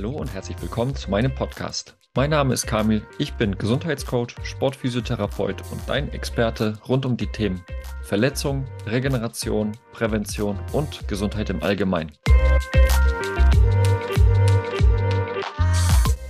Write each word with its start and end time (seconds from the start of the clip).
Hallo 0.00 0.12
und 0.12 0.32
herzlich 0.32 0.56
willkommen 0.62 0.94
zu 0.94 1.10
meinem 1.10 1.34
Podcast. 1.34 1.94
Mein 2.14 2.30
Name 2.30 2.54
ist 2.54 2.66
Kamil, 2.66 3.06
ich 3.18 3.34
bin 3.34 3.58
Gesundheitscoach, 3.58 4.34
Sportphysiotherapeut 4.42 5.62
und 5.70 5.80
dein 5.86 6.10
Experte 6.14 6.78
rund 6.88 7.04
um 7.04 7.18
die 7.18 7.26
Themen 7.26 7.62
Verletzung, 8.00 8.64
Regeneration, 8.86 9.72
Prävention 9.92 10.58
und 10.72 11.06
Gesundheit 11.06 11.50
im 11.50 11.62
Allgemeinen. 11.62 12.12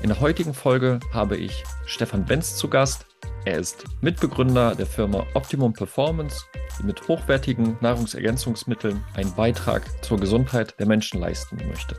In 0.02 0.09
der 0.09 0.18
heutigen 0.18 0.52
Folge 0.52 0.98
habe 1.12 1.37
ich 1.37 1.62
Stefan 1.87 2.25
Benz 2.25 2.57
zu 2.57 2.66
Gast. 2.66 3.07
Er 3.45 3.61
ist 3.61 3.84
Mitbegründer 4.00 4.75
der 4.75 4.87
Firma 4.87 5.25
Optimum 5.34 5.75
Performance, 5.75 6.45
die 6.80 6.87
mit 6.87 7.07
hochwertigen 7.07 7.77
Nahrungsergänzungsmitteln 7.80 9.05
einen 9.14 9.32
Beitrag 9.37 9.85
zur 10.05 10.18
Gesundheit 10.18 10.75
der 10.81 10.89
Menschen 10.89 11.21
leisten 11.21 11.57
möchte. 11.68 11.95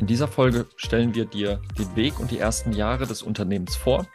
In 0.00 0.06
dieser 0.06 0.28
Folge 0.28 0.64
stellen 0.76 1.14
wir 1.14 1.26
dir 1.26 1.60
den 1.78 1.94
Weg 1.94 2.18
und 2.20 2.30
die 2.30 2.38
ersten 2.38 2.72
Jahre 2.72 3.06
des 3.06 3.20
Unternehmens 3.22 3.76
vor, 3.76 4.06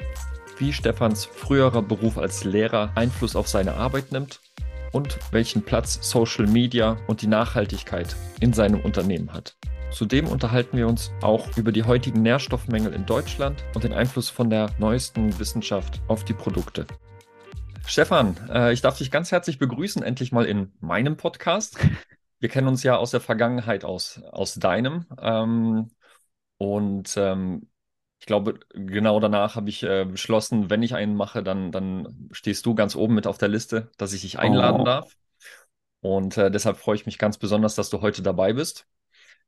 wie 0.58 0.74
Stefans 0.74 1.26
früherer 1.26 1.84
Beruf 1.84 2.18
als 2.18 2.44
Lehrer 2.44 2.92
Einfluss 2.96 3.36
auf 3.36 3.48
seine 3.48 3.76
Arbeit 3.76 4.12
nimmt 4.12 4.42
und 4.94 5.20
welchen 5.30 5.62
Platz 5.62 6.00
Social 6.02 6.48
Media 6.48 6.98
und 7.06 7.22
die 7.22 7.28
Nachhaltigkeit 7.28 8.16
in 8.40 8.52
seinem 8.52 8.80
Unternehmen 8.82 9.32
hat. 9.32 9.58
Zudem 9.92 10.28
unterhalten 10.28 10.76
wir 10.76 10.88
uns 10.88 11.12
auch 11.22 11.56
über 11.56 11.72
die 11.72 11.84
heutigen 11.84 12.24
Nährstoffmängel 12.24 12.92
in 12.92 13.06
Deutschland 13.06 13.64
und 13.76 13.84
den 13.84 13.94
Einfluss 13.94 14.28
von 14.28 14.50
der 14.50 14.72
neuesten 14.80 15.38
Wissenschaft 15.38 16.02
auf 16.08 16.26
die 16.26 16.34
Produkte. 16.34 16.88
Stefan, 17.86 18.36
äh, 18.52 18.74
ich 18.74 18.82
darf 18.82 18.98
dich 18.98 19.12
ganz 19.12 19.32
herzlich 19.32 19.60
begrüßen, 19.60 20.02
endlich 20.02 20.32
mal 20.32 20.46
in 20.46 20.74
meinem 20.82 21.16
Podcast 21.16 21.78
wir 22.40 22.50
kennen 22.50 22.68
uns 22.68 22.84
ja 22.84 22.98
aus 22.98 23.12
der 23.12 23.22
Vergangenheit 23.22 23.86
aus, 23.86 24.22
aus 24.32 24.56
deinem. 24.56 25.06
Ähm, 25.20 25.90
und 26.58 27.16
ähm, 27.18 27.70
ich 28.20 28.26
glaube, 28.26 28.60
genau 28.74 29.20
danach 29.20 29.56
habe 29.56 29.70
ich 29.70 29.84
äh, 29.84 30.06
beschlossen, 30.06 30.70
wenn 30.70 30.84
ich 30.84 30.96
einen 30.96 31.16
mache, 31.16 31.44
dann, 31.44 31.72
dann 31.72 32.30
stehst 32.32 32.66
du 32.66 32.76
ganz 32.76 32.96
oben 32.96 33.14
mit 33.14 33.28
auf 33.28 33.38
der 33.38 33.50
Liste, 33.50 33.92
dass 33.98 34.14
ich 34.14 34.22
dich 34.22 34.40
einladen 34.40 34.82
oh. 34.82 34.86
darf. 34.86 35.16
Und 36.02 36.38
äh, 36.38 36.52
deshalb 36.52 36.78
freue 36.78 36.96
ich 36.96 37.06
mich 37.06 37.18
ganz 37.18 37.38
besonders, 37.38 37.76
dass 37.76 37.90
du 37.90 38.02
heute 38.02 38.22
dabei 38.22 38.54
bist. 38.54 38.88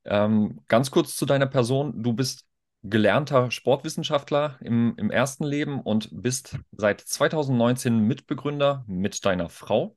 Ähm, 0.05 0.61
ganz 0.67 0.91
kurz 0.91 1.15
zu 1.15 1.25
deiner 1.25 1.47
Person. 1.47 2.01
Du 2.01 2.13
bist 2.13 2.45
gelernter 2.83 3.51
Sportwissenschaftler 3.51 4.57
im, 4.61 4.95
im 4.97 5.11
ersten 5.11 5.43
Leben 5.43 5.81
und 5.81 6.09
bist 6.11 6.57
seit 6.71 7.01
2019 7.01 7.99
Mitbegründer 7.99 8.85
mit 8.87 9.25
deiner 9.25 9.49
Frau 9.49 9.95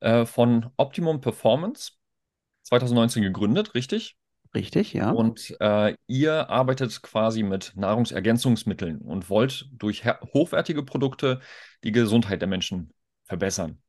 äh, 0.00 0.26
von 0.26 0.70
Optimum 0.76 1.20
Performance. 1.20 1.92
2019 2.70 3.22
gegründet, 3.24 3.74
richtig? 3.74 4.16
Richtig, 4.54 4.92
ja. 4.94 5.10
Und 5.10 5.56
äh, 5.60 5.94
ihr 6.06 6.50
arbeitet 6.50 7.02
quasi 7.02 7.42
mit 7.42 7.72
Nahrungsergänzungsmitteln 7.76 9.00
und 9.00 9.28
wollt 9.28 9.68
durch 9.72 10.04
hochwertige 10.32 10.82
Produkte 10.84 11.40
die 11.84 11.92
Gesundheit 11.92 12.40
der 12.40 12.48
Menschen 12.48 12.92
verbessern. 13.24 13.80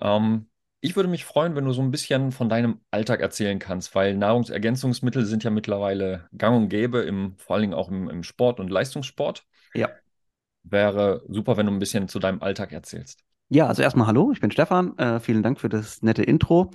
Ähm, 0.00 0.48
ich 0.80 0.96
würde 0.96 1.08
mich 1.08 1.24
freuen, 1.24 1.54
wenn 1.54 1.64
du 1.64 1.72
so 1.72 1.82
ein 1.82 1.90
bisschen 1.90 2.30
von 2.30 2.48
deinem 2.48 2.80
Alltag 2.90 3.20
erzählen 3.20 3.58
kannst, 3.58 3.94
weil 3.94 4.16
Nahrungsergänzungsmittel 4.16 5.24
sind 5.24 5.42
ja 5.44 5.50
mittlerweile 5.50 6.28
gang 6.36 6.56
und 6.56 6.68
gäbe, 6.68 7.00
im, 7.00 7.36
vor 7.38 7.54
allen 7.54 7.62
Dingen 7.62 7.74
auch 7.74 7.88
im, 7.88 8.10
im 8.10 8.22
Sport 8.22 8.60
und 8.60 8.70
Leistungssport. 8.70 9.44
Ja. 9.72 9.88
Wäre 10.64 11.22
super, 11.28 11.56
wenn 11.56 11.66
du 11.66 11.72
ein 11.72 11.78
bisschen 11.78 12.08
zu 12.08 12.18
deinem 12.18 12.42
Alltag 12.42 12.72
erzählst. 12.72 13.24
Ja, 13.48 13.66
also 13.68 13.82
erstmal 13.82 14.06
hallo, 14.06 14.32
ich 14.32 14.40
bin 14.40 14.50
Stefan. 14.50 14.96
Äh, 14.98 15.20
vielen 15.20 15.42
Dank 15.42 15.60
für 15.60 15.68
das 15.68 16.02
nette 16.02 16.22
Intro. 16.22 16.70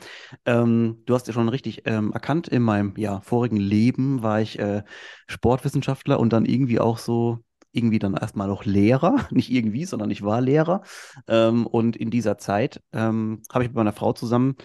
Ähm, 0.46 1.02
du 1.06 1.14
hast 1.16 1.28
ja 1.28 1.34
schon 1.34 1.50
richtig 1.50 1.82
ähm, 1.86 2.14
erkannt, 2.14 2.48
in 2.48 2.62
meinem 2.62 2.94
ja, 2.96 3.22
vorigen 3.22 3.58
Leben 3.58 4.22
war 4.24 4.40
ich 4.40 4.60
äh, 4.60 4.84
Sportwissenschaftler 5.28 6.20
und 6.20 6.32
dann 6.32 6.46
irgendwie 6.46 6.80
auch 6.80 6.98
so, 6.98 7.40
irgendwie 7.72 8.00
dann 8.00 8.14
erstmal 8.16 8.48
noch 8.48 8.66
Lehrer. 8.66 9.28
Nicht 9.32 9.52
irgendwie, 9.52 9.86
sondern 9.86 10.10
ich 10.12 10.22
war 10.24 10.42
Lehrer. 10.42 10.82
Ähm, 11.28 11.66
und 11.68 11.96
in 11.98 12.12
dieser 12.12 12.38
Zeit 12.38 12.82
ähm, 12.94 13.42
habe 13.52 13.64
ich 13.64 13.70
mit 13.72 13.76
meiner 13.76 13.94
Frau 13.94 14.14
zusammen 14.14 14.56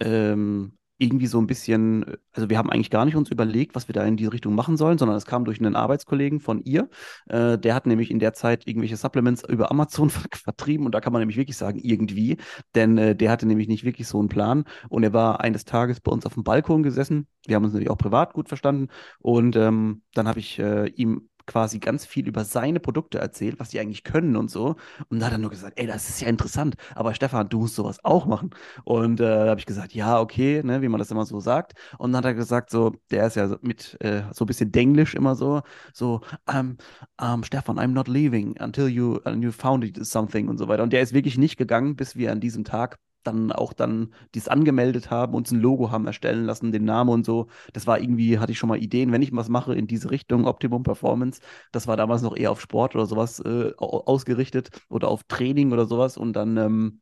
ähm, 0.00 0.76
irgendwie 1.00 1.26
so 1.26 1.40
ein 1.40 1.46
bisschen, 1.46 2.04
also 2.32 2.50
wir 2.50 2.58
haben 2.58 2.70
eigentlich 2.70 2.90
gar 2.90 3.04
nicht 3.04 3.16
uns 3.16 3.30
überlegt, 3.30 3.74
was 3.74 3.88
wir 3.88 3.94
da 3.94 4.04
in 4.04 4.16
die 4.16 4.26
Richtung 4.26 4.54
machen 4.54 4.76
sollen, 4.76 4.98
sondern 4.98 5.16
es 5.16 5.24
kam 5.24 5.44
durch 5.44 5.58
einen 5.58 5.74
Arbeitskollegen 5.74 6.40
von 6.40 6.60
ihr. 6.62 6.90
Äh, 7.28 7.58
der 7.58 7.74
hat 7.74 7.86
nämlich 7.86 8.10
in 8.10 8.18
der 8.18 8.34
Zeit 8.34 8.66
irgendwelche 8.66 8.96
Supplements 8.96 9.42
über 9.48 9.70
Amazon 9.70 10.10
vertrieben 10.34 10.84
und 10.84 10.94
da 10.94 11.00
kann 11.00 11.12
man 11.12 11.20
nämlich 11.20 11.38
wirklich 11.38 11.56
sagen, 11.56 11.80
irgendwie, 11.82 12.36
denn 12.74 12.98
äh, 12.98 13.16
der 13.16 13.30
hatte 13.30 13.46
nämlich 13.46 13.66
nicht 13.66 13.84
wirklich 13.84 14.06
so 14.06 14.18
einen 14.18 14.28
Plan 14.28 14.64
und 14.90 15.02
er 15.02 15.14
war 15.14 15.40
eines 15.40 15.64
Tages 15.64 16.00
bei 16.00 16.12
uns 16.12 16.26
auf 16.26 16.34
dem 16.34 16.44
Balkon 16.44 16.82
gesessen. 16.82 17.26
Wir 17.46 17.56
haben 17.56 17.64
uns 17.64 17.72
natürlich 17.72 17.90
auch 17.90 17.98
privat 17.98 18.34
gut 18.34 18.48
verstanden 18.48 18.88
und 19.20 19.56
ähm, 19.56 20.02
dann 20.12 20.28
habe 20.28 20.38
ich 20.38 20.58
äh, 20.58 20.88
ihm 20.88 21.29
quasi 21.50 21.80
ganz 21.80 22.06
viel 22.06 22.28
über 22.28 22.44
seine 22.44 22.78
Produkte 22.78 23.18
erzählt, 23.18 23.58
was 23.58 23.70
die 23.70 23.80
eigentlich 23.80 24.04
können 24.04 24.36
und 24.36 24.50
so. 24.50 24.76
Und 25.08 25.18
da 25.18 25.26
hat 25.26 25.32
er 25.32 25.38
nur 25.38 25.50
gesagt, 25.50 25.78
ey, 25.80 25.86
das 25.86 26.08
ist 26.08 26.20
ja 26.20 26.28
interessant, 26.28 26.76
aber 26.94 27.12
Stefan, 27.12 27.48
du 27.48 27.60
musst 27.60 27.74
sowas 27.74 27.98
auch 28.04 28.24
machen. 28.26 28.50
Und 28.84 29.20
äh, 29.20 29.24
da 29.24 29.48
habe 29.48 29.58
ich 29.58 29.66
gesagt, 29.66 29.92
ja, 29.92 30.20
okay, 30.20 30.62
ne, 30.62 30.80
wie 30.80 30.88
man 30.88 31.00
das 31.00 31.10
immer 31.10 31.26
so 31.26 31.40
sagt. 31.40 31.72
Und 31.98 32.12
dann 32.12 32.18
hat 32.18 32.24
er 32.26 32.34
gesagt, 32.34 32.70
so, 32.70 32.92
der 33.10 33.26
ist 33.26 33.34
ja 33.36 33.56
mit 33.62 33.96
äh, 34.00 34.22
so 34.32 34.44
ein 34.44 34.46
bisschen 34.46 34.70
Denglisch 34.70 35.14
immer 35.14 35.34
so, 35.34 35.62
so, 35.92 36.20
um, 36.46 36.76
um, 37.20 37.42
Stefan, 37.42 37.78
I'm 37.78 37.88
not 37.88 38.06
leaving 38.06 38.56
until 38.60 38.88
you, 38.88 39.18
you 39.26 39.50
found 39.50 39.84
something 40.06 40.48
und 40.48 40.58
so 40.58 40.68
weiter. 40.68 40.84
Und 40.84 40.92
der 40.92 41.02
ist 41.02 41.12
wirklich 41.12 41.36
nicht 41.36 41.56
gegangen, 41.56 41.96
bis 41.96 42.14
wir 42.14 42.30
an 42.30 42.40
diesem 42.40 42.64
Tag 42.64 42.98
dann 43.22 43.52
auch 43.52 43.72
dann 43.72 44.14
dies 44.34 44.48
angemeldet 44.48 45.10
haben, 45.10 45.34
uns 45.34 45.50
ein 45.50 45.60
Logo 45.60 45.90
haben 45.90 46.06
erstellen 46.06 46.44
lassen, 46.44 46.72
den 46.72 46.84
Namen 46.84 47.10
und 47.10 47.26
so. 47.26 47.48
Das 47.72 47.86
war 47.86 48.00
irgendwie, 48.00 48.38
hatte 48.38 48.52
ich 48.52 48.58
schon 48.58 48.68
mal 48.68 48.82
Ideen, 48.82 49.12
wenn 49.12 49.22
ich 49.22 49.34
was 49.34 49.48
mache 49.48 49.74
in 49.74 49.86
diese 49.86 50.10
Richtung, 50.10 50.46
Optimum 50.46 50.82
Performance. 50.82 51.40
Das 51.72 51.86
war 51.86 51.96
damals 51.96 52.22
noch 52.22 52.36
eher 52.36 52.50
auf 52.52 52.60
Sport 52.60 52.94
oder 52.94 53.06
sowas 53.06 53.40
äh, 53.40 53.72
ausgerichtet 53.76 54.70
oder 54.88 55.08
auf 55.08 55.24
Training 55.24 55.72
oder 55.72 55.86
sowas. 55.86 56.16
Und 56.16 56.34
dann 56.34 56.56
ähm, 56.56 57.00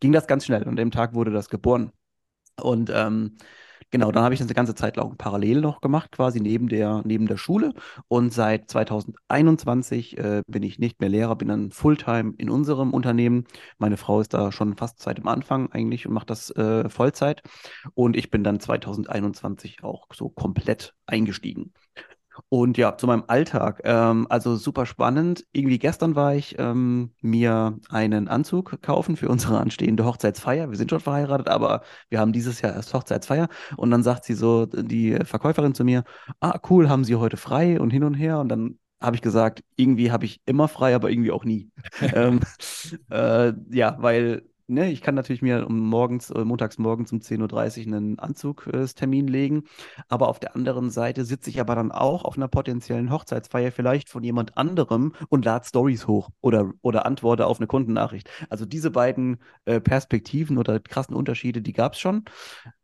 ging 0.00 0.12
das 0.12 0.26
ganz 0.26 0.44
schnell. 0.46 0.62
Und 0.62 0.70
an 0.70 0.76
dem 0.76 0.90
Tag 0.90 1.14
wurde 1.14 1.30
das 1.30 1.48
geboren. 1.48 1.92
Und 2.60 2.90
ähm, 2.92 3.36
Genau, 3.90 4.12
dann 4.12 4.22
habe 4.22 4.34
ich 4.34 4.40
das 4.40 4.48
eine 4.48 4.54
ganze 4.54 4.74
Zeit 4.74 4.96
lang 4.96 5.16
parallel 5.16 5.60
noch 5.60 5.80
gemacht, 5.80 6.12
quasi 6.12 6.40
neben 6.40 6.68
der, 6.68 7.02
neben 7.04 7.26
der 7.26 7.36
Schule. 7.36 7.72
Und 8.08 8.32
seit 8.32 8.70
2021 8.70 10.18
äh, 10.18 10.42
bin 10.46 10.62
ich 10.62 10.78
nicht 10.78 11.00
mehr 11.00 11.08
Lehrer, 11.08 11.36
bin 11.36 11.48
dann 11.48 11.70
Fulltime 11.70 12.34
in 12.38 12.50
unserem 12.50 12.92
Unternehmen. 12.92 13.44
Meine 13.78 13.96
Frau 13.96 14.20
ist 14.20 14.34
da 14.34 14.52
schon 14.52 14.76
fast 14.76 15.00
seit 15.00 15.18
dem 15.18 15.28
Anfang 15.28 15.72
eigentlich 15.72 16.06
und 16.06 16.12
macht 16.12 16.30
das 16.30 16.50
äh, 16.50 16.88
Vollzeit. 16.88 17.42
Und 17.94 18.16
ich 18.16 18.30
bin 18.30 18.44
dann 18.44 18.60
2021 18.60 19.82
auch 19.82 20.06
so 20.12 20.28
komplett 20.28 20.94
eingestiegen. 21.06 21.72
Und 22.48 22.78
ja, 22.78 22.96
zu 22.96 23.06
meinem 23.06 23.24
Alltag. 23.26 23.80
Ähm, 23.84 24.26
also 24.30 24.56
super 24.56 24.86
spannend. 24.86 25.44
Irgendwie 25.52 25.78
gestern 25.78 26.14
war 26.14 26.34
ich 26.34 26.56
ähm, 26.58 27.12
mir 27.20 27.78
einen 27.90 28.28
Anzug 28.28 28.80
kaufen 28.82 29.16
für 29.16 29.28
unsere 29.28 29.58
anstehende 29.58 30.04
Hochzeitsfeier. 30.04 30.70
Wir 30.70 30.76
sind 30.76 30.90
schon 30.90 31.00
verheiratet, 31.00 31.48
aber 31.48 31.82
wir 32.08 32.20
haben 32.20 32.32
dieses 32.32 32.60
Jahr 32.60 32.74
erst 32.74 32.94
Hochzeitsfeier. 32.94 33.48
Und 33.76 33.90
dann 33.90 34.02
sagt 34.02 34.24
sie 34.24 34.34
so, 34.34 34.66
die 34.66 35.18
Verkäuferin 35.24 35.74
zu 35.74 35.84
mir, 35.84 36.04
ah, 36.40 36.58
cool, 36.70 36.88
haben 36.88 37.04
Sie 37.04 37.16
heute 37.16 37.36
frei 37.36 37.80
und 37.80 37.90
hin 37.90 38.04
und 38.04 38.14
her. 38.14 38.38
Und 38.38 38.48
dann 38.48 38.78
habe 39.00 39.16
ich 39.16 39.22
gesagt, 39.22 39.62
irgendwie 39.76 40.10
habe 40.10 40.24
ich 40.24 40.40
immer 40.44 40.68
frei, 40.68 40.94
aber 40.94 41.10
irgendwie 41.10 41.30
auch 41.30 41.44
nie. 41.44 41.70
ähm, 42.14 42.40
äh, 43.10 43.52
ja, 43.70 43.96
weil 44.00 44.42
ne, 44.68 44.90
ich 44.90 45.02
kann 45.02 45.14
natürlich 45.14 45.42
mir 45.42 45.66
morgens, 45.68 46.30
äh, 46.30 46.44
montags 46.44 46.78
morgens 46.78 47.12
um 47.12 47.20
10.30 47.20 47.86
Uhr 47.88 47.96
einen 47.96 48.18
Anzugstermin 48.18 49.26
legen. 49.26 49.64
Aber 50.08 50.28
auf 50.28 50.38
der 50.38 50.54
anderen 50.54 50.90
Seite 50.90 51.24
sitze 51.24 51.50
ich 51.50 51.60
aber 51.60 51.74
dann 51.74 51.92
auch 51.92 52.24
auf 52.24 52.36
einer 52.36 52.48
potenziellen 52.48 53.10
Hochzeitsfeier 53.10 53.72
vielleicht 53.72 54.08
von 54.08 54.22
jemand 54.22 54.56
anderem 54.56 55.14
und 55.28 55.44
lade 55.44 55.66
Stories 55.66 56.06
hoch 56.06 56.30
oder, 56.40 56.72
oder 56.82 57.06
antworte 57.06 57.46
auf 57.46 57.58
eine 57.58 57.66
Kundennachricht. 57.66 58.30
Also 58.50 58.64
diese 58.66 58.90
beiden 58.90 59.38
äh, 59.64 59.80
Perspektiven 59.80 60.58
oder 60.58 60.78
krassen 60.80 61.16
Unterschiede, 61.16 61.62
die 61.62 61.72
gab 61.72 61.94
es 61.94 61.98
schon. 62.00 62.24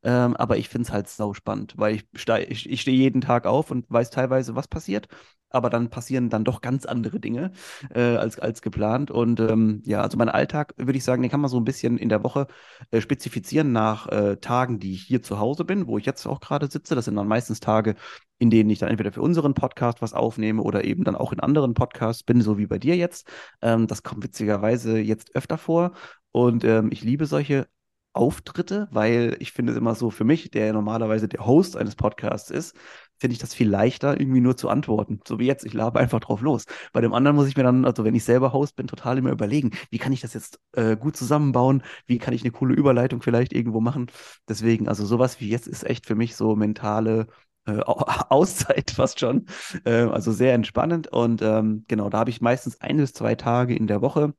Ähm, 0.02 0.36
aber 0.36 0.56
ich 0.58 0.68
finde 0.68 0.86
es 0.86 0.92
halt 0.92 1.08
sau 1.08 1.34
spannend, 1.34 1.74
weil 1.76 1.96
ich, 1.96 2.04
ich, 2.48 2.70
ich 2.70 2.80
stehe 2.80 2.96
jeden 2.96 3.20
Tag 3.20 3.46
auf 3.46 3.70
und 3.70 3.86
weiß 3.90 4.10
teilweise, 4.10 4.54
was 4.54 4.68
passiert 4.68 5.08
aber 5.54 5.70
dann 5.70 5.90
passieren 5.90 6.30
dann 6.30 6.44
doch 6.44 6.60
ganz 6.60 6.86
andere 6.86 7.20
Dinge 7.20 7.52
äh, 7.94 8.16
als, 8.16 8.38
als 8.38 8.62
geplant. 8.62 9.10
Und 9.10 9.40
ähm, 9.40 9.82
ja, 9.84 10.02
also 10.02 10.18
mein 10.18 10.28
Alltag, 10.28 10.74
würde 10.76 10.96
ich 10.96 11.04
sagen, 11.04 11.22
den 11.22 11.30
kann 11.30 11.40
man 11.40 11.50
so 11.50 11.58
ein 11.58 11.64
bisschen 11.64 11.96
in 11.98 12.08
der 12.08 12.24
Woche 12.24 12.46
äh, 12.90 13.00
spezifizieren 13.00 13.72
nach 13.72 14.08
äh, 14.08 14.36
Tagen, 14.36 14.78
die 14.80 14.94
ich 14.94 15.02
hier 15.02 15.22
zu 15.22 15.38
Hause 15.38 15.64
bin, 15.64 15.86
wo 15.86 15.98
ich 15.98 16.06
jetzt 16.06 16.26
auch 16.26 16.40
gerade 16.40 16.68
sitze. 16.70 16.94
Das 16.94 17.04
sind 17.06 17.16
dann 17.16 17.28
meistens 17.28 17.60
Tage, 17.60 17.94
in 18.38 18.50
denen 18.50 18.70
ich 18.70 18.78
dann 18.78 18.90
entweder 18.90 19.12
für 19.12 19.22
unseren 19.22 19.54
Podcast 19.54 20.02
was 20.02 20.12
aufnehme 20.12 20.62
oder 20.62 20.84
eben 20.84 21.04
dann 21.04 21.16
auch 21.16 21.32
in 21.32 21.40
anderen 21.40 21.74
Podcasts 21.74 22.22
bin, 22.22 22.40
so 22.40 22.58
wie 22.58 22.66
bei 22.66 22.78
dir 22.78 22.96
jetzt. 22.96 23.28
Ähm, 23.62 23.86
das 23.86 24.02
kommt 24.02 24.24
witzigerweise 24.24 24.98
jetzt 24.98 25.34
öfter 25.36 25.58
vor. 25.58 25.92
Und 26.32 26.64
ähm, 26.64 26.90
ich 26.92 27.02
liebe 27.02 27.26
solche 27.26 27.68
Auftritte, 28.14 28.88
weil 28.92 29.36
ich 29.40 29.52
finde 29.52 29.72
es 29.72 29.78
immer 29.78 29.94
so 29.94 30.10
für 30.10 30.24
mich, 30.24 30.50
der 30.50 30.72
normalerweise 30.72 31.28
der 31.28 31.44
Host 31.46 31.76
eines 31.76 31.96
Podcasts 31.96 32.50
ist, 32.50 32.76
finde 33.24 33.32
ich 33.32 33.40
das 33.40 33.54
viel 33.54 33.70
leichter, 33.70 34.20
irgendwie 34.20 34.42
nur 34.42 34.54
zu 34.54 34.68
antworten. 34.68 35.18
So 35.26 35.38
wie 35.38 35.46
jetzt, 35.46 35.64
ich 35.64 35.72
labe 35.72 35.98
einfach 35.98 36.20
drauf 36.20 36.42
los. 36.42 36.66
Bei 36.92 37.00
dem 37.00 37.14
anderen 37.14 37.36
muss 37.36 37.48
ich 37.48 37.56
mir 37.56 37.62
dann, 37.62 37.86
also 37.86 38.04
wenn 38.04 38.14
ich 38.14 38.22
selber 38.22 38.52
Host 38.52 38.76
bin, 38.76 38.86
total 38.86 39.16
immer 39.16 39.30
überlegen, 39.30 39.70
wie 39.88 39.96
kann 39.96 40.12
ich 40.12 40.20
das 40.20 40.34
jetzt 40.34 40.60
äh, 40.72 40.94
gut 40.94 41.16
zusammenbauen, 41.16 41.82
wie 42.06 42.18
kann 42.18 42.34
ich 42.34 42.42
eine 42.42 42.50
coole 42.50 42.74
Überleitung 42.74 43.22
vielleicht 43.22 43.54
irgendwo 43.54 43.80
machen. 43.80 44.10
Deswegen, 44.46 44.88
also 44.88 45.06
sowas 45.06 45.40
wie 45.40 45.48
jetzt 45.48 45.66
ist 45.66 45.84
echt 45.84 46.04
für 46.04 46.14
mich 46.14 46.36
so 46.36 46.54
mentale 46.54 47.28
äh, 47.64 47.78
Auszeit 48.28 48.90
fast 48.90 49.20
schon. 49.20 49.46
Äh, 49.86 50.02
also 50.02 50.30
sehr 50.30 50.52
entspannend. 50.52 51.08
Und 51.08 51.40
ähm, 51.40 51.86
genau, 51.88 52.10
da 52.10 52.18
habe 52.18 52.30
ich 52.30 52.42
meistens 52.42 52.78
ein 52.82 52.98
bis 52.98 53.14
zwei 53.14 53.36
Tage 53.36 53.74
in 53.74 53.86
der 53.86 54.02
Woche, 54.02 54.34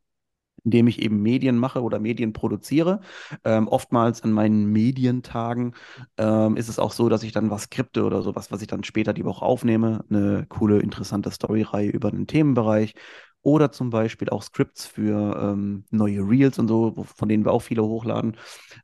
indem 0.65 0.87
ich 0.87 1.01
eben 1.01 1.21
Medien 1.21 1.57
mache 1.57 1.81
oder 1.81 1.99
Medien 1.99 2.33
produziere. 2.33 2.99
Ähm, 3.43 3.67
oftmals 3.67 4.23
an 4.23 4.31
meinen 4.31 4.65
Medientagen 4.71 5.73
ähm, 6.17 6.57
ist 6.57 6.69
es 6.69 6.79
auch 6.79 6.91
so, 6.91 7.09
dass 7.09 7.23
ich 7.23 7.31
dann 7.31 7.49
was 7.49 7.63
skripte 7.63 8.03
oder 8.03 8.21
sowas, 8.21 8.51
was 8.51 8.61
ich 8.61 8.67
dann 8.67 8.83
später 8.83 9.13
die 9.13 9.25
Woche 9.25 9.45
aufnehme. 9.45 10.03
Eine 10.09 10.45
coole, 10.49 10.79
interessante 10.79 11.31
Storyreihe 11.31 11.89
über 11.89 12.09
einen 12.09 12.27
Themenbereich. 12.27 12.95
Oder 13.41 13.71
zum 13.71 13.91
Beispiel 13.91 14.29
auch 14.29 14.41
Scripts 14.41 14.87
für 14.87 15.39
ähm, 15.39 15.85
neue 15.91 16.21
Reels 16.21 16.57
und 16.57 16.67
so, 16.67 16.95
von 17.15 17.29
denen 17.29 17.45
wir 17.45 17.51
auch 17.51 17.61
viele 17.61 17.83
hochladen. 17.83 18.37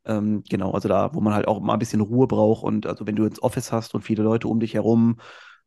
Ähm, 0.06 0.44
genau, 0.48 0.72
also 0.72 0.88
da, 0.88 1.10
wo 1.16 1.22
man 1.22 1.34
halt 1.34 1.48
auch 1.48 1.60
mal 1.62 1.74
ein 1.74 1.80
bisschen 1.80 2.02
Ruhe 2.02 2.28
braucht. 2.28 2.64
Und 2.64 2.86
also 2.86 3.08
wenn 3.08 3.16
du 3.16 3.26
ins 3.26 3.42
Office 3.42 3.72
hast 3.72 3.96
und 3.96 4.04
viele 4.04 4.22
Leute 4.22 4.48
um 4.48 4.60
dich 4.60 4.76
herum, 4.76 5.18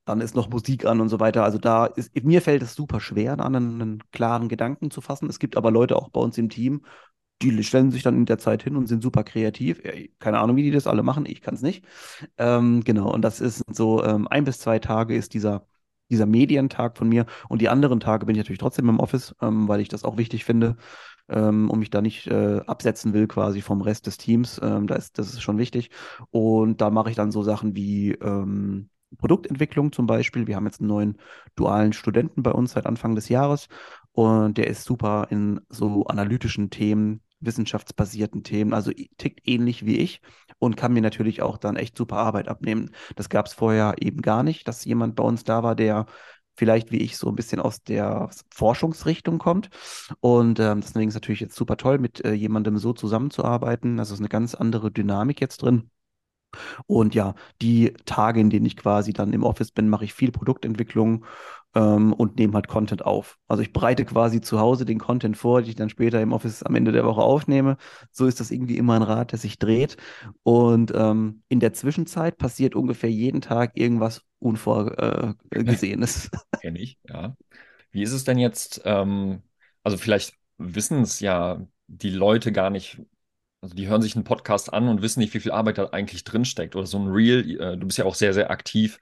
dann 0.04 0.20
ist 0.20 0.34
noch 0.34 0.50
Musik 0.50 0.84
an 0.84 1.00
und 1.00 1.08
so 1.08 1.20
weiter. 1.20 1.44
Also 1.44 1.58
da 1.58 1.86
ist, 1.86 2.14
mir 2.24 2.42
fällt 2.42 2.62
es 2.62 2.74
super 2.74 3.00
schwer, 3.00 3.36
da 3.36 3.44
einen, 3.44 3.80
einen 3.80 4.02
klaren 4.12 4.48
Gedanken 4.48 4.90
zu 4.90 5.00
fassen. 5.00 5.28
Es 5.28 5.38
gibt 5.38 5.56
aber 5.56 5.70
Leute 5.70 5.96
auch 5.96 6.10
bei 6.10 6.20
uns 6.20 6.36
im 6.38 6.48
Team, 6.48 6.82
die 7.42 7.62
stellen 7.64 7.90
sich 7.90 8.02
dann 8.02 8.16
in 8.16 8.26
der 8.26 8.38
Zeit 8.38 8.62
hin 8.62 8.76
und 8.76 8.86
sind 8.86 9.02
super 9.02 9.24
kreativ. 9.24 9.82
Keine 10.18 10.38
Ahnung, 10.38 10.56
wie 10.56 10.62
die 10.62 10.70
das 10.70 10.86
alle 10.86 11.02
machen, 11.02 11.26
ich 11.26 11.40
kann 11.42 11.54
es 11.54 11.62
nicht. 11.62 11.84
Ähm, 12.38 12.82
genau, 12.84 13.12
und 13.12 13.22
das 13.22 13.40
ist 13.40 13.64
so 13.70 14.04
ähm, 14.04 14.28
ein 14.28 14.44
bis 14.44 14.58
zwei 14.58 14.78
Tage 14.78 15.14
ist 15.16 15.34
dieser, 15.34 15.66
dieser 16.10 16.26
Medientag 16.26 16.96
von 16.96 17.08
mir. 17.08 17.26
Und 17.48 17.60
die 17.60 17.68
anderen 17.68 18.00
Tage 18.00 18.26
bin 18.26 18.34
ich 18.34 18.40
natürlich 18.40 18.60
trotzdem 18.60 18.88
im 18.88 19.00
Office, 19.00 19.34
ähm, 19.42 19.68
weil 19.68 19.80
ich 19.80 19.88
das 19.88 20.04
auch 20.04 20.16
wichtig 20.16 20.44
finde 20.44 20.76
ähm, 21.28 21.70
und 21.70 21.78
mich 21.80 21.90
da 21.90 22.00
nicht 22.02 22.26
äh, 22.28 22.60
absetzen 22.66 23.12
will 23.14 23.26
quasi 23.26 23.60
vom 23.60 23.80
Rest 23.82 24.06
des 24.06 24.16
Teams. 24.18 24.60
Ähm, 24.62 24.86
da 24.86 24.94
ist, 24.94 25.18
das 25.18 25.28
ist 25.28 25.42
schon 25.42 25.58
wichtig. 25.58 25.90
Und 26.30 26.80
da 26.80 26.90
mache 26.90 27.10
ich 27.10 27.16
dann 27.16 27.32
so 27.32 27.42
Sachen 27.42 27.74
wie 27.76 28.12
ähm, 28.12 28.90
Produktentwicklung 29.16 29.92
zum 29.92 30.06
Beispiel. 30.06 30.46
Wir 30.46 30.56
haben 30.56 30.66
jetzt 30.66 30.80
einen 30.80 30.88
neuen 30.88 31.18
dualen 31.56 31.92
Studenten 31.92 32.42
bei 32.42 32.52
uns 32.52 32.72
seit 32.72 32.86
Anfang 32.86 33.14
des 33.14 33.28
Jahres 33.28 33.68
und 34.12 34.58
der 34.58 34.68
ist 34.68 34.84
super 34.84 35.28
in 35.30 35.60
so 35.68 36.04
analytischen 36.06 36.70
Themen, 36.70 37.20
wissenschaftsbasierten 37.40 38.42
Themen, 38.42 38.72
also 38.72 38.90
tickt 39.18 39.40
ähnlich 39.44 39.84
wie 39.84 39.98
ich 39.98 40.20
und 40.58 40.76
kann 40.76 40.92
mir 40.92 41.02
natürlich 41.02 41.42
auch 41.42 41.58
dann 41.58 41.76
echt 41.76 41.96
super 41.96 42.16
Arbeit 42.16 42.48
abnehmen. 42.48 42.90
Das 43.16 43.28
gab 43.28 43.46
es 43.46 43.52
vorher 43.52 43.96
eben 44.00 44.22
gar 44.22 44.42
nicht, 44.42 44.66
dass 44.68 44.84
jemand 44.84 45.16
bei 45.16 45.24
uns 45.24 45.44
da 45.44 45.62
war, 45.62 45.74
der 45.74 46.06
vielleicht 46.56 46.92
wie 46.92 46.98
ich 46.98 47.16
so 47.16 47.28
ein 47.28 47.34
bisschen 47.34 47.60
aus 47.60 47.82
der 47.82 48.30
Forschungsrichtung 48.52 49.38
kommt. 49.38 49.70
Und 50.20 50.60
ähm, 50.60 50.80
deswegen 50.80 51.08
ist 51.08 51.14
natürlich 51.14 51.40
jetzt 51.40 51.56
super 51.56 51.76
toll, 51.76 51.98
mit 51.98 52.24
äh, 52.24 52.32
jemandem 52.32 52.78
so 52.78 52.92
zusammenzuarbeiten. 52.92 53.98
Also 53.98 54.14
ist 54.14 54.20
eine 54.20 54.28
ganz 54.28 54.54
andere 54.54 54.90
Dynamik 54.90 55.40
jetzt 55.40 55.62
drin. 55.62 55.90
Und 56.86 57.14
ja, 57.14 57.34
die 57.62 57.92
Tage, 58.04 58.40
in 58.40 58.50
denen 58.50 58.66
ich 58.66 58.76
quasi 58.76 59.12
dann 59.12 59.32
im 59.32 59.44
Office 59.44 59.70
bin, 59.70 59.88
mache 59.88 60.04
ich 60.04 60.14
viel 60.14 60.32
Produktentwicklung 60.32 61.24
ähm, 61.74 62.12
und 62.12 62.38
nehme 62.38 62.54
halt 62.54 62.68
Content 62.68 63.04
auf. 63.04 63.38
Also 63.48 63.62
ich 63.62 63.72
bereite 63.72 64.04
quasi 64.04 64.40
zu 64.40 64.60
Hause 64.60 64.84
den 64.84 64.98
Content 64.98 65.36
vor, 65.36 65.60
den 65.60 65.70
ich 65.70 65.76
dann 65.76 65.90
später 65.90 66.20
im 66.20 66.32
Office 66.32 66.62
am 66.62 66.74
Ende 66.74 66.92
der 66.92 67.04
Woche 67.04 67.22
aufnehme. 67.22 67.76
So 68.10 68.26
ist 68.26 68.40
das 68.40 68.50
irgendwie 68.50 68.78
immer 68.78 68.94
ein 68.94 69.02
Rad, 69.02 69.32
der 69.32 69.38
sich 69.38 69.58
dreht. 69.58 69.96
Und 70.42 70.92
ähm, 70.94 71.42
in 71.48 71.60
der 71.60 71.72
Zwischenzeit 71.72 72.38
passiert 72.38 72.74
ungefähr 72.74 73.10
jeden 73.10 73.40
Tag 73.40 73.72
irgendwas 73.74 74.22
Unvorgesehenes. 74.38 76.30
Äh, 76.52 76.58
Kenne 76.60 76.78
ich, 76.78 76.98
ja. 77.08 77.36
Wie 77.90 78.02
ist 78.02 78.12
es 78.12 78.24
denn 78.24 78.38
jetzt? 78.38 78.82
Ähm, 78.84 79.42
also 79.82 79.96
vielleicht 79.96 80.34
wissen 80.58 81.02
es 81.02 81.20
ja 81.20 81.60
die 81.86 82.10
Leute 82.10 82.52
gar 82.52 82.70
nicht, 82.70 83.00
also 83.64 83.74
die 83.74 83.88
hören 83.88 84.02
sich 84.02 84.14
einen 84.14 84.24
Podcast 84.24 84.74
an 84.74 84.88
und 84.88 85.00
wissen 85.00 85.20
nicht, 85.20 85.32
wie 85.32 85.40
viel 85.40 85.50
Arbeit 85.50 85.78
da 85.78 85.86
eigentlich 85.86 86.22
drinsteckt. 86.22 86.76
Oder 86.76 86.86
so 86.86 86.98
ein 86.98 87.08
Reel, 87.08 87.58
äh, 87.58 87.76
du 87.78 87.86
bist 87.86 87.98
ja 87.98 88.04
auch 88.04 88.14
sehr, 88.14 88.34
sehr 88.34 88.50
aktiv 88.50 89.00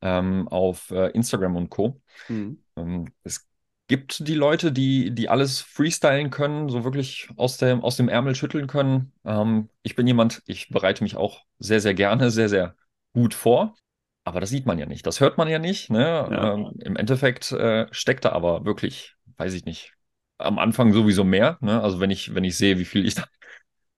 ähm, 0.00 0.46
auf 0.46 0.92
äh, 0.92 1.10
Instagram 1.10 1.56
und 1.56 1.70
Co. 1.70 2.00
Mhm. 2.28 2.62
Ähm, 2.76 3.08
es 3.24 3.48
gibt 3.88 4.28
die 4.28 4.36
Leute, 4.36 4.70
die, 4.70 5.10
die 5.10 5.28
alles 5.28 5.60
freestylen 5.60 6.30
können, 6.30 6.68
so 6.68 6.84
wirklich 6.84 7.28
aus 7.36 7.56
dem, 7.56 7.82
aus 7.82 7.96
dem 7.96 8.08
Ärmel 8.08 8.36
schütteln 8.36 8.68
können. 8.68 9.12
Ähm, 9.24 9.70
ich 9.82 9.96
bin 9.96 10.06
jemand, 10.06 10.40
ich 10.46 10.68
bereite 10.68 11.02
mich 11.02 11.16
auch 11.16 11.42
sehr, 11.58 11.80
sehr 11.80 11.94
gerne, 11.94 12.30
sehr, 12.30 12.48
sehr 12.48 12.76
gut 13.12 13.34
vor. 13.34 13.74
Aber 14.22 14.38
das 14.38 14.50
sieht 14.50 14.66
man 14.66 14.78
ja 14.78 14.86
nicht, 14.86 15.04
das 15.04 15.18
hört 15.18 15.36
man 15.36 15.48
ja 15.48 15.58
nicht. 15.58 15.90
Ne? 15.90 16.28
Ja. 16.30 16.54
Ähm, 16.54 16.72
Im 16.78 16.94
Endeffekt 16.94 17.50
äh, 17.50 17.88
steckt 17.90 18.24
da 18.24 18.30
aber 18.30 18.64
wirklich, 18.64 19.16
weiß 19.36 19.52
ich 19.52 19.64
nicht, 19.64 19.94
am 20.38 20.60
Anfang 20.60 20.92
sowieso 20.92 21.24
mehr. 21.24 21.58
Ne? 21.60 21.82
Also 21.82 21.98
wenn 21.98 22.10
ich, 22.10 22.36
wenn 22.36 22.44
ich 22.44 22.56
sehe, 22.56 22.78
wie 22.78 22.84
viel 22.84 23.04
ich 23.04 23.14
da 23.16 23.24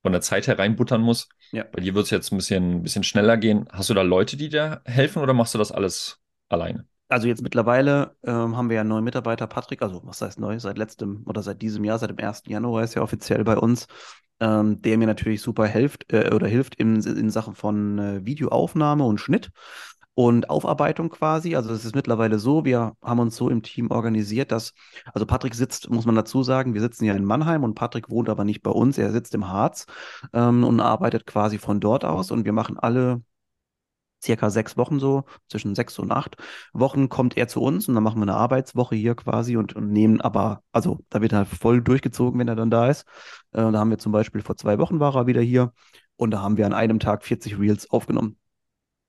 von 0.02 0.12
der 0.12 0.20
Zeit 0.20 0.46
her 0.46 0.58
reinbuttern 0.58 1.00
muss. 1.00 1.28
Ja. 1.52 1.64
Bei 1.64 1.80
dir 1.80 1.94
wird 1.94 2.04
es 2.04 2.10
jetzt 2.10 2.32
ein 2.32 2.36
bisschen, 2.36 2.78
ein 2.78 2.82
bisschen 2.82 3.04
schneller 3.04 3.36
gehen. 3.36 3.68
Hast 3.72 3.90
du 3.90 3.94
da 3.94 4.02
Leute, 4.02 4.36
die 4.36 4.48
dir 4.48 4.80
helfen 4.84 5.22
oder 5.22 5.34
machst 5.34 5.54
du 5.54 5.58
das 5.58 5.72
alles 5.72 6.18
alleine? 6.48 6.86
Also 7.08 7.26
jetzt 7.26 7.42
mittlerweile 7.42 8.16
ähm, 8.22 8.56
haben 8.56 8.68
wir 8.68 8.76
ja 8.76 8.80
einen 8.82 8.90
neuen 8.90 9.04
Mitarbeiter, 9.04 9.46
Patrick, 9.46 9.80
also 9.80 10.02
was 10.04 10.20
heißt 10.20 10.38
neu, 10.38 10.58
seit 10.58 10.76
letztem 10.76 11.22
oder 11.26 11.42
seit 11.42 11.62
diesem 11.62 11.84
Jahr, 11.84 11.98
seit 11.98 12.10
dem 12.10 12.18
1. 12.18 12.42
Januar 12.46 12.84
ist 12.84 12.96
er 12.96 13.02
offiziell 13.02 13.44
bei 13.44 13.56
uns, 13.56 13.86
ähm, 14.40 14.82
der 14.82 14.98
mir 14.98 15.06
natürlich 15.06 15.40
super 15.40 15.66
hilft 15.66 16.12
äh, 16.12 16.30
oder 16.34 16.46
hilft 16.46 16.74
in, 16.74 17.00
in 17.02 17.30
Sachen 17.30 17.54
von 17.54 17.98
äh, 17.98 18.26
Videoaufnahme 18.26 19.04
und 19.04 19.20
Schnitt 19.20 19.50
und 20.18 20.50
Aufarbeitung 20.50 21.10
quasi. 21.10 21.54
Also 21.54 21.72
es 21.72 21.84
ist 21.84 21.94
mittlerweile 21.94 22.40
so, 22.40 22.64
wir 22.64 22.96
haben 23.00 23.20
uns 23.20 23.36
so 23.36 23.48
im 23.50 23.62
Team 23.62 23.92
organisiert, 23.92 24.50
dass, 24.50 24.74
also 25.14 25.26
Patrick 25.26 25.54
sitzt, 25.54 25.90
muss 25.90 26.06
man 26.06 26.16
dazu 26.16 26.42
sagen, 26.42 26.74
wir 26.74 26.80
sitzen 26.80 27.04
ja 27.04 27.14
in 27.14 27.24
Mannheim 27.24 27.62
und 27.62 27.76
Patrick 27.76 28.10
wohnt 28.10 28.28
aber 28.28 28.44
nicht 28.44 28.62
bei 28.64 28.72
uns, 28.72 28.98
er 28.98 29.12
sitzt 29.12 29.32
im 29.36 29.46
Harz 29.46 29.86
ähm, 30.32 30.64
und 30.64 30.80
arbeitet 30.80 31.24
quasi 31.24 31.58
von 31.58 31.78
dort 31.78 32.04
aus 32.04 32.32
und 32.32 32.44
wir 32.44 32.52
machen 32.52 32.76
alle 32.76 33.22
circa 34.20 34.50
sechs 34.50 34.76
Wochen 34.76 34.98
so, 34.98 35.24
zwischen 35.48 35.76
sechs 35.76 35.96
und 36.00 36.10
acht 36.10 36.36
Wochen 36.72 37.08
kommt 37.08 37.36
er 37.36 37.46
zu 37.46 37.62
uns 37.62 37.86
und 37.86 37.94
dann 37.94 38.02
machen 38.02 38.18
wir 38.18 38.22
eine 38.22 38.34
Arbeitswoche 38.34 38.96
hier 38.96 39.14
quasi 39.14 39.56
und, 39.56 39.76
und 39.76 39.92
nehmen 39.92 40.20
aber, 40.20 40.64
also 40.72 40.98
da 41.10 41.20
wird 41.22 41.32
er 41.32 41.46
voll 41.46 41.80
durchgezogen, 41.80 42.40
wenn 42.40 42.48
er 42.48 42.56
dann 42.56 42.70
da 42.70 42.88
ist. 42.90 43.02
Äh, 43.52 43.70
da 43.70 43.78
haben 43.78 43.90
wir 43.90 43.98
zum 43.98 44.10
Beispiel 44.10 44.42
vor 44.42 44.56
zwei 44.56 44.78
Wochen 44.80 44.98
war 44.98 45.14
er 45.14 45.28
wieder 45.28 45.42
hier 45.42 45.72
und 46.16 46.32
da 46.32 46.42
haben 46.42 46.56
wir 46.56 46.66
an 46.66 46.72
einem 46.72 46.98
Tag 46.98 47.22
40 47.24 47.60
Reels 47.60 47.88
aufgenommen. 47.88 48.36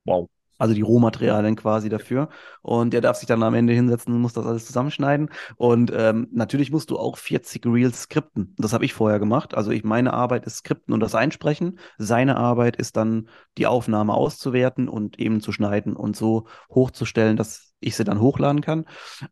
Wow 0.05 0.29
also 0.59 0.75
die 0.75 0.81
Rohmaterialien 0.81 1.55
quasi 1.55 1.89
dafür. 1.89 2.29
Und 2.61 2.93
der 2.93 3.01
darf 3.01 3.17
sich 3.17 3.27
dann 3.27 3.41
am 3.41 3.55
Ende 3.55 3.73
hinsetzen 3.73 4.13
und 4.13 4.21
muss 4.21 4.33
das 4.33 4.45
alles 4.45 4.67
zusammenschneiden. 4.67 5.29
Und 5.55 5.91
ähm, 5.95 6.27
natürlich 6.31 6.71
musst 6.71 6.91
du 6.91 6.99
auch 6.99 7.17
40 7.17 7.65
Reels 7.65 8.03
skripten. 8.03 8.53
Das 8.57 8.73
habe 8.73 8.85
ich 8.85 8.93
vorher 8.93 9.19
gemacht. 9.19 9.55
Also 9.55 9.71
ich, 9.71 9.83
meine 9.83 10.13
Arbeit 10.13 10.45
ist 10.45 10.57
skripten 10.57 10.93
und 10.93 10.99
das 10.99 11.15
einsprechen. 11.15 11.79
Seine 11.97 12.37
Arbeit 12.37 12.75
ist 12.75 12.97
dann 12.97 13.29
die 13.57 13.65
Aufnahme 13.65 14.13
auszuwerten 14.13 14.87
und 14.89 15.17
eben 15.17 15.41
zu 15.41 15.51
schneiden 15.51 15.95
und 15.95 16.15
so 16.15 16.45
hochzustellen, 16.69 17.37
dass 17.37 17.68
ich 17.79 17.95
sie 17.95 18.03
dann 18.03 18.19
hochladen 18.19 18.61
kann. 18.61 18.85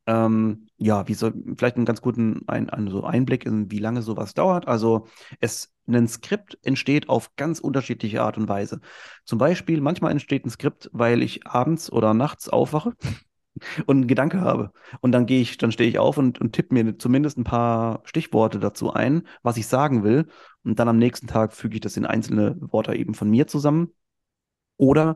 Ähm, 0.05 0.67
ja, 0.77 1.07
wie 1.07 1.13
soll, 1.13 1.33
vielleicht 1.57 1.75
einen 1.75 1.85
ganz 1.85 2.01
guten 2.01 2.43
ein, 2.47 2.69
ein, 2.69 2.89
so 2.89 3.03
Einblick 3.03 3.45
in, 3.45 3.71
wie 3.71 3.79
lange 3.79 4.01
sowas 4.01 4.33
dauert. 4.33 4.67
Also 4.67 5.07
es, 5.39 5.73
ein 5.87 6.07
Skript 6.07 6.57
entsteht 6.63 7.09
auf 7.09 7.35
ganz 7.35 7.59
unterschiedliche 7.59 8.21
Art 8.21 8.37
und 8.37 8.47
Weise. 8.47 8.81
Zum 9.25 9.39
Beispiel, 9.39 9.81
manchmal 9.81 10.11
entsteht 10.11 10.45
ein 10.45 10.49
Skript, 10.49 10.89
weil 10.93 11.21
ich 11.21 11.47
abends 11.47 11.91
oder 11.91 12.13
nachts 12.13 12.49
aufwache 12.49 12.93
und 13.85 13.97
einen 13.97 14.07
Gedanke 14.07 14.41
habe. 14.41 14.71
Und 15.01 15.11
dann 15.11 15.25
gehe 15.25 15.41
ich, 15.41 15.57
dann 15.57 15.71
stehe 15.71 15.89
ich 15.89 15.99
auf 15.99 16.17
und, 16.17 16.39
und 16.39 16.53
tippe 16.53 16.73
mir 16.73 16.97
zumindest 16.97 17.37
ein 17.37 17.43
paar 17.43 18.01
Stichworte 18.05 18.59
dazu 18.59 18.93
ein, 18.93 19.23
was 19.43 19.57
ich 19.57 19.67
sagen 19.67 20.03
will. 20.03 20.27
Und 20.63 20.79
dann 20.79 20.89
am 20.89 20.97
nächsten 20.97 21.27
Tag 21.27 21.53
füge 21.53 21.75
ich 21.75 21.81
das 21.81 21.97
in 21.97 22.05
einzelne 22.05 22.57
Worte 22.59 22.95
eben 22.95 23.13
von 23.13 23.29
mir 23.29 23.47
zusammen 23.47 23.93
oder 24.77 25.15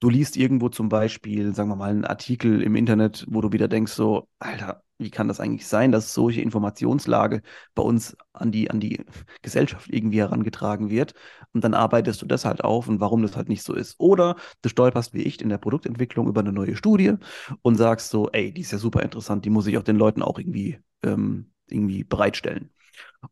du 0.00 0.08
liest 0.10 0.36
irgendwo 0.36 0.68
zum 0.68 0.88
Beispiel, 0.88 1.54
sagen 1.54 1.68
wir 1.68 1.76
mal, 1.76 1.90
einen 1.90 2.04
Artikel 2.04 2.62
im 2.62 2.74
Internet, 2.74 3.26
wo 3.28 3.40
du 3.40 3.52
wieder 3.52 3.68
denkst, 3.68 3.92
so, 3.92 4.28
Alter, 4.38 4.82
wie 4.98 5.10
kann 5.10 5.28
das 5.28 5.40
eigentlich 5.40 5.66
sein, 5.66 5.92
dass 5.92 6.14
solche 6.14 6.40
Informationslage 6.40 7.42
bei 7.74 7.82
uns 7.82 8.16
an 8.32 8.52
die, 8.52 8.70
an 8.70 8.80
die 8.80 9.04
Gesellschaft 9.42 9.88
irgendwie 9.90 10.18
herangetragen 10.20 10.90
wird? 10.90 11.14
Und 11.52 11.64
dann 11.64 11.74
arbeitest 11.74 12.22
du 12.22 12.26
das 12.26 12.44
halt 12.44 12.62
auf 12.64 12.88
und 12.88 13.00
warum 13.00 13.22
das 13.22 13.36
halt 13.36 13.48
nicht 13.48 13.62
so 13.62 13.74
ist. 13.74 13.96
Oder 13.98 14.36
du 14.62 14.68
stolperst 14.68 15.14
wie 15.14 15.22
ich 15.22 15.40
in 15.40 15.48
der 15.48 15.58
Produktentwicklung 15.58 16.28
über 16.28 16.40
eine 16.40 16.52
neue 16.52 16.76
Studie 16.76 17.14
und 17.62 17.76
sagst 17.76 18.10
so, 18.10 18.30
ey, 18.30 18.52
die 18.52 18.62
ist 18.62 18.72
ja 18.72 18.78
super 18.78 19.02
interessant, 19.02 19.44
die 19.44 19.50
muss 19.50 19.66
ich 19.66 19.78
auch 19.78 19.82
den 19.82 19.96
Leuten 19.96 20.22
auch 20.22 20.38
irgendwie, 20.38 20.78
ähm, 21.02 21.52
irgendwie 21.68 22.04
bereitstellen. 22.04 22.70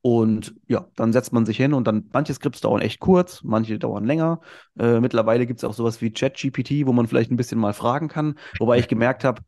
Und 0.02 0.54
ja, 0.68 0.87
dann 0.97 1.12
setzt 1.12 1.32
man 1.32 1.44
sich 1.47 1.56
hin 1.56 1.75
und 1.75 1.87
dann, 1.87 2.09
manche 2.12 2.32
Skripts 2.32 2.61
dauern 2.61 2.80
echt 2.80 3.00
kurz, 3.00 3.42
manche 3.42 3.78
dauern 3.78 4.04
länger. 4.04 4.40
Äh, 4.78 5.00
mittlerweile 5.00 5.47
gibt 5.47 5.61
es 5.61 5.64
auch 5.64 5.75
sowas 5.75 6.00
wie 6.00 6.12
ChatGPT, 6.12 6.87
wo 6.87 6.92
man 6.92 7.06
vielleicht 7.06 7.30
ein 7.30 7.37
bisschen 7.37 7.59
mal 7.61 7.75
fragen 7.75 8.09
kann. 8.09 8.38
Wobei 8.59 8.78
ich 8.78 8.88
gemerkt 8.88 9.25
habe, 9.25 9.42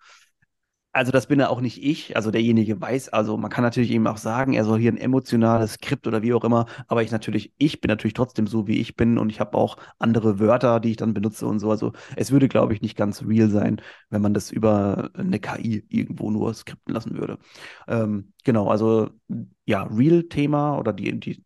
also 0.92 1.10
das 1.10 1.26
bin 1.26 1.40
ja 1.40 1.48
auch 1.48 1.60
nicht 1.62 1.82
ich, 1.82 2.16
also 2.16 2.30
derjenige 2.30 2.78
weiß, 2.80 3.08
also 3.10 3.38
man 3.38 3.50
kann 3.50 3.64
natürlich 3.64 3.90
eben 3.90 4.06
auch 4.06 4.18
sagen, 4.18 4.52
er 4.52 4.64
soll 4.64 4.78
hier 4.78 4.92
ein 4.92 4.98
emotionales 4.98 5.74
Skript 5.74 6.06
oder 6.06 6.22
wie 6.22 6.34
auch 6.34 6.44
immer, 6.44 6.66
aber 6.86 7.02
ich 7.02 7.10
natürlich, 7.10 7.52
ich 7.56 7.80
bin 7.80 7.88
natürlich 7.88 8.12
trotzdem 8.14 8.46
so, 8.46 8.66
wie 8.66 8.78
ich 8.78 8.94
bin. 8.96 9.16
Und 9.18 9.30
ich 9.30 9.40
habe 9.40 9.56
auch 9.56 9.78
andere 9.98 10.38
Wörter, 10.38 10.80
die 10.80 10.90
ich 10.90 10.96
dann 10.98 11.14
benutze 11.14 11.46
und 11.46 11.60
so. 11.60 11.70
Also 11.70 11.92
es 12.16 12.30
würde, 12.30 12.48
glaube 12.48 12.74
ich, 12.74 12.82
nicht 12.82 12.96
ganz 12.96 13.22
real 13.22 13.48
sein, 13.48 13.80
wenn 14.10 14.20
man 14.22 14.34
das 14.34 14.50
über 14.50 15.10
eine 15.14 15.38
KI 15.40 15.84
irgendwo 15.88 16.30
nur 16.30 16.52
skripten 16.54 16.92
lassen 16.94 17.16
würde. 17.16 17.38
Ähm, 17.88 18.32
genau, 18.44 18.68
also 18.68 19.10
ja, 19.64 19.84
Real-Thema 19.84 20.78
oder 20.78 20.92
die, 20.92 21.18
die, 21.18 21.42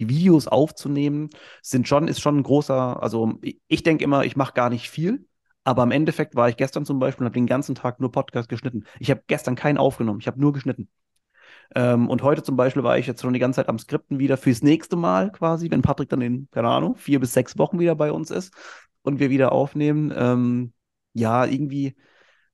die 0.00 0.08
Videos 0.08 0.48
aufzunehmen, 0.48 1.30
sind 1.62 1.86
schon, 1.86 2.08
ist 2.08 2.20
schon 2.20 2.38
ein 2.38 2.42
großer, 2.42 3.02
also 3.02 3.38
ich 3.68 3.82
denke 3.82 4.02
immer, 4.04 4.24
ich 4.24 4.36
mache 4.36 4.54
gar 4.54 4.70
nicht 4.70 4.90
viel, 4.90 5.26
Aber 5.64 5.82
im 5.82 5.90
Endeffekt 5.90 6.34
war 6.34 6.48
ich 6.48 6.56
gestern 6.56 6.86
zum 6.86 6.98
Beispiel 6.98 7.22
und 7.24 7.26
habe 7.26 7.34
den 7.34 7.46
ganzen 7.46 7.74
Tag 7.74 8.00
nur 8.00 8.10
Podcast 8.12 8.48
geschnitten. 8.48 8.84
Ich 8.98 9.10
habe 9.10 9.22
gestern 9.26 9.56
keinen 9.56 9.78
aufgenommen, 9.78 10.20
ich 10.20 10.26
habe 10.26 10.40
nur 10.40 10.52
geschnitten. 10.52 10.88
Ähm, 11.74 12.08
und 12.08 12.22
heute 12.22 12.42
zum 12.42 12.56
Beispiel 12.56 12.82
war 12.82 12.98
ich 12.98 13.06
jetzt 13.06 13.22
schon 13.22 13.32
die 13.32 13.38
ganze 13.38 13.56
Zeit 13.56 13.68
am 13.68 13.78
Skripten 13.78 14.18
wieder 14.18 14.36
fürs 14.36 14.62
nächste 14.62 14.96
Mal 14.96 15.30
quasi, 15.32 15.70
wenn 15.70 15.82
Patrick 15.82 16.08
dann 16.08 16.20
in, 16.22 16.48
keine 16.50 16.68
Ahnung, 16.68 16.96
vier 16.96 17.20
bis 17.20 17.32
sechs 17.32 17.58
Wochen 17.58 17.78
wieder 17.78 17.94
bei 17.94 18.12
uns 18.12 18.30
ist 18.30 18.52
und 19.02 19.20
wir 19.20 19.30
wieder 19.30 19.52
aufnehmen. 19.52 20.12
Ähm, 20.16 20.72
ja, 21.12 21.44
irgendwie, 21.44 21.96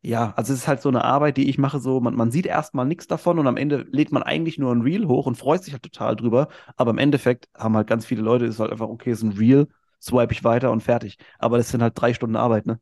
ja, 0.03 0.33
also 0.37 0.53
es 0.53 0.61
ist 0.61 0.69
halt 0.69 0.83
so 0.83 0.89
eine 0.89 1.05
Arbeit, 1.05 1.37
die 1.37 1.49
ich 1.49 1.59
mache, 1.59 1.81
so, 1.81 2.01
man, 2.01 2.15
man 2.15 2.31
sieht 2.31 2.47
erstmal 2.47 2.87
nichts 2.87 3.07
davon 3.07 3.39
und 3.39 3.47
am 3.47 3.57
Ende 3.57 3.87
lädt 3.91 4.13
man 4.13 4.23
eigentlich 4.23 4.59
nur 4.59 4.73
ein 4.75 4.83
Reel 4.83 5.07
hoch 5.09 5.27
und 5.27 5.37
freut 5.37 5.65
sich 5.65 5.73
halt 5.73 5.83
total 5.83 6.17
drüber. 6.17 6.49
Aber 6.77 6.91
im 6.93 6.99
Endeffekt 6.99 7.49
haben 7.57 7.77
halt 7.77 7.87
ganz 7.89 8.07
viele 8.07 8.23
Leute, 8.23 8.45
ist 8.47 8.61
halt 8.61 8.73
einfach, 8.73 8.89
okay, 8.89 9.11
ist 9.13 9.23
ein 9.23 9.33
Reel, 9.33 9.69
swipe 10.07 10.33
ich 10.33 10.45
weiter 10.45 10.71
und 10.73 10.83
fertig. 10.83 11.19
Aber 11.39 11.59
das 11.59 11.71
sind 11.71 11.83
halt 11.83 12.01
drei 12.01 12.15
Stunden 12.15 12.37
Arbeit, 12.37 12.67
ne? 12.67 12.81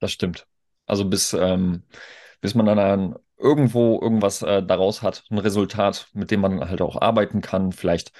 Das 0.00 0.12
stimmt. 0.12 0.46
Also 0.86 1.04
bis, 1.04 1.32
ähm, 1.34 1.82
bis 2.40 2.54
man 2.54 2.66
dann 2.66 3.16
irgendwo 3.36 4.00
irgendwas 4.00 4.42
äh, 4.42 4.62
daraus 4.62 5.02
hat, 5.02 5.24
ein 5.30 5.38
Resultat, 5.38 6.08
mit 6.12 6.30
dem 6.30 6.40
man 6.40 6.68
halt 6.68 6.80
auch 6.82 7.00
arbeiten 7.00 7.40
kann, 7.40 7.72
vielleicht 7.72 8.12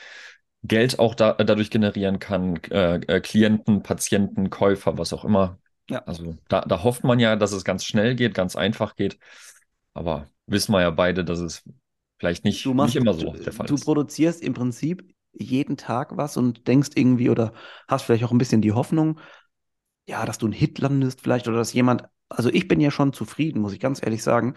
Geld 0.64 0.98
auch 0.98 1.14
da, 1.14 1.34
dadurch 1.34 1.70
generieren 1.70 2.18
kann, 2.18 2.56
äh, 2.70 2.96
äh, 2.96 3.20
Klienten, 3.20 3.82
Patienten, 3.82 4.50
Käufer, 4.50 4.98
was 4.98 5.12
auch 5.12 5.24
immer. 5.24 5.58
Ja. 5.88 6.04
Also 6.04 6.36
da, 6.48 6.62
da 6.62 6.82
hofft 6.82 7.04
man 7.04 7.20
ja, 7.20 7.36
dass 7.36 7.52
es 7.52 7.64
ganz 7.64 7.84
schnell 7.84 8.14
geht, 8.16 8.34
ganz 8.34 8.56
einfach 8.56 8.96
geht. 8.96 9.18
Aber 9.94 10.26
wissen 10.46 10.72
wir 10.72 10.80
ja 10.82 10.90
beide, 10.90 11.24
dass 11.24 11.38
es 11.40 11.62
vielleicht 12.18 12.44
nicht, 12.44 12.64
Du 12.64 12.74
machst, 12.74 12.94
nicht 12.94 13.02
immer 13.02 13.14
so 13.14 13.32
der 13.32 13.52
Fall 13.52 13.66
du 13.66 13.74
ist. 13.74 13.84
produzierst 13.84 14.42
im 14.42 14.54
Prinzip 14.54 15.14
jeden 15.38 15.76
Tag 15.76 16.16
was 16.16 16.36
und 16.36 16.66
denkst 16.68 16.90
irgendwie 16.94 17.30
oder 17.30 17.52
hast 17.88 18.02
vielleicht 18.04 18.24
auch 18.24 18.32
ein 18.32 18.38
bisschen 18.38 18.62
die 18.62 18.72
Hoffnung, 18.72 19.18
ja, 20.06 20.24
dass 20.26 20.38
du 20.38 20.46
einen 20.46 20.52
Hit 20.52 20.78
landest 20.78 21.20
vielleicht 21.20 21.48
oder 21.48 21.58
dass 21.58 21.72
jemand, 21.72 22.04
also 22.28 22.50
ich 22.50 22.68
bin 22.68 22.80
ja 22.80 22.90
schon 22.90 23.12
zufrieden, 23.12 23.60
muss 23.60 23.72
ich 23.72 23.80
ganz 23.80 24.02
ehrlich 24.02 24.22
sagen, 24.22 24.54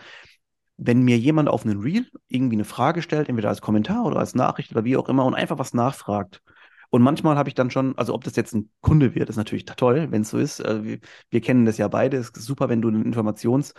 wenn 0.77 1.03
mir 1.03 1.17
jemand 1.17 1.49
auf 1.49 1.65
einen 1.65 1.81
Reel 1.81 2.07
irgendwie 2.27 2.55
eine 2.55 2.65
Frage 2.65 3.01
stellt, 3.01 3.29
entweder 3.29 3.49
als 3.49 3.61
Kommentar 3.61 4.05
oder 4.05 4.17
als 4.19 4.35
Nachricht 4.35 4.71
oder 4.71 4.83
wie 4.83 4.97
auch 4.97 5.09
immer 5.09 5.25
und 5.25 5.35
einfach 5.35 5.59
was 5.59 5.73
nachfragt. 5.73 6.41
Und 6.89 7.01
manchmal 7.03 7.37
habe 7.37 7.47
ich 7.49 7.55
dann 7.55 7.71
schon, 7.71 7.97
also 7.97 8.13
ob 8.13 8.23
das 8.25 8.35
jetzt 8.35 8.53
ein 8.53 8.69
Kunde 8.81 9.15
wird, 9.15 9.29
ist 9.29 9.37
natürlich 9.37 9.65
toll, 9.65 10.07
wenn 10.11 10.23
es 10.23 10.29
so 10.29 10.37
ist. 10.37 10.59
Äh, 10.59 10.83
wir, 10.83 10.99
wir 11.29 11.41
kennen 11.41 11.65
das 11.65 11.77
ja 11.77 11.87
beide. 11.87 12.17
Es 12.17 12.29
ist 12.31 12.43
super, 12.43 12.67
wenn 12.67 12.81
du 12.81 12.89
eine 12.89 13.03
Informations, 13.03 13.73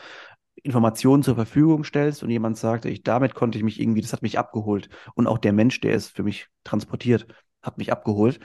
Informationen 0.63 1.23
zur 1.23 1.35
Verfügung 1.35 1.85
stellst 1.85 2.23
und 2.23 2.31
jemand 2.31 2.57
sagt, 2.57 2.85
ich, 2.85 3.03
damit 3.03 3.35
konnte 3.35 3.59
ich 3.59 3.65
mich 3.65 3.81
irgendwie, 3.81 4.01
das 4.01 4.13
hat 4.13 4.23
mich 4.23 4.39
abgeholt. 4.39 4.89
Und 5.15 5.27
auch 5.27 5.39
der 5.39 5.53
Mensch, 5.53 5.81
der 5.81 5.95
es 5.95 6.09
für 6.09 6.23
mich 6.23 6.49
transportiert, 6.65 7.27
hat 7.63 7.79
mich 7.79 7.93
abgeholt. 7.93 8.41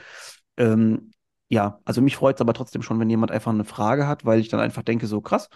Ähm, 0.56 1.12
ja, 1.48 1.80
also 1.84 2.00
mich 2.02 2.16
freut 2.16 2.36
es 2.36 2.40
aber 2.40 2.54
trotzdem 2.54 2.82
schon, 2.82 3.00
wenn 3.00 3.10
jemand 3.10 3.30
einfach 3.32 3.52
eine 3.52 3.64
Frage 3.64 4.06
hat, 4.06 4.24
weil 4.24 4.40
ich 4.40 4.48
dann 4.48 4.60
einfach 4.60 4.82
denke, 4.82 5.06
so 5.06 5.20
krass, 5.20 5.48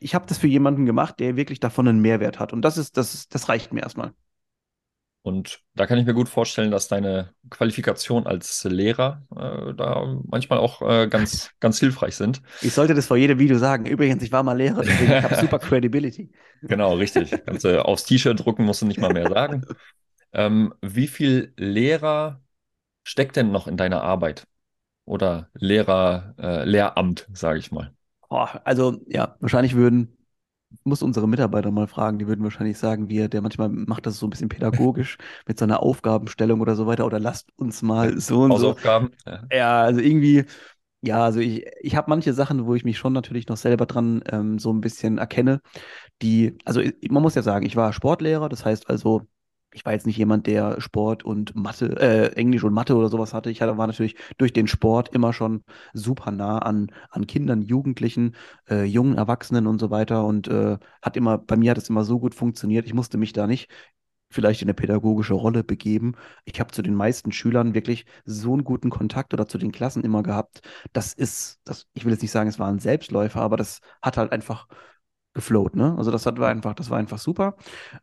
ich 0.00 0.14
habe 0.14 0.26
das 0.26 0.38
für 0.38 0.46
jemanden 0.46 0.86
gemacht, 0.86 1.18
der 1.20 1.36
wirklich 1.36 1.60
davon 1.60 1.88
einen 1.88 2.00
Mehrwert 2.00 2.38
hat. 2.38 2.52
Und 2.52 2.62
das 2.62 2.78
ist, 2.78 2.96
das, 2.96 3.14
ist- 3.14 3.34
das 3.34 3.48
reicht 3.48 3.72
mir 3.72 3.82
erstmal. 3.82 4.12
Und 5.28 5.60
da 5.74 5.86
kann 5.86 5.98
ich 5.98 6.06
mir 6.06 6.14
gut 6.14 6.30
vorstellen, 6.30 6.70
dass 6.70 6.88
deine 6.88 7.34
Qualifikation 7.50 8.26
als 8.26 8.64
Lehrer 8.64 9.26
äh, 9.36 9.74
da 9.74 10.18
manchmal 10.24 10.58
auch 10.58 10.80
äh, 10.80 11.06
ganz, 11.06 11.50
ganz 11.60 11.78
hilfreich 11.78 12.16
sind. 12.16 12.40
Ich 12.62 12.72
sollte 12.72 12.94
das 12.94 13.06
vor 13.06 13.18
jedem 13.18 13.38
Video 13.38 13.58
sagen. 13.58 13.84
Übrigens, 13.84 14.22
ich 14.22 14.32
war 14.32 14.42
mal 14.42 14.56
Lehrer, 14.56 14.82
deswegen 14.82 15.12
ich 15.12 15.22
habe 15.22 15.34
super 15.40 15.58
Credibility. 15.58 16.32
Genau, 16.62 16.94
richtig. 16.94 17.30
Kannst 17.44 17.64
du 17.64 17.84
aufs 17.84 18.04
T-Shirt 18.04 18.42
drucken, 18.42 18.64
musst 18.64 18.80
du 18.80 18.86
nicht 18.86 18.98
mal 18.98 19.12
mehr 19.12 19.28
sagen. 19.28 19.66
Ähm, 20.32 20.72
wie 20.80 21.08
viel 21.08 21.52
Lehrer 21.58 22.40
steckt 23.04 23.36
denn 23.36 23.52
noch 23.52 23.68
in 23.68 23.76
deiner 23.76 24.02
Arbeit? 24.02 24.46
Oder 25.04 25.50
Lehrer, 25.52 26.34
äh, 26.38 26.64
Lehramt, 26.64 27.28
sage 27.34 27.58
ich 27.58 27.70
mal. 27.70 27.92
Oh, 28.30 28.46
also, 28.64 28.98
ja, 29.08 29.36
wahrscheinlich 29.40 29.74
würden, 29.74 30.17
muss 30.84 31.02
unsere 31.02 31.28
Mitarbeiter 31.28 31.70
mal 31.70 31.86
fragen, 31.86 32.18
die 32.18 32.26
würden 32.26 32.44
wahrscheinlich 32.44 32.78
sagen, 32.78 33.08
wir, 33.08 33.28
der 33.28 33.42
manchmal 33.42 33.68
macht 33.68 34.06
das 34.06 34.18
so 34.18 34.26
ein 34.26 34.30
bisschen 34.30 34.48
pädagogisch 34.48 35.16
mit 35.46 35.58
so 35.58 35.64
einer 35.64 35.82
Aufgabenstellung 35.82 36.60
oder 36.60 36.76
so 36.76 36.86
weiter 36.86 37.06
oder 37.06 37.18
lasst 37.18 37.50
uns 37.56 37.82
mal 37.82 38.18
so 38.20 38.42
und 38.42 38.50
so. 38.52 38.56
Hausaufgaben? 38.56 39.10
Ja. 39.26 39.42
Ja, 39.52 39.82
also 39.82 40.00
irgendwie, 40.00 40.44
ja, 41.00 41.24
also 41.24 41.40
ich, 41.40 41.64
ich 41.80 41.96
habe 41.96 42.10
manche 42.10 42.32
Sachen, 42.32 42.66
wo 42.66 42.74
ich 42.74 42.84
mich 42.84 42.98
schon 42.98 43.12
natürlich 43.12 43.48
noch 43.48 43.56
selber 43.56 43.86
dran 43.86 44.22
ähm, 44.30 44.58
so 44.58 44.72
ein 44.72 44.80
bisschen 44.80 45.18
erkenne, 45.18 45.60
die, 46.22 46.56
also 46.64 46.82
man 47.08 47.22
muss 47.22 47.34
ja 47.34 47.42
sagen, 47.42 47.64
ich 47.66 47.76
war 47.76 47.92
Sportlehrer, 47.92 48.48
das 48.48 48.64
heißt 48.64 48.90
also, 48.90 49.22
ich 49.72 49.84
war 49.84 49.92
jetzt 49.92 50.06
nicht 50.06 50.16
jemand, 50.16 50.46
der 50.46 50.80
Sport 50.80 51.24
und 51.24 51.54
Mathe, 51.54 51.96
äh, 52.00 52.32
Englisch 52.36 52.64
und 52.64 52.72
Mathe 52.72 52.96
oder 52.96 53.08
sowas 53.08 53.34
hatte. 53.34 53.50
Ich 53.50 53.60
hatte, 53.60 53.76
war 53.76 53.86
natürlich 53.86 54.16
durch 54.38 54.52
den 54.52 54.66
Sport 54.66 55.10
immer 55.14 55.32
schon 55.32 55.62
super 55.92 56.30
nah 56.30 56.58
an, 56.58 56.90
an 57.10 57.26
Kindern, 57.26 57.62
Jugendlichen, 57.62 58.34
äh, 58.70 58.84
jungen 58.84 59.16
Erwachsenen 59.16 59.66
und 59.66 59.78
so 59.78 59.90
weiter 59.90 60.24
und 60.24 60.48
äh, 60.48 60.78
hat 61.02 61.16
immer, 61.16 61.38
bei 61.38 61.56
mir 61.56 61.70
hat 61.72 61.78
es 61.78 61.90
immer 61.90 62.04
so 62.04 62.18
gut 62.18 62.34
funktioniert. 62.34 62.86
Ich 62.86 62.94
musste 62.94 63.18
mich 63.18 63.32
da 63.32 63.46
nicht 63.46 63.68
vielleicht 64.30 64.62
in 64.62 64.66
eine 64.68 64.74
pädagogische 64.74 65.34
Rolle 65.34 65.64
begeben. 65.64 66.14
Ich 66.44 66.60
habe 66.60 66.70
zu 66.72 66.82
den 66.82 66.94
meisten 66.94 67.32
Schülern 67.32 67.74
wirklich 67.74 68.04
so 68.24 68.52
einen 68.52 68.64
guten 68.64 68.90
Kontakt 68.90 69.32
oder 69.32 69.46
zu 69.48 69.58
den 69.58 69.72
Klassen 69.72 70.04
immer 70.04 70.22
gehabt. 70.22 70.60
Das 70.92 71.12
ist, 71.14 71.60
das, 71.64 71.86
ich 71.94 72.04
will 72.04 72.12
jetzt 72.12 72.22
nicht 72.22 72.30
sagen, 72.30 72.48
es 72.48 72.58
war 72.58 72.68
ein 72.68 72.78
Selbstläufer, 72.78 73.40
aber 73.40 73.56
das 73.56 73.80
hat 74.02 74.16
halt 74.16 74.32
einfach 74.32 74.68
geflowt, 75.38 75.76
ne? 75.76 75.94
Also 75.96 76.10
das 76.10 76.26
hat, 76.26 76.38
war 76.40 76.48
einfach, 76.48 76.74
das 76.74 76.90
war 76.90 76.98
einfach 76.98 77.18
super. 77.18 77.56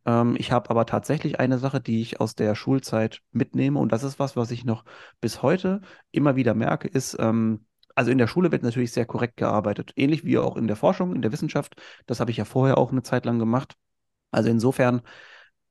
Ähm, 0.05 0.35
ich 0.39 0.53
habe 0.53 0.69
aber 0.69 0.85
tatsächlich 0.85 1.37
eine 1.39 1.57
Sache, 1.57 1.81
die 1.81 2.01
ich 2.01 2.21
aus 2.21 2.35
der 2.35 2.55
Schulzeit 2.55 3.21
mitnehme 3.33 3.77
und 3.77 3.91
das 3.91 4.03
ist 4.03 4.19
was, 4.19 4.37
was 4.37 4.51
ich 4.51 4.63
noch 4.63 4.85
bis 5.19 5.41
heute 5.41 5.81
immer 6.11 6.37
wieder 6.37 6.53
merke, 6.53 6.87
ist, 6.87 7.17
ähm, 7.19 7.65
also 7.93 8.09
in 8.11 8.17
der 8.17 8.27
Schule 8.27 8.51
wird 8.53 8.63
natürlich 8.63 8.93
sehr 8.93 9.05
korrekt 9.05 9.35
gearbeitet, 9.35 9.91
ähnlich 9.97 10.23
wie 10.23 10.37
auch 10.37 10.55
in 10.55 10.67
der 10.67 10.77
Forschung, 10.77 11.13
in 11.13 11.21
der 11.21 11.33
Wissenschaft. 11.33 11.75
Das 12.05 12.21
habe 12.21 12.31
ich 12.31 12.37
ja 12.37 12.45
vorher 12.45 12.77
auch 12.77 12.91
eine 12.91 13.03
Zeit 13.03 13.25
lang 13.25 13.37
gemacht. 13.39 13.75
Also 14.31 14.49
insofern 14.49 15.01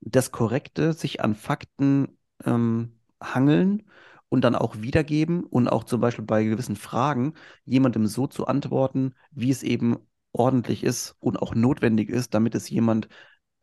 das 0.00 0.32
Korrekte, 0.32 0.92
sich 0.92 1.22
an 1.22 1.34
Fakten 1.34 2.18
ähm, 2.44 2.98
hangeln 3.22 3.84
und 4.28 4.42
dann 4.42 4.54
auch 4.54 4.76
wiedergeben 4.80 5.44
und 5.44 5.68
auch 5.68 5.84
zum 5.84 6.00
Beispiel 6.00 6.24
bei 6.24 6.44
gewissen 6.44 6.76
Fragen 6.76 7.34
jemandem 7.64 8.06
so 8.06 8.26
zu 8.26 8.46
antworten, 8.46 9.14
wie 9.32 9.50
es 9.50 9.62
eben 9.62 9.98
ordentlich 10.34 10.84
ist 10.84 11.16
und 11.20 11.40
auch 11.40 11.54
notwendig 11.54 12.10
ist, 12.10 12.34
damit 12.34 12.54
es 12.54 12.68
jemand 12.68 13.08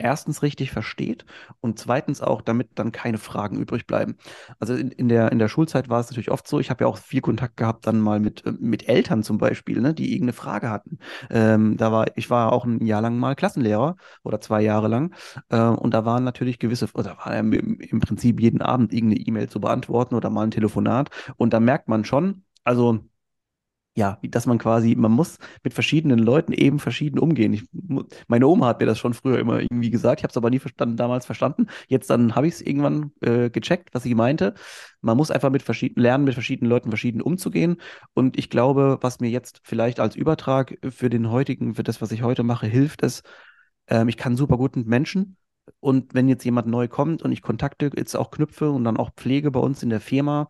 erstens 0.02 0.42
richtig 0.42 0.72
versteht 0.72 1.26
und 1.62 1.78
zweitens 1.80 2.22
auch, 2.22 2.42
damit 2.42 2.70
dann 2.76 2.92
keine 2.92 3.18
Fragen 3.18 3.60
übrig 3.60 3.86
bleiben. 3.86 4.18
Also 4.60 4.74
in, 4.74 4.90
in 4.90 5.08
der, 5.10 5.32
in 5.32 5.40
der 5.40 5.48
Schulzeit 5.48 5.90
war 5.90 6.00
es 6.00 6.10
natürlich 6.10 6.32
oft 6.32 6.48
so, 6.48 6.60
ich 6.60 6.70
habe 6.70 6.84
ja 6.84 6.88
auch 6.88 6.98
viel 6.98 7.22
Kontakt 7.22 7.58
gehabt 7.58 7.88
dann 7.88 8.00
mal 8.00 8.20
mit, 8.20 8.46
äh, 8.46 8.54
mit 8.60 8.90
Eltern 8.90 9.24
zum 9.24 9.38
Beispiel, 9.38 9.80
ne, 9.82 9.94
die 9.94 10.12
irgendeine 10.12 10.34
Frage 10.34 10.70
hatten. 10.70 11.00
Ähm, 11.30 11.78
da 11.78 11.92
war, 11.92 12.18
ich 12.18 12.30
war 12.30 12.52
auch 12.52 12.66
ein 12.66 12.86
Jahr 12.86 13.02
lang 13.02 13.18
mal 13.18 13.36
Klassenlehrer 13.36 13.96
oder 14.24 14.42
zwei 14.42 14.62
Jahre 14.62 14.88
lang 14.88 15.14
äh, 15.50 15.62
und 15.62 15.94
da 15.94 16.06
waren 16.06 16.24
natürlich 16.24 16.60
gewisse, 16.60 16.88
oder 16.94 17.18
war 17.18 17.36
im, 17.38 17.54
im 17.54 18.00
Prinzip 18.00 18.42
jeden 18.42 18.62
Abend 18.62 18.94
irgendeine 18.94 19.22
E-Mail 19.22 19.50
zu 19.50 19.60
beantworten 19.62 20.16
oder 20.16 20.30
mal 20.30 20.44
ein 20.44 20.52
Telefonat 20.52 21.10
und 21.38 21.54
da 21.54 21.60
merkt 21.60 21.88
man 21.88 22.06
schon, 22.06 22.44
also 22.64 23.02
ja, 23.94 24.20
dass 24.22 24.46
man 24.46 24.58
quasi, 24.58 24.96
man 24.96 25.12
muss 25.12 25.38
mit 25.64 25.74
verschiedenen 25.74 26.20
Leuten 26.20 26.54
eben 26.54 26.80
verschieden 26.80 27.20
umgehen. 27.20 27.52
Ich, 27.52 27.64
meine 28.28 28.48
Oma 28.48 28.68
hat 28.68 28.80
mir 28.80 28.86
das 28.86 29.00
schon 29.00 29.14
früher 29.14 29.38
immer 29.40 29.60
irgendwie 29.60 29.90
gesagt, 29.90 30.22
ich 30.22 30.24
habe 30.24 30.32
es 30.32 30.38
aber 30.38 30.50
nie 30.50 30.60
verstanden, 30.60 30.96
damals 30.96 31.26
verstanden. 31.26 31.68
Jetzt 31.88 32.10
dann 32.10 32.36
habe 32.36 32.48
ich 32.48 32.54
es 32.56 32.62
irgendwann 32.62 33.12
äh, 33.20 33.50
gecheckt, 33.50 33.94
was 33.94 34.04
sie 34.04 34.16
meinte. 34.16 34.54
Man 35.02 35.18
muss 35.18 35.30
einfach 35.30 35.50
mit 35.50 35.62
verschiedenen 35.62 36.04
lernen, 36.04 36.24
mit 36.24 36.36
verschiedenen 36.36 36.70
Leuten 36.70 36.90
verschieden 36.90 37.22
umzugehen. 37.22 37.82
Und 38.14 38.38
ich 38.38 38.50
glaube, 38.50 38.98
was 39.02 39.20
mir 39.20 39.30
jetzt 39.30 39.60
vielleicht 39.64 40.00
als 40.00 40.16
Übertrag 40.16 40.78
für 40.90 41.10
den 41.10 41.30
heutigen, 41.30 41.76
für 41.76 41.84
das, 41.84 42.02
was 42.02 42.14
ich 42.14 42.24
heute 42.24 42.44
mache, 42.44 42.68
hilft, 42.68 43.02
ist, 43.02 43.24
ähm, 43.88 44.08
ich 44.08 44.18
kann 44.18 44.38
super 44.38 44.58
gut 44.58 44.78
mit 44.78 44.88
Menschen. 44.88 45.36
Und 45.82 46.14
wenn 46.14 46.30
jetzt 46.30 46.46
jemand 46.46 46.68
neu 46.68 46.88
kommt 46.88 47.22
und 47.24 47.32
ich 47.34 47.42
Kontakte 47.42 47.92
jetzt 47.96 48.16
auch 48.16 48.32
knüpfe 48.32 48.72
und 48.72 48.84
dann 48.86 48.98
auch 48.98 49.12
pflege 49.16 49.52
bei 49.52 49.60
uns 49.60 49.84
in 49.84 49.90
der 49.90 50.02
Firma, 50.02 50.50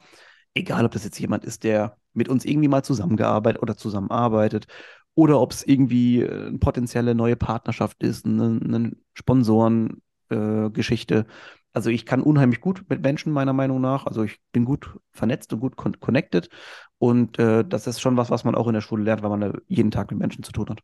egal 0.54 0.86
ob 0.86 0.92
das 0.92 1.04
jetzt 1.04 1.20
jemand 1.20 1.46
ist, 1.46 1.64
der 1.64 1.98
mit 2.14 2.30
uns 2.30 2.46
irgendwie 2.46 2.68
mal 2.68 2.84
zusammengearbeitet 2.84 3.62
oder 3.62 3.78
zusammenarbeitet, 3.78 4.68
oder 5.16 5.42
ob 5.42 5.52
es 5.52 5.66
irgendwie 5.66 6.22
äh, 6.22 6.48
eine 6.48 6.58
potenzielle 6.58 7.16
neue 7.16 7.36
Partnerschaft 7.36 8.04
ist, 8.04 8.26
eine, 8.26 8.60
eine 8.64 8.92
Sponsoren-Geschichte. 9.14 11.16
Äh, 11.16 11.26
also 11.74 11.90
ich 11.90 12.06
kann 12.06 12.22
unheimlich 12.22 12.62
gut 12.62 12.84
mit 12.90 13.02
Menschen, 13.02 13.32
meiner 13.32 13.54
Meinung 13.54 13.82
nach. 13.82 14.06
Also 14.06 14.24
ich 14.24 14.40
bin 14.52 14.66
gut 14.66 14.98
vernetzt 15.12 15.54
und 15.54 15.60
gut 15.60 15.78
con 15.78 16.00
connected. 16.00 16.50
Und 16.98 17.40
äh, 17.40 17.64
das 17.66 17.88
ist 17.88 18.02
schon 18.02 18.18
was, 18.18 18.30
was 18.30 18.44
man 18.44 18.56
auch 18.56 18.68
in 18.68 18.74
der 18.74 18.82
Schule 18.82 19.04
lernt, 19.04 19.24
weil 19.24 19.30
man 19.30 19.42
da 19.42 19.54
jeden 19.68 19.92
Tag 19.92 20.12
mit 20.12 20.20
Menschen 20.20 20.44
zu 20.44 20.52
tun 20.52 20.70
hat. 20.70 20.80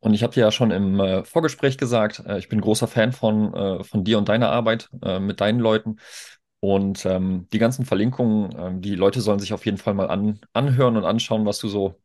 Und 0.00 0.14
ich 0.14 0.22
habe 0.22 0.34
dir 0.34 0.40
ja 0.40 0.52
schon 0.52 0.70
im 0.70 1.00
äh, 1.00 1.24
Vorgespräch 1.24 1.78
gesagt, 1.78 2.22
äh, 2.26 2.38
ich 2.38 2.48
bin 2.48 2.60
großer 2.60 2.86
Fan 2.86 3.12
von, 3.12 3.54
äh, 3.54 3.84
von 3.84 4.04
dir 4.04 4.18
und 4.18 4.28
deiner 4.28 4.50
Arbeit 4.50 4.88
äh, 5.02 5.18
mit 5.18 5.40
deinen 5.40 5.58
Leuten. 5.58 5.96
Und 6.60 7.04
ähm, 7.06 7.48
die 7.52 7.58
ganzen 7.58 7.84
Verlinkungen, 7.84 8.54
ähm, 8.58 8.80
die 8.82 8.94
Leute 8.96 9.20
sollen 9.20 9.38
sich 9.40 9.52
auf 9.52 9.64
jeden 9.66 9.78
Fall 9.78 9.94
mal 9.94 10.08
an, 10.10 10.40
anhören 10.52 10.96
und 10.96 11.04
anschauen, 11.04 11.46
was 11.46 11.58
du 11.58 11.68
so 11.68 12.00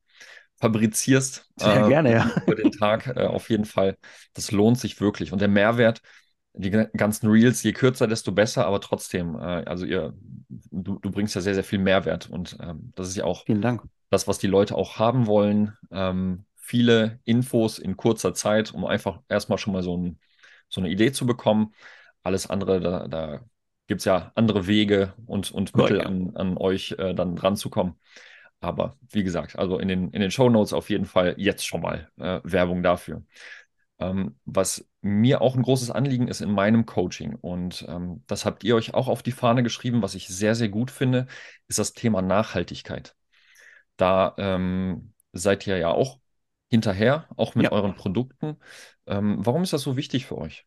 fabrizierst 0.59 1.49
Sehr 1.55 1.83
äh, 1.83 1.83
gerne, 1.83 2.11
ja. 2.11 2.31
über 2.45 2.55
den 2.55 2.71
Tag. 2.71 3.07
Äh, 3.07 3.25
auf 3.27 3.49
jeden 3.49 3.65
Fall. 3.65 3.97
Das 4.33 4.51
lohnt 4.51 4.79
sich 4.79 4.99
wirklich. 5.01 5.31
Und 5.33 5.41
der 5.41 5.47
Mehrwert, 5.49 6.01
die 6.53 6.69
ga- 6.71 6.89
ganzen 6.97 7.29
Reels, 7.29 7.63
je 7.63 7.73
kürzer, 7.73 8.07
desto 8.07 8.31
besser, 8.31 8.65
aber 8.67 8.81
trotzdem, 8.81 9.35
äh, 9.35 9.39
also 9.65 9.85
ihr, 9.85 10.13
du, 10.49 10.99
du 10.99 11.11
bringst 11.11 11.35
ja 11.35 11.41
sehr, 11.41 11.55
sehr 11.55 11.63
viel 11.63 11.79
Mehrwert. 11.79 12.29
Und 12.29 12.57
ähm, 12.61 12.91
das 12.95 13.07
ist 13.09 13.15
ja 13.17 13.25
auch 13.25 13.45
Vielen 13.45 13.61
Dank. 13.61 13.83
das, 14.09 14.27
was 14.27 14.39
die 14.39 14.47
Leute 14.47 14.75
auch 14.75 14.99
haben 14.99 15.27
wollen. 15.27 15.77
Ähm, 15.91 16.45
viele 16.55 17.19
Infos 17.23 17.79
in 17.79 17.97
kurzer 17.97 18.33
Zeit, 18.33 18.73
um 18.73 18.85
einfach 18.85 19.21
erstmal 19.29 19.57
schon 19.57 19.73
mal 19.73 19.83
so, 19.83 19.97
ein, 19.97 20.19
so 20.69 20.81
eine 20.81 20.89
Idee 20.89 21.11
zu 21.11 21.25
bekommen. 21.25 21.73
Alles 22.23 22.49
andere, 22.49 22.79
da, 22.79 23.07
da 23.07 23.41
gibt 23.91 23.99
es 23.99 24.05
ja 24.05 24.31
andere 24.35 24.67
Wege 24.67 25.15
und, 25.25 25.51
und 25.51 25.75
Mittel 25.75 25.97
ja. 25.97 26.05
an, 26.05 26.31
an 26.37 26.55
euch 26.55 26.95
äh, 26.97 27.13
dann 27.13 27.37
ranzukommen. 27.37 27.99
Aber 28.61 28.95
wie 29.09 29.25
gesagt, 29.25 29.59
also 29.59 29.79
in 29.79 29.89
den, 29.89 30.11
in 30.11 30.21
den 30.21 30.31
Show 30.31 30.49
Notes 30.49 30.71
auf 30.71 30.89
jeden 30.89 31.03
Fall 31.03 31.35
jetzt 31.35 31.67
schon 31.67 31.81
mal 31.81 32.09
äh, 32.17 32.39
Werbung 32.45 32.83
dafür. 32.83 33.25
Ähm, 33.99 34.37
was 34.45 34.87
mir 35.01 35.41
auch 35.41 35.57
ein 35.57 35.61
großes 35.61 35.91
Anliegen 35.91 36.29
ist 36.29 36.39
in 36.39 36.53
meinem 36.53 36.85
Coaching, 36.85 37.35
und 37.35 37.85
ähm, 37.89 38.23
das 38.27 38.45
habt 38.45 38.63
ihr 38.63 38.77
euch 38.77 38.93
auch 38.93 39.09
auf 39.09 39.23
die 39.23 39.33
Fahne 39.33 39.61
geschrieben, 39.61 40.01
was 40.01 40.15
ich 40.15 40.29
sehr, 40.29 40.55
sehr 40.55 40.69
gut 40.69 40.89
finde, 40.89 41.27
ist 41.67 41.77
das 41.77 41.91
Thema 41.91 42.21
Nachhaltigkeit. 42.21 43.17
Da 43.97 44.35
ähm, 44.37 45.11
seid 45.33 45.67
ihr 45.67 45.77
ja 45.77 45.89
auch 45.89 46.19
hinterher, 46.69 47.27
auch 47.35 47.55
mit 47.55 47.65
ja. 47.65 47.71
euren 47.73 47.95
Produkten. 47.95 48.55
Ähm, 49.05 49.45
warum 49.45 49.63
ist 49.63 49.73
das 49.73 49.81
so 49.81 49.97
wichtig 49.97 50.27
für 50.27 50.37
euch? 50.37 50.65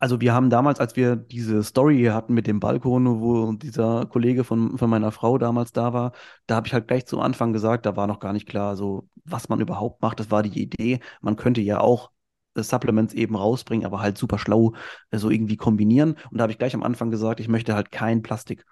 Also 0.00 0.20
wir 0.20 0.32
haben 0.32 0.48
damals, 0.48 0.80
als 0.80 0.96
wir 0.96 1.14
diese 1.14 1.62
Story 1.62 2.04
hatten 2.04 2.32
mit 2.32 2.46
dem 2.46 2.58
Balkon, 2.58 3.20
wo 3.20 3.52
dieser 3.52 4.06
Kollege 4.06 4.44
von, 4.44 4.78
von 4.78 4.88
meiner 4.88 5.12
Frau 5.12 5.36
damals 5.36 5.72
da 5.72 5.92
war, 5.92 6.12
da 6.46 6.56
habe 6.56 6.66
ich 6.66 6.72
halt 6.72 6.88
gleich 6.88 7.04
zu 7.06 7.20
Anfang 7.20 7.52
gesagt, 7.52 7.84
da 7.84 7.96
war 7.96 8.06
noch 8.06 8.18
gar 8.18 8.32
nicht 8.32 8.48
klar, 8.48 8.76
so 8.76 9.08
was 9.26 9.50
man 9.50 9.60
überhaupt 9.60 10.00
macht. 10.00 10.18
Das 10.18 10.30
war 10.30 10.42
die 10.42 10.62
Idee. 10.62 11.00
Man 11.20 11.36
könnte 11.36 11.60
ja 11.60 11.80
auch 11.80 12.10
äh, 12.54 12.62
Supplements 12.62 13.12
eben 13.12 13.36
rausbringen, 13.36 13.84
aber 13.84 14.00
halt 14.00 14.16
super 14.16 14.38
schlau 14.38 14.72
äh, 15.10 15.18
so 15.18 15.28
irgendwie 15.28 15.56
kombinieren. 15.56 16.12
Und 16.30 16.38
da 16.38 16.42
habe 16.42 16.52
ich 16.52 16.58
gleich 16.58 16.74
am 16.74 16.82
Anfang 16.82 17.10
gesagt, 17.10 17.38
ich 17.40 17.48
möchte 17.48 17.74
halt 17.74 17.92
kein 17.92 18.22
Plastik 18.22 18.64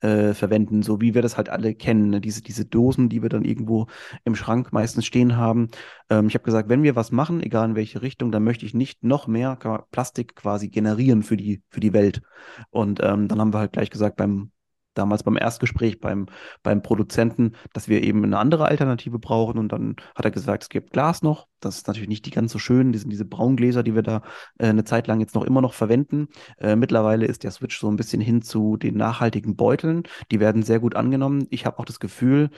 äh, 0.00 0.34
verwenden, 0.34 0.82
so 0.82 1.00
wie 1.00 1.14
wir 1.14 1.22
das 1.22 1.36
halt 1.36 1.48
alle 1.48 1.74
kennen. 1.74 2.10
Ne? 2.10 2.20
Diese, 2.20 2.42
diese 2.42 2.64
Dosen, 2.64 3.08
die 3.08 3.22
wir 3.22 3.28
dann 3.28 3.44
irgendwo 3.44 3.86
im 4.24 4.34
Schrank 4.34 4.72
meistens 4.72 5.06
stehen 5.06 5.36
haben. 5.36 5.68
Ähm, 6.10 6.28
ich 6.28 6.34
habe 6.34 6.44
gesagt, 6.44 6.68
wenn 6.68 6.82
wir 6.82 6.96
was 6.96 7.12
machen, 7.12 7.42
egal 7.42 7.70
in 7.70 7.76
welche 7.76 8.02
Richtung, 8.02 8.32
dann 8.32 8.44
möchte 8.44 8.66
ich 8.66 8.74
nicht 8.74 9.02
noch 9.04 9.26
mehr 9.26 9.56
Plastik 9.90 10.36
quasi 10.36 10.68
generieren 10.68 11.22
für 11.22 11.36
die, 11.36 11.62
für 11.70 11.80
die 11.80 11.92
Welt. 11.92 12.22
Und 12.70 13.00
ähm, 13.02 13.28
dann 13.28 13.40
haben 13.40 13.54
wir 13.54 13.58
halt 13.58 13.72
gleich 13.72 13.90
gesagt, 13.90 14.16
beim 14.16 14.50
damals 14.96 15.22
beim 15.22 15.36
Erstgespräch 15.36 16.00
beim, 16.00 16.26
beim 16.62 16.82
Produzenten, 16.82 17.52
dass 17.72 17.88
wir 17.88 18.02
eben 18.02 18.24
eine 18.24 18.38
andere 18.38 18.66
Alternative 18.66 19.18
brauchen. 19.18 19.58
Und 19.58 19.72
dann 19.72 19.96
hat 20.14 20.24
er 20.24 20.30
gesagt, 20.30 20.64
es 20.64 20.68
gibt 20.68 20.92
Glas 20.92 21.22
noch. 21.22 21.46
Das 21.60 21.76
ist 21.76 21.86
natürlich 21.86 22.08
nicht 22.08 22.26
die 22.26 22.30
ganz 22.30 22.52
so 22.52 22.58
schön. 22.58 22.92
Die 22.92 22.98
sind 22.98 23.10
diese 23.10 23.24
Braungläser, 23.24 23.82
die 23.82 23.94
wir 23.94 24.02
da 24.02 24.22
äh, 24.58 24.66
eine 24.66 24.84
Zeit 24.84 25.06
lang 25.06 25.20
jetzt 25.20 25.34
noch 25.34 25.44
immer 25.44 25.60
noch 25.60 25.74
verwenden. 25.74 26.28
Äh, 26.58 26.76
mittlerweile 26.76 27.26
ist 27.26 27.44
der 27.44 27.50
Switch 27.50 27.78
so 27.78 27.88
ein 27.88 27.96
bisschen 27.96 28.20
hin 28.20 28.42
zu 28.42 28.76
den 28.76 28.96
nachhaltigen 28.96 29.56
Beuteln. 29.56 30.04
Die 30.30 30.40
werden 30.40 30.62
sehr 30.62 30.80
gut 30.80 30.96
angenommen. 30.96 31.46
Ich 31.50 31.66
habe 31.66 31.78
auch 31.78 31.84
das 31.84 32.00
Gefühl, 32.00 32.50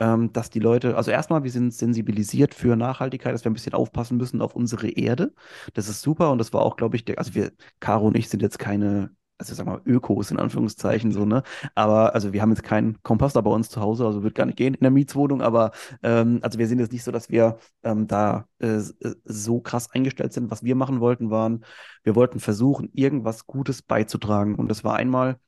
ähm, 0.00 0.32
dass 0.32 0.50
die 0.50 0.60
Leute, 0.60 0.96
also 0.96 1.10
erstmal, 1.10 1.44
wir 1.44 1.50
sind 1.50 1.74
sensibilisiert 1.74 2.54
für 2.54 2.76
Nachhaltigkeit, 2.76 3.34
dass 3.34 3.44
wir 3.44 3.50
ein 3.50 3.54
bisschen 3.54 3.74
aufpassen 3.74 4.16
müssen 4.16 4.40
auf 4.40 4.54
unsere 4.54 4.88
Erde. 4.88 5.34
Das 5.74 5.88
ist 5.88 6.02
super 6.02 6.30
und 6.30 6.38
das 6.38 6.52
war 6.52 6.62
auch, 6.62 6.76
glaube 6.76 6.96
ich, 6.96 7.04
der, 7.04 7.18
also 7.18 7.34
wir, 7.34 7.52
Caro 7.80 8.06
und 8.08 8.16
ich 8.16 8.28
sind 8.28 8.42
jetzt 8.42 8.58
keine 8.58 9.10
also 9.38 9.54
sag 9.54 9.66
mal, 9.66 9.80
Ökos 9.86 10.30
in 10.30 10.38
Anführungszeichen 10.38 11.12
so, 11.12 11.24
ne? 11.24 11.42
Aber 11.74 12.14
also 12.14 12.32
wir 12.32 12.42
haben 12.42 12.50
jetzt 12.50 12.62
keinen 12.62 13.00
Komposter 13.02 13.42
bei 13.42 13.50
uns 13.50 13.70
zu 13.70 13.80
Hause, 13.80 14.04
also 14.04 14.22
wird 14.22 14.34
gar 14.34 14.46
nicht 14.46 14.58
gehen 14.58 14.74
in 14.74 14.80
der 14.80 14.90
Mietswohnung, 14.90 15.42
aber 15.42 15.70
ähm, 16.02 16.40
also 16.42 16.58
wir 16.58 16.66
sind 16.66 16.80
jetzt 16.80 16.92
nicht 16.92 17.04
so, 17.04 17.12
dass 17.12 17.30
wir 17.30 17.58
ähm, 17.84 18.06
da 18.06 18.46
äh, 18.58 18.78
äh, 18.78 19.14
so 19.24 19.60
krass 19.60 19.90
eingestellt 19.92 20.32
sind. 20.32 20.50
Was 20.50 20.62
wir 20.64 20.74
machen 20.74 21.00
wollten, 21.00 21.30
waren, 21.30 21.64
wir 22.02 22.14
wollten 22.16 22.40
versuchen, 22.40 22.90
irgendwas 22.92 23.46
Gutes 23.46 23.82
beizutragen. 23.82 24.54
Und 24.56 24.68
das 24.68 24.84
war 24.84 24.96
einmal 24.96 25.38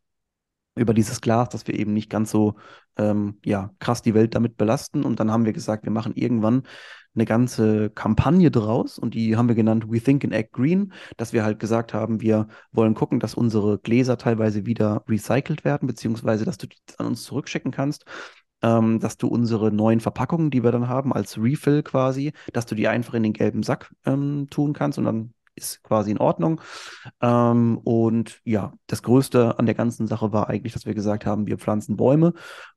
über 0.81 0.95
dieses 0.95 1.21
Glas, 1.21 1.51
dass 1.51 1.67
wir 1.67 1.79
eben 1.79 1.93
nicht 1.93 2.11
ganz 2.11 2.31
so 2.31 2.55
ähm, 2.97 3.39
ja, 3.45 3.71
krass 3.79 4.03
die 4.03 4.15
Welt 4.15 4.35
damit 4.35 4.57
belasten. 4.57 5.05
Und 5.05 5.21
dann 5.21 5.31
haben 5.31 5.45
wir 5.45 5.53
gesagt, 5.53 5.85
wir 5.85 5.93
machen 5.93 6.15
irgendwann 6.15 6.63
eine 7.15 7.25
ganze 7.25 7.91
Kampagne 7.91 8.51
draus 8.51 8.99
und 8.99 9.15
die 9.15 9.37
haben 9.37 9.49
wir 9.49 9.57
genannt 9.57 9.87
We 9.89 10.01
Think 10.01 10.25
and 10.25 10.33
Act 10.33 10.53
Green, 10.53 10.93
dass 11.17 11.33
wir 11.33 11.45
halt 11.45 11.59
gesagt 11.59 11.93
haben, 11.93 12.21
wir 12.21 12.47
wollen 12.73 12.95
gucken, 12.95 13.19
dass 13.19 13.35
unsere 13.35 13.79
Gläser 13.79 14.17
teilweise 14.17 14.65
wieder 14.65 15.05
recycelt 15.09 15.65
werden, 15.65 15.87
beziehungsweise 15.87 16.45
dass 16.45 16.57
du 16.57 16.69
die 16.69 16.77
an 16.99 17.07
uns 17.07 17.25
zurückschicken 17.25 17.73
kannst. 17.73 18.05
Ähm, 18.63 19.01
dass 19.01 19.17
du 19.17 19.27
unsere 19.27 19.73
neuen 19.73 20.01
Verpackungen, 20.01 20.51
die 20.51 20.63
wir 20.63 20.71
dann 20.71 20.87
haben, 20.87 21.15
als 21.15 21.39
Refill 21.39 21.83
quasi, 21.83 22.33
dass 22.53 22.67
du 22.67 22.75
die 22.75 22.89
einfach 22.89 23.15
in 23.15 23.23
den 23.23 23.33
gelben 23.33 23.63
Sack 23.63 23.91
ähm, 24.05 24.49
tun 24.51 24.75
kannst 24.75 24.99
und 24.99 25.07
dann 25.07 25.33
ist 25.61 25.83
quasi 25.83 26.11
in 26.11 26.19
Ordnung. 26.19 26.61
Ähm, 27.21 27.79
und 27.79 28.41
ja, 28.45 28.73
das 28.87 29.03
Größte 29.03 29.59
an 29.59 29.67
der 29.67 29.75
ganzen 29.75 30.07
Sache 30.07 30.33
war 30.33 30.49
eigentlich, 30.49 30.73
dass 30.73 30.87
wir 30.87 30.95
gesagt 30.95 31.27
haben, 31.27 31.47
wir 31.47 31.59
pflanzen 31.59 31.97
Bäume 31.97 32.33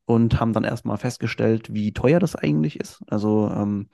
und 0.06 0.40
haben 0.40 0.54
dann 0.54 0.64
erstmal 0.64 0.98
festgestellt, 0.98 1.74
wie 1.74 1.94
teuer 1.94 2.20
das 2.20 2.36
eigentlich 2.36 2.80
ist. 2.80 3.02
Also 3.08 3.50
ähm, 3.56 3.90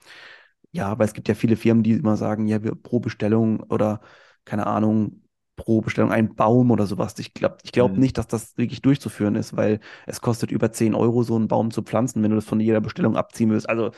ja, 0.72 0.98
weil 0.98 1.06
es 1.06 1.14
gibt 1.14 1.28
ja 1.28 1.34
viele 1.34 1.56
Firmen, 1.56 1.82
die 1.82 1.92
immer 1.92 2.16
sagen, 2.16 2.46
ja, 2.46 2.62
wir 2.62 2.74
pro 2.74 3.00
Bestellung 3.00 3.60
oder 3.60 4.00
keine 4.44 4.66
Ahnung, 4.66 5.22
pro 5.56 5.80
Bestellung 5.82 6.10
ein 6.10 6.34
Baum 6.34 6.70
oder 6.70 6.86
sowas. 6.86 7.18
Ich 7.18 7.34
glaube 7.34 7.58
ich 7.62 7.72
glaub 7.72 7.92
mhm. 7.92 8.00
nicht, 8.00 8.18
dass 8.18 8.26
das 8.26 8.56
wirklich 8.56 8.82
durchzuführen 8.82 9.36
ist, 9.36 9.56
weil 9.56 9.80
es 10.06 10.20
kostet 10.20 10.50
über 10.50 10.72
10 10.72 10.94
Euro, 10.94 11.22
so 11.22 11.36
einen 11.36 11.48
Baum 11.48 11.70
zu 11.70 11.82
pflanzen, 11.82 12.22
wenn 12.22 12.30
du 12.30 12.36
das 12.36 12.46
von 12.46 12.60
jeder 12.60 12.80
Bestellung 12.80 13.16
abziehen 13.16 13.50
willst. 13.50 13.68
Also 13.68 13.90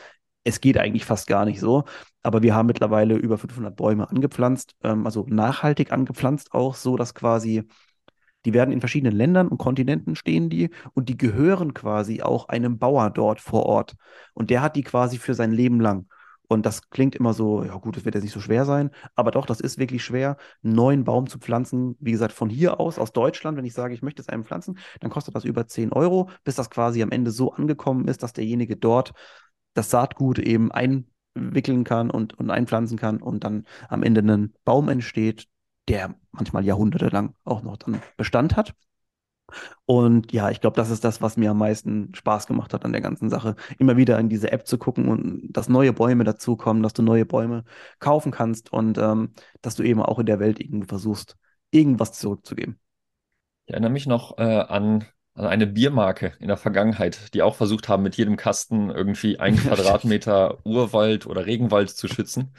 es 0.43 0.61
geht 0.61 0.77
eigentlich 0.77 1.05
fast 1.05 1.27
gar 1.27 1.45
nicht 1.45 1.59
so. 1.59 1.83
Aber 2.21 2.41
wir 2.41 2.55
haben 2.55 2.67
mittlerweile 2.67 3.15
über 3.15 3.37
500 3.37 3.75
Bäume 3.75 4.09
angepflanzt, 4.09 4.75
ähm, 4.83 5.05
also 5.05 5.25
nachhaltig 5.27 5.91
angepflanzt 5.91 6.53
auch, 6.53 6.75
so 6.75 6.97
dass 6.97 7.13
quasi 7.13 7.63
die 8.45 8.53
werden 8.53 8.71
in 8.71 8.81
verschiedenen 8.81 9.15
Ländern 9.15 9.47
und 9.47 9.57
Kontinenten 9.57 10.15
stehen 10.15 10.49
die 10.49 10.69
und 10.93 11.07
die 11.09 11.17
gehören 11.17 11.73
quasi 11.73 12.21
auch 12.21 12.49
einem 12.49 12.77
Bauer 12.77 13.09
dort 13.09 13.39
vor 13.39 13.65
Ort. 13.65 13.95
Und 14.33 14.49
der 14.49 14.61
hat 14.61 14.75
die 14.75 14.83
quasi 14.83 15.17
für 15.17 15.33
sein 15.33 15.51
Leben 15.51 15.79
lang. 15.79 16.07
Und 16.47 16.65
das 16.65 16.89
klingt 16.89 17.15
immer 17.15 17.33
so, 17.33 17.63
ja 17.63 17.75
gut, 17.77 17.95
das 17.95 18.05
wird 18.05 18.15
jetzt 18.15 18.23
nicht 18.23 18.33
so 18.33 18.41
schwer 18.41 18.65
sein, 18.65 18.91
aber 19.15 19.31
doch, 19.31 19.45
das 19.45 19.61
ist 19.61 19.79
wirklich 19.79 20.03
schwer, 20.03 20.37
einen 20.61 20.75
neuen 20.75 21.03
Baum 21.05 21.27
zu 21.27 21.39
pflanzen. 21.39 21.95
Wie 21.99 22.11
gesagt, 22.11 22.33
von 22.33 22.49
hier 22.49 22.79
aus, 22.79 22.99
aus 22.99 23.13
Deutschland, 23.13 23.57
wenn 23.57 23.65
ich 23.65 23.73
sage, 23.73 23.93
ich 23.93 24.01
möchte 24.01 24.21
es 24.21 24.29
einem 24.29 24.43
pflanzen, 24.43 24.77
dann 24.99 25.09
kostet 25.09 25.35
das 25.35 25.45
über 25.45 25.65
10 25.67 25.93
Euro, 25.93 26.29
bis 26.43 26.55
das 26.55 26.69
quasi 26.69 27.01
am 27.01 27.11
Ende 27.11 27.31
so 27.31 27.53
angekommen 27.53 28.07
ist, 28.07 28.23
dass 28.23 28.33
derjenige 28.33 28.75
dort 28.75 29.13
das 29.73 29.89
Saatgut 29.89 30.39
eben 30.39 30.71
einwickeln 30.71 31.83
kann 31.83 32.09
und, 32.09 32.33
und 32.37 32.49
einpflanzen 32.49 32.97
kann 32.97 33.21
und 33.21 33.43
dann 33.43 33.65
am 33.89 34.03
Ende 34.03 34.21
ein 34.21 34.53
Baum 34.65 34.89
entsteht, 34.89 35.47
der 35.87 36.15
manchmal 36.31 36.65
jahrhundertelang 36.65 37.35
auch 37.43 37.63
noch 37.63 37.77
dann 37.77 38.01
Bestand 38.17 38.55
hat. 38.55 38.73
Und 39.85 40.31
ja, 40.31 40.49
ich 40.49 40.61
glaube, 40.61 40.75
das 40.75 40.89
ist 40.89 41.03
das, 41.03 41.21
was 41.21 41.37
mir 41.37 41.51
am 41.51 41.57
meisten 41.57 42.13
Spaß 42.15 42.47
gemacht 42.47 42.73
hat 42.73 42.85
an 42.85 42.91
der 42.91 43.01
ganzen 43.01 43.29
Sache. 43.29 43.55
Immer 43.77 43.97
wieder 43.97 44.17
in 44.19 44.29
diese 44.29 44.51
App 44.51 44.65
zu 44.67 44.77
gucken 44.77 45.07
und 45.07 45.51
dass 45.51 45.69
neue 45.69 45.93
Bäume 45.93 46.23
dazukommen, 46.23 46.81
dass 46.81 46.93
du 46.93 47.01
neue 47.03 47.25
Bäume 47.25 47.63
kaufen 47.99 48.31
kannst 48.31 48.71
und 48.71 48.97
ähm, 48.97 49.33
dass 49.61 49.75
du 49.75 49.83
eben 49.83 50.01
auch 50.01 50.19
in 50.19 50.25
der 50.25 50.39
Welt 50.39 50.59
irgendwie 50.59 50.87
versuchst, 50.87 51.37
irgendwas 51.71 52.13
zurückzugeben. 52.13 52.79
Ich 53.65 53.73
erinnere 53.73 53.91
mich 53.91 54.07
noch 54.07 54.37
äh, 54.37 54.43
an 54.43 55.05
eine 55.35 55.67
Biermarke 55.67 56.33
in 56.39 56.47
der 56.47 56.57
Vergangenheit, 56.57 57.33
die 57.33 57.41
auch 57.41 57.55
versucht 57.55 57.89
haben, 57.89 58.03
mit 58.03 58.17
jedem 58.17 58.37
Kasten 58.37 58.89
irgendwie 58.89 59.39
einen 59.39 59.57
Quadratmeter 59.57 60.65
Urwald 60.65 61.25
oder 61.25 61.45
Regenwald 61.45 61.89
zu 61.89 62.07
schützen. 62.07 62.53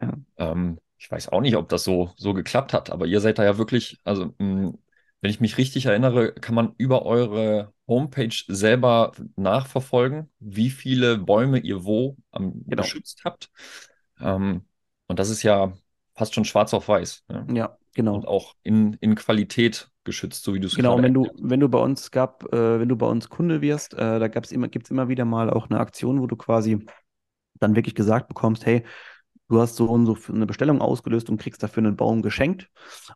Ja. 0.00 0.12
Ähm, 0.36 0.78
ich 0.98 1.10
weiß 1.10 1.28
auch 1.28 1.40
nicht, 1.40 1.56
ob 1.56 1.68
das 1.68 1.84
so, 1.84 2.12
so 2.16 2.34
geklappt 2.34 2.72
hat, 2.72 2.90
aber 2.90 3.06
ihr 3.06 3.20
seid 3.20 3.38
da 3.38 3.44
ja 3.44 3.56
wirklich, 3.56 3.98
also 4.04 4.26
mh, 4.26 4.32
hm, 4.38 4.78
wenn 5.20 5.30
ich 5.30 5.40
mich 5.40 5.58
richtig 5.58 5.86
erinnere, 5.86 6.32
kann 6.32 6.54
man 6.54 6.74
über 6.76 7.04
eure 7.04 7.72
Homepage 7.88 8.34
selber 8.46 9.12
nachverfolgen, 9.34 10.30
wie 10.38 10.70
viele 10.70 11.18
Bäume 11.18 11.58
ihr 11.58 11.84
wo 11.84 12.16
am, 12.30 12.62
genau. 12.66 12.82
geschützt 12.82 13.22
habt. 13.24 13.50
Ähm, 14.20 14.66
und 15.08 15.18
das 15.18 15.30
ist 15.30 15.42
ja 15.42 15.72
fast 16.14 16.34
schon 16.34 16.44
schwarz 16.44 16.72
auf 16.72 16.88
weiß. 16.88 17.24
Ne? 17.28 17.46
Ja, 17.52 17.77
genau. 17.94 18.16
Und 18.16 18.28
auch 18.28 18.54
in, 18.62 18.94
in 18.94 19.14
Qualität 19.14 19.90
geschützt, 20.04 20.44
so 20.44 20.54
wie 20.54 20.60
du 20.60 20.66
es 20.66 20.74
Genau, 20.74 21.00
wenn 21.02 21.14
du, 21.14 21.28
wenn 21.40 21.60
du 21.60 21.68
bei 21.68 21.78
uns 21.78 22.10
gab, 22.10 22.44
äh, 22.52 22.80
wenn 22.80 22.88
du 22.88 22.96
bei 22.96 23.06
uns 23.06 23.28
Kunde 23.28 23.60
wirst, 23.60 23.94
äh, 23.94 24.18
da 24.18 24.28
gab's 24.28 24.52
immer, 24.52 24.68
gibt 24.68 24.86
es 24.86 24.90
immer 24.90 25.08
wieder 25.08 25.24
mal 25.24 25.50
auch 25.50 25.68
eine 25.70 25.80
Aktion, 25.80 26.20
wo 26.20 26.26
du 26.26 26.36
quasi 26.36 26.86
dann 27.60 27.76
wirklich 27.76 27.94
gesagt 27.94 28.28
bekommst, 28.28 28.64
hey, 28.66 28.84
Du 29.48 29.60
hast 29.60 29.76
so 29.76 29.86
und 29.86 30.04
so 30.04 30.16
eine 30.32 30.46
Bestellung 30.46 30.80
ausgelöst 30.80 31.30
und 31.30 31.40
kriegst 31.40 31.62
dafür 31.62 31.82
einen 31.82 31.96
Baum 31.96 32.20
geschenkt. 32.20 32.68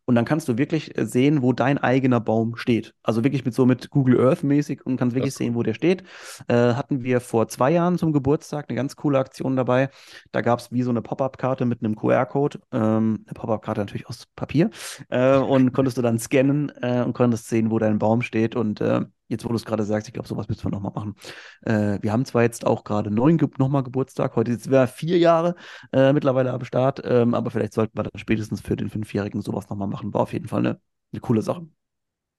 Und 0.07 0.14
dann 0.14 0.25
kannst 0.25 0.49
du 0.49 0.57
wirklich 0.57 0.97
äh, 0.97 1.05
sehen, 1.05 1.42
wo 1.42 1.53
dein 1.53 1.77
eigener 1.79 2.21
Baum 2.21 2.57
steht. 2.57 2.95
Also 3.03 3.23
wirklich 3.23 3.45
mit 3.45 3.55
so 3.55 3.66
mit 3.66 3.90
Google 3.90 4.18
Earth 4.18 4.42
mäßig 4.42 4.87
und 4.87 4.97
kannst 4.97 5.14
wirklich 5.14 5.35
sehen, 5.35 5.55
wo 5.55 5.62
der 5.62 5.75
steht. 5.75 6.05
Äh, 6.49 6.75
hatten 6.75 7.03
wir 7.03 7.21
vor 7.21 7.49
zwei 7.49 7.71
Jahren 7.71 7.99
zum 7.99 8.12
Geburtstag 8.12 8.66
eine 8.68 8.77
ganz 8.77 8.97
coole 8.97 9.18
Aktion 9.18 9.57
dabei. 9.57 9.90
Da 10.33 10.40
gab 10.40 10.61
es 10.61 10.73
wie 10.73 10.83
so 10.83 10.90
eine 10.90 11.03
Pop-up-Karte 11.03 11.66
mit 11.66 11.85
einem 11.85 11.97
QR-Code. 11.97 12.61
Ähm, 12.73 13.25
eine 13.27 13.35
Pop-up-Karte 13.35 13.83
natürlich 13.83 14.09
aus 14.09 14.27
Papier. 14.35 14.71
Äh, 15.11 15.37
und 15.37 15.73
konntest 15.73 15.99
du 15.99 16.03
dann 16.03 16.18
scannen 16.18 16.73
äh, 16.81 17.03
und 17.03 17.12
konntest 17.12 17.49
sehen, 17.49 17.71
wo 17.71 17.79
dein 17.79 17.99
Baum 17.99 18.23
steht. 18.23 18.57
Und 18.57 18.81
äh, 18.81 19.03
jetzt, 19.33 19.45
wo 19.45 19.49
du 19.49 19.57
es 19.57 19.64
gerade 19.64 19.85
sagst, 19.85 20.09
ich 20.09 20.14
glaube, 20.14 20.29
sowas 20.29 20.49
müssen 20.49 20.64
wir 20.64 20.71
nochmal 20.71 20.92
machen. 20.95 21.14
Äh, 21.62 21.99
wir 22.03 22.12
haben 22.12 22.25
zwar 22.25 22.42
jetzt 22.42 22.66
auch 22.66 22.85
gerade 22.85 23.11
neun 23.11 23.38
Ge 23.38 23.49
nochmal 23.59 23.83
Geburtstag, 23.83 24.37
heute 24.37 24.57
sind 24.57 24.71
wir 24.71 24.87
vier 24.87 25.18
Jahre 25.18 25.57
äh, 25.92 26.12
mittlerweile 26.12 26.53
am 26.53 26.64
Start, 26.64 27.03
ähm, 27.05 27.35
aber 27.35 27.51
vielleicht 27.51 27.73
sollten 27.73 27.99
wir 27.99 28.05
dann 28.05 28.18
spätestens 28.18 28.61
für 28.61 28.77
den 28.77 28.90
Fünfjährigen 28.90 29.42
sowas 29.42 29.68
nochmal 29.68 29.88
machen. 29.88 30.14
War 30.14 30.23
auf 30.23 30.33
jeden 30.33 30.49
Fall 30.49 30.61
eine, 30.61 30.81
eine 31.12 31.21
coole 31.21 31.42
Sache. 31.42 31.66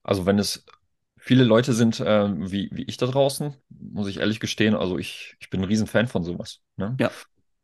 Also 0.04 0.26
wenn 0.26 0.40
es 0.40 0.66
viele 1.18 1.46
Leute 1.46 1.74
sind, 1.74 2.00
äh, 2.02 2.30
wie, 2.52 2.70
wie 2.74 2.84
ich 2.84 2.98
da 2.98 3.06
draußen, 3.06 3.56
muss 3.70 4.08
ich 4.08 4.20
ehrlich 4.20 4.40
gestehen. 4.40 4.76
Also 4.76 4.98
ich, 4.98 5.36
ich 5.40 5.50
bin 5.50 5.62
ein 5.62 5.68
Riesenfan 5.68 6.08
von 6.08 6.24
sowas. 6.24 6.60
Ne? 6.76 6.96
Ja. 7.00 7.12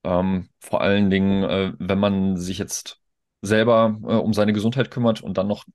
Ähm, 0.04 0.48
vor 0.60 0.82
allen 0.82 1.10
Dingen, 1.10 1.44
äh, 1.44 1.74
wenn 1.78 2.00
man 2.00 2.38
sich 2.38 2.58
jetzt 2.58 3.02
selber 3.42 3.98
äh, 4.04 4.16
um 4.16 4.34
seine 4.34 4.54
Gesundheit 4.54 4.92
kümmert 4.92 5.22
und 5.22 5.38
dann 5.38 5.48
noch, 5.48 5.66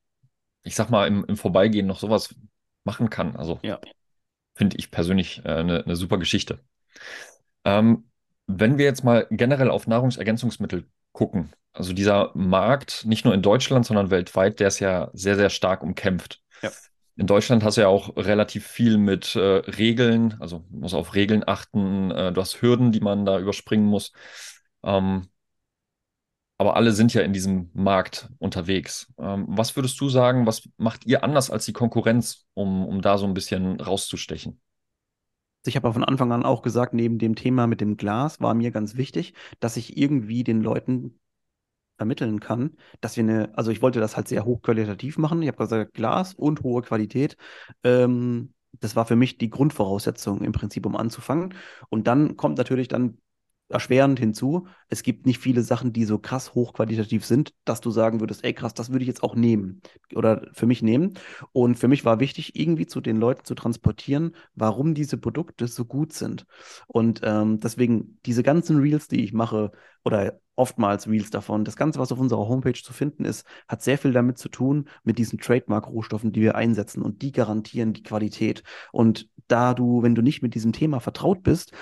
ich 0.62 0.74
sag 0.74 0.88
mal, 0.88 1.06
im, 1.06 1.24
im 1.26 1.36
Vorbeigehen 1.36 1.86
noch 1.86 1.98
sowas 1.98 2.34
machen 2.84 3.10
kann. 3.10 3.36
Also 3.36 3.58
Ja. 3.62 3.80
finde 4.54 4.76
ich 4.76 4.90
persönlich 4.90 5.44
äh, 5.44 5.48
eine, 5.48 5.84
eine 5.84 5.96
super 5.96 6.18
Geschichte. 6.18 6.60
Ähm, 7.64 8.10
wenn 8.46 8.78
wir 8.78 8.84
jetzt 8.84 9.04
mal 9.04 9.26
generell 9.30 9.70
auf 9.70 9.86
Nahrungsergänzungsmittel 9.86 10.84
gucken, 11.12 11.52
also 11.72 11.92
dieser 11.92 12.30
Markt, 12.34 13.04
nicht 13.06 13.24
nur 13.24 13.34
in 13.34 13.42
Deutschland, 13.42 13.86
sondern 13.86 14.10
weltweit, 14.10 14.60
der 14.60 14.68
ist 14.68 14.80
ja 14.80 15.10
sehr, 15.12 15.36
sehr 15.36 15.50
stark 15.50 15.82
umkämpft. 15.82 16.40
Ja. 16.62 16.70
In 17.16 17.26
Deutschland 17.26 17.64
hast 17.64 17.76
du 17.76 17.82
ja 17.82 17.88
auch 17.88 18.16
relativ 18.16 18.66
viel 18.66 18.98
mit 18.98 19.34
äh, 19.36 19.40
Regeln, 19.40 20.36
also 20.40 20.64
muss 20.70 20.94
auf 20.94 21.14
Regeln 21.14 21.42
achten, 21.46 22.10
äh, 22.10 22.32
du 22.32 22.40
hast 22.40 22.60
Hürden, 22.60 22.92
die 22.92 23.00
man 23.00 23.24
da 23.24 23.38
überspringen 23.38 23.86
muss. 23.86 24.12
Ähm, 24.82 25.28
aber 26.58 26.76
alle 26.76 26.92
sind 26.92 27.12
ja 27.14 27.22
in 27.22 27.32
diesem 27.32 27.70
Markt 27.74 28.28
unterwegs. 28.38 29.12
Ähm, 29.18 29.46
was 29.48 29.74
würdest 29.76 30.00
du 30.00 30.08
sagen, 30.08 30.46
was 30.46 30.68
macht 30.76 31.06
ihr 31.06 31.24
anders 31.24 31.50
als 31.50 31.64
die 31.64 31.72
Konkurrenz, 31.72 32.46
um, 32.54 32.86
um 32.86 33.02
da 33.02 33.18
so 33.18 33.26
ein 33.26 33.34
bisschen 33.34 33.80
rauszustechen? 33.80 34.60
Ich 35.66 35.76
habe 35.76 35.92
von 35.92 36.04
Anfang 36.04 36.30
an 36.30 36.44
auch 36.44 36.62
gesagt, 36.62 36.92
neben 36.92 37.18
dem 37.18 37.34
Thema 37.34 37.66
mit 37.66 37.80
dem 37.80 37.96
Glas 37.96 38.40
war 38.40 38.54
mir 38.54 38.70
ganz 38.70 38.96
wichtig, 38.96 39.34
dass 39.60 39.76
ich 39.76 39.96
irgendwie 39.96 40.44
den 40.44 40.60
Leuten 40.60 41.18
vermitteln 41.96 42.40
kann, 42.40 42.76
dass 43.00 43.16
wir 43.16 43.24
eine, 43.24 43.56
also 43.56 43.70
ich 43.70 43.80
wollte 43.80 44.00
das 44.00 44.16
halt 44.16 44.28
sehr 44.28 44.44
hochqualitativ 44.44 45.16
machen. 45.16 45.40
Ich 45.42 45.48
habe 45.48 45.58
gesagt, 45.58 45.94
Glas 45.94 46.34
und 46.34 46.62
hohe 46.62 46.82
Qualität. 46.82 47.36
Ähm, 47.82 48.52
das 48.80 48.96
war 48.96 49.06
für 49.06 49.16
mich 49.16 49.38
die 49.38 49.50
Grundvoraussetzung 49.50 50.42
im 50.42 50.52
Prinzip, 50.52 50.84
um 50.86 50.96
anzufangen. 50.96 51.54
Und 51.88 52.06
dann 52.06 52.36
kommt 52.36 52.58
natürlich 52.58 52.88
dann 52.88 53.18
erschwerend 53.68 54.18
hinzu, 54.18 54.66
es 54.88 55.02
gibt 55.02 55.26
nicht 55.26 55.38
viele 55.38 55.62
Sachen, 55.62 55.92
die 55.92 56.04
so 56.04 56.18
krass 56.18 56.54
hochqualitativ 56.54 57.24
sind, 57.24 57.54
dass 57.64 57.80
du 57.80 57.90
sagen 57.90 58.20
würdest, 58.20 58.44
ey 58.44 58.52
krass, 58.52 58.74
das 58.74 58.90
würde 58.90 59.02
ich 59.02 59.08
jetzt 59.08 59.22
auch 59.22 59.34
nehmen 59.34 59.80
oder 60.14 60.48
für 60.52 60.66
mich 60.66 60.82
nehmen. 60.82 61.14
Und 61.52 61.76
für 61.78 61.88
mich 61.88 62.04
war 62.04 62.20
wichtig, 62.20 62.58
irgendwie 62.58 62.86
zu 62.86 63.00
den 63.00 63.16
Leuten 63.16 63.44
zu 63.44 63.54
transportieren, 63.54 64.36
warum 64.54 64.94
diese 64.94 65.16
Produkte 65.16 65.66
so 65.66 65.84
gut 65.84 66.12
sind. 66.12 66.46
Und 66.86 67.20
ähm, 67.24 67.58
deswegen 67.60 68.18
diese 68.26 68.42
ganzen 68.42 68.78
Reels, 68.78 69.08
die 69.08 69.24
ich 69.24 69.32
mache, 69.32 69.72
oder 70.04 70.38
oftmals 70.56 71.08
Reels 71.08 71.30
davon, 71.30 71.64
das 71.64 71.76
Ganze, 71.76 71.98
was 71.98 72.12
auf 72.12 72.18
unserer 72.20 72.46
Homepage 72.46 72.80
zu 72.80 72.92
finden 72.92 73.24
ist, 73.24 73.46
hat 73.66 73.82
sehr 73.82 73.98
viel 73.98 74.12
damit 74.12 74.38
zu 74.38 74.48
tun, 74.48 74.88
mit 75.02 75.18
diesen 75.18 75.38
Trademark-Rohstoffen, 75.38 76.32
die 76.32 76.42
wir 76.42 76.54
einsetzen 76.54 77.02
und 77.02 77.22
die 77.22 77.32
garantieren 77.32 77.92
die 77.92 78.02
Qualität. 78.02 78.62
Und 78.92 79.28
da 79.48 79.74
du, 79.74 80.02
wenn 80.02 80.14
du 80.14 80.22
nicht 80.22 80.42
mit 80.42 80.54
diesem 80.54 80.72
Thema 80.72 81.00
vertraut 81.00 81.42
bist, 81.42 81.72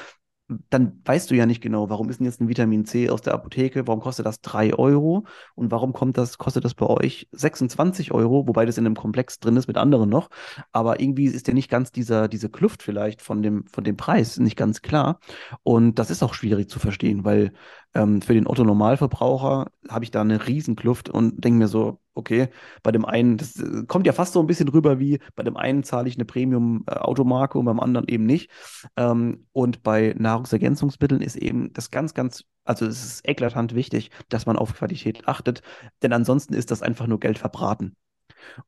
dann 0.71 1.01
weißt 1.05 1.31
du 1.31 1.35
ja 1.35 1.47
nicht 1.47 1.61
genau, 1.61 1.91
warum 1.91 2.09
ist 2.09 2.21
denn 2.21 2.27
jetzt 2.27 2.41
ein 2.41 2.49
Vitamin 2.49 2.85
C 2.85 3.11
aus 3.11 3.21
der 3.21 3.35
Apotheke, 3.35 3.87
warum 3.87 4.01
kostet 4.01 4.27
das 4.27 4.41
3 4.41 4.75
Euro 4.75 5.25
und 5.55 5.71
warum 5.71 5.93
kommt 5.93 6.19
das, 6.19 6.39
kostet 6.39 6.65
das 6.65 6.75
bei 6.75 6.87
euch 6.87 7.29
26 7.33 8.13
Euro, 8.13 8.47
wobei 8.47 8.67
das 8.67 8.79
in 8.79 8.87
einem 8.87 8.97
Komplex 8.97 9.39
drin 9.41 9.57
ist 9.57 9.67
mit 9.67 9.77
anderen 9.77 10.09
noch. 10.09 10.31
Aber 10.73 11.01
irgendwie 11.01 11.27
ist 11.27 11.49
ja 11.49 11.55
nicht 11.55 11.71
ganz 11.71 11.93
dieser, 11.93 12.29
diese 12.29 12.49
Kluft 12.49 12.83
vielleicht 12.83 13.23
von 13.23 13.43
dem, 13.43 13.67
von 13.67 13.85
dem 13.85 13.97
Preis 13.97 14.39
nicht 14.39 14.57
ganz 14.57 14.83
klar. 14.83 15.19
Und 15.63 15.99
das 15.99 16.11
ist 16.11 16.23
auch 16.23 16.35
schwierig 16.35 16.69
zu 16.69 16.79
verstehen, 16.79 17.25
weil 17.25 17.53
ähm, 17.95 18.23
für 18.23 18.35
den 18.35 18.47
Otto 18.47 18.65
Normalverbraucher 18.65 19.71
habe 19.89 20.05
ich 20.05 20.11
da 20.11 20.21
eine 20.23 20.47
Riesenkluft 20.47 21.09
und 21.11 21.45
denke 21.45 21.59
mir 21.59 21.69
so, 21.69 22.01
okay, 22.15 22.49
bei 22.83 22.93
dem 22.93 23.05
einen, 23.05 23.37
das 23.37 23.57
äh, 23.57 23.85
kommt 23.87 24.07
ja 24.07 24.13
fast 24.13 24.33
so 24.33 24.41
ein 24.41 24.47
bisschen 24.47 24.69
rüber 24.69 24.99
wie, 24.99 25.19
bei 25.35 25.43
dem 25.43 25.57
einen 25.57 25.83
zahle 25.83 26.09
ich 26.09 26.17
eine 26.17 26.25
Premium-Automarke 26.25 27.59
und 27.59 27.65
beim 27.67 27.81
anderen 27.81 28.09
eben 28.09 28.25
nicht. 28.25 28.51
Ähm, 28.97 29.47
und 29.53 29.83
bei 29.83 30.15
Nahrungsergänzungsmitteln 30.19 31.21
ist 31.21 31.37
eben 31.37 31.73
das 31.73 31.91
ganz, 31.91 32.15
ganz, 32.15 32.45
also 32.65 32.87
es 32.87 33.05
ist 33.05 33.29
eklatant 33.29 33.75
wichtig, 33.75 34.11
dass 34.29 34.47
man 34.47 34.57
auf 34.57 34.75
Qualität 34.75 35.29
achtet, 35.29 35.63
denn 36.03 36.13
ansonsten 36.13 36.55
ist 36.55 36.71
das 36.71 36.83
einfach 36.83 37.07
nur 37.07 37.21
Geld 37.21 37.39
verbraten. 37.39 37.97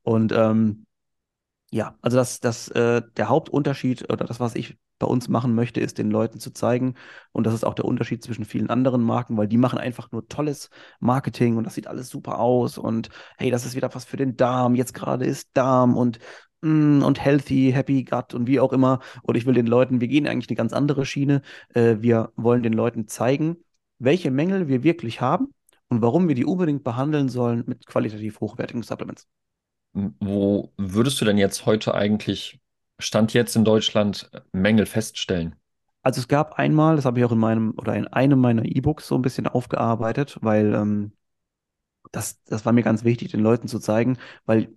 Und 0.03 0.31
ähm, 0.33 0.85
ja, 1.71 1.97
also 2.01 2.17
das, 2.17 2.39
das, 2.39 2.69
äh, 2.69 3.01
der 3.17 3.29
Hauptunterschied 3.29 4.09
oder 4.11 4.25
das, 4.25 4.39
was 4.39 4.55
ich 4.55 4.77
bei 4.99 5.07
uns 5.07 5.27
machen 5.27 5.55
möchte, 5.55 5.81
ist 5.81 5.97
den 5.97 6.09
Leuten 6.09 6.39
zu 6.39 6.51
zeigen, 6.51 6.95
und 7.31 7.45
das 7.45 7.53
ist 7.53 7.65
auch 7.65 7.73
der 7.73 7.85
Unterschied 7.85 8.23
zwischen 8.23 8.45
vielen 8.45 8.69
anderen 8.69 9.03
Marken, 9.03 9.37
weil 9.37 9.47
die 9.47 9.57
machen 9.57 9.79
einfach 9.79 10.11
nur 10.11 10.27
tolles 10.27 10.69
Marketing 10.99 11.57
und 11.57 11.65
das 11.65 11.75
sieht 11.75 11.87
alles 11.87 12.09
super 12.09 12.39
aus 12.39 12.77
und 12.77 13.09
hey, 13.37 13.51
das 13.51 13.65
ist 13.65 13.75
wieder 13.75 13.93
was 13.93 14.05
für 14.05 14.17
den 14.17 14.37
Darm, 14.37 14.75
jetzt 14.75 14.93
gerade 14.93 15.25
ist 15.25 15.49
Darm 15.53 15.97
und 15.97 16.19
mm, 16.61 17.03
und 17.03 17.19
healthy, 17.23 17.71
happy 17.73 18.03
gut 18.03 18.33
und 18.33 18.47
wie 18.47 18.59
auch 18.59 18.73
immer. 18.73 18.99
Und 19.23 19.35
ich 19.35 19.45
will 19.45 19.53
den 19.53 19.67
Leuten, 19.67 20.01
wir 20.01 20.07
gehen 20.07 20.27
eigentlich 20.27 20.49
eine 20.49 20.57
ganz 20.57 20.73
andere 20.73 21.05
Schiene. 21.05 21.41
Äh, 21.73 21.97
wir 21.99 22.31
wollen 22.35 22.63
den 22.63 22.73
Leuten 22.73 23.07
zeigen, 23.07 23.57
welche 23.99 24.31
Mängel 24.31 24.67
wir 24.67 24.83
wirklich 24.83 25.21
haben 25.21 25.53
und 25.89 26.01
warum 26.01 26.27
wir 26.27 26.35
die 26.35 26.45
unbedingt 26.45 26.83
behandeln 26.83 27.29
sollen 27.29 27.63
mit 27.67 27.85
qualitativ 27.85 28.39
hochwertigen 28.39 28.83
Supplements. 28.83 29.27
Wo 29.93 30.73
würdest 30.77 31.21
du 31.21 31.25
denn 31.25 31.37
jetzt 31.37 31.65
heute 31.65 31.95
eigentlich, 31.95 32.59
Stand 32.99 33.33
jetzt 33.33 33.55
in 33.55 33.65
Deutschland, 33.65 34.29
Mängel 34.51 34.85
feststellen? 34.85 35.55
Also 36.01 36.21
es 36.21 36.27
gab 36.27 36.53
einmal, 36.59 36.95
das 36.95 37.05
habe 37.05 37.19
ich 37.19 37.25
auch 37.25 37.31
in 37.31 37.39
meinem 37.39 37.73
oder 37.77 37.95
in 37.95 38.07
einem 38.07 38.39
meiner 38.39 38.63
E-Books 38.63 39.07
so 39.07 39.15
ein 39.15 39.21
bisschen 39.21 39.47
aufgearbeitet, 39.47 40.37
weil 40.41 40.73
ähm, 40.73 41.13
das, 42.11 42.41
das 42.43 42.65
war 42.65 42.73
mir 42.73 42.83
ganz 42.83 43.03
wichtig, 43.03 43.31
den 43.31 43.41
Leuten 43.41 43.67
zu 43.67 43.79
zeigen, 43.79 44.17
weil 44.45 44.73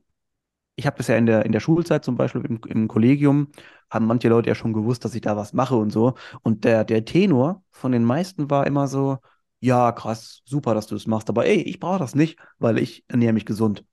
ich 0.76 0.86
habe 0.86 1.02
ja 1.02 1.16
in 1.16 1.26
der, 1.26 1.44
in 1.46 1.52
der 1.52 1.60
Schulzeit 1.60 2.04
zum 2.04 2.16
Beispiel 2.16 2.42
im, 2.44 2.60
im 2.68 2.88
Kollegium, 2.88 3.48
haben 3.90 4.06
manche 4.06 4.28
Leute 4.28 4.48
ja 4.50 4.54
schon 4.54 4.72
gewusst, 4.72 5.04
dass 5.04 5.14
ich 5.14 5.22
da 5.22 5.36
was 5.36 5.52
mache 5.52 5.76
und 5.76 5.90
so. 5.90 6.14
Und 6.42 6.64
der, 6.64 6.84
der 6.84 7.04
Tenor 7.04 7.62
von 7.70 7.92
den 7.92 8.04
meisten 8.04 8.50
war 8.50 8.66
immer 8.66 8.88
so, 8.88 9.18
ja, 9.60 9.92
krass, 9.92 10.42
super, 10.44 10.74
dass 10.74 10.86
du 10.86 10.94
das 10.94 11.06
machst, 11.06 11.28
aber 11.30 11.46
ey, 11.46 11.62
ich 11.62 11.80
brauche 11.80 11.98
das 11.98 12.14
nicht, 12.14 12.38
weil 12.58 12.78
ich 12.78 13.04
ernähre 13.08 13.32
mich 13.32 13.46
gesund. 13.46 13.84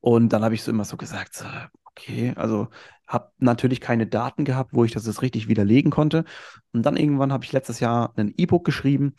Und 0.00 0.30
dann 0.32 0.44
habe 0.44 0.54
ich 0.54 0.62
so 0.62 0.70
immer 0.70 0.84
so 0.84 0.96
gesagt, 0.96 1.34
so, 1.34 1.46
okay, 1.96 2.32
also 2.36 2.68
habe 3.06 3.30
natürlich 3.38 3.80
keine 3.80 4.06
Daten 4.06 4.44
gehabt, 4.44 4.70
wo 4.72 4.84
ich 4.84 4.92
das 4.92 5.06
jetzt 5.06 5.22
richtig 5.22 5.48
widerlegen 5.48 5.90
konnte. 5.90 6.24
Und 6.72 6.84
dann 6.84 6.96
irgendwann 6.96 7.32
habe 7.32 7.44
ich 7.44 7.52
letztes 7.52 7.80
Jahr 7.80 8.12
ein 8.16 8.32
E-Book 8.36 8.64
geschrieben, 8.64 9.14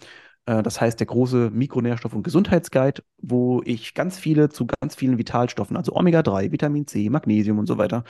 äh, 0.45 0.63
das 0.63 0.81
heißt 0.81 0.99
der 0.99 1.07
große 1.07 1.51
Mikronährstoff- 1.51 2.13
und 2.13 2.23
Gesundheitsguide, 2.23 3.03
wo 3.21 3.61
ich 3.65 3.93
ganz 3.93 4.17
viele 4.17 4.49
zu 4.49 4.65
ganz 4.65 4.95
vielen 4.95 5.17
Vitalstoffen, 5.17 5.77
also 5.77 5.93
Omega-3, 5.95 6.51
Vitamin 6.51 6.87
C, 6.87 7.09
Magnesium 7.09 7.59
und 7.59 7.67
so 7.67 7.77
weiter, 7.77 8.03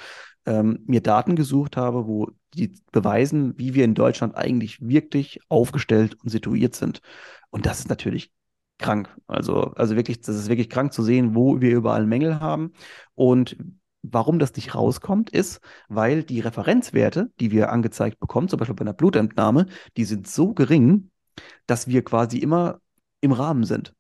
ähm, 0.46 0.80
mir 0.86 1.02
Daten 1.02 1.36
gesucht 1.36 1.78
habe, 1.78 2.08
wo 2.08 2.30
die 2.54 2.74
beweisen, 2.92 3.58
wie 3.58 3.74
wir 3.74 3.86
in 3.86 3.96
Deutschland 3.96 4.36
eigentlich 4.36 4.82
wirklich 4.82 5.40
aufgestellt 5.50 6.18
und 6.24 6.30
situiert 6.30 6.76
sind. 6.76 7.02
Und 7.50 7.66
das 7.66 7.80
ist 7.80 7.90
natürlich 7.90 8.32
krank. 8.80 9.16
Also, 9.28 9.74
also 9.76 9.96
wirklich, 9.96 10.22
das 10.22 10.36
ist 10.36 10.50
wirklich 10.50 10.70
krank 10.70 10.94
zu 10.94 11.04
sehen, 11.04 11.36
wo 11.36 11.62
wir 11.62 11.76
überall 11.76 12.06
Mängel 12.06 12.40
haben. 12.40 12.74
Und 13.16 13.58
warum 14.04 14.38
das 14.38 14.56
nicht 14.56 14.76
rauskommt, 14.76 15.30
ist, 15.30 15.62
weil 15.88 16.24
die 16.24 16.42
Referenzwerte, 16.42 17.32
die 17.40 17.52
wir 17.52 17.72
angezeigt 17.72 18.20
bekommen, 18.20 18.50
zum 18.50 18.60
Beispiel 18.60 18.76
bei 18.76 18.82
einer 18.82 18.94
Blutentnahme, 18.94 19.66
die 19.98 20.06
sind 20.06 20.28
so 20.28 20.54
gering, 20.54 21.10
dass 21.66 21.88
wir 21.88 22.04
quasi 22.04 22.38
immer 22.38 22.80
im 23.22 23.32
Rahmen 23.32 23.64
sind. 23.64 23.94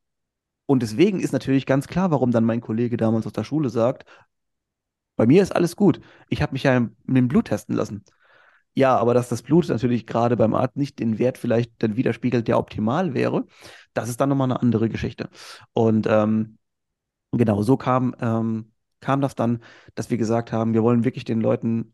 Und 0.66 0.84
deswegen 0.84 1.20
ist 1.20 1.34
natürlich 1.34 1.66
ganz 1.66 1.88
klar, 1.88 2.12
warum 2.12 2.32
dann 2.32 2.46
mein 2.46 2.62
Kollege 2.62 2.98
damals 2.98 3.26
aus 3.26 3.34
der 3.34 3.44
Schule 3.44 3.70
sagt, 3.70 4.06
bei 5.16 5.26
mir 5.26 5.42
ist 5.42 5.56
alles 5.56 5.76
gut. 5.76 6.02
Ich 6.30 6.42
habe 6.42 6.54
mich 6.54 6.64
ja 6.64 6.80
mit 6.80 6.94
dem 7.06 7.28
Blut 7.28 7.46
testen 7.46 7.76
lassen. 7.76 8.04
Ja, 8.76 8.98
aber 8.98 9.14
dass 9.14 9.30
das 9.30 9.44
Blut 9.44 9.70
natürlich 9.70 10.08
gerade 10.08 10.36
beim 10.36 10.56
Arzt 10.56 10.78
nicht 10.78 10.98
den 11.00 11.20
Wert 11.20 11.38
vielleicht 11.38 11.72
dann 11.84 11.96
widerspiegelt, 11.96 12.48
der 12.48 12.58
optimal 12.58 13.14
wäre, 13.14 13.46
das 13.94 14.10
ist 14.10 14.20
dann 14.20 14.30
nochmal 14.30 14.52
eine 14.52 14.62
andere 14.62 14.90
Geschichte. 14.90 15.30
Und 15.74 16.08
ähm, 16.10 16.58
genau, 17.32 17.62
so 17.62 17.78
kam, 17.78 18.16
ähm, 18.20 18.73
kam 19.04 19.22
das 19.22 19.36
dann, 19.36 19.62
dass 19.96 20.10
wir 20.10 20.18
gesagt 20.18 20.52
haben, 20.52 20.74
wir 20.74 20.84
wollen 20.84 21.04
wirklich 21.04 21.26
den 21.26 21.42
Leuten, 21.42 21.94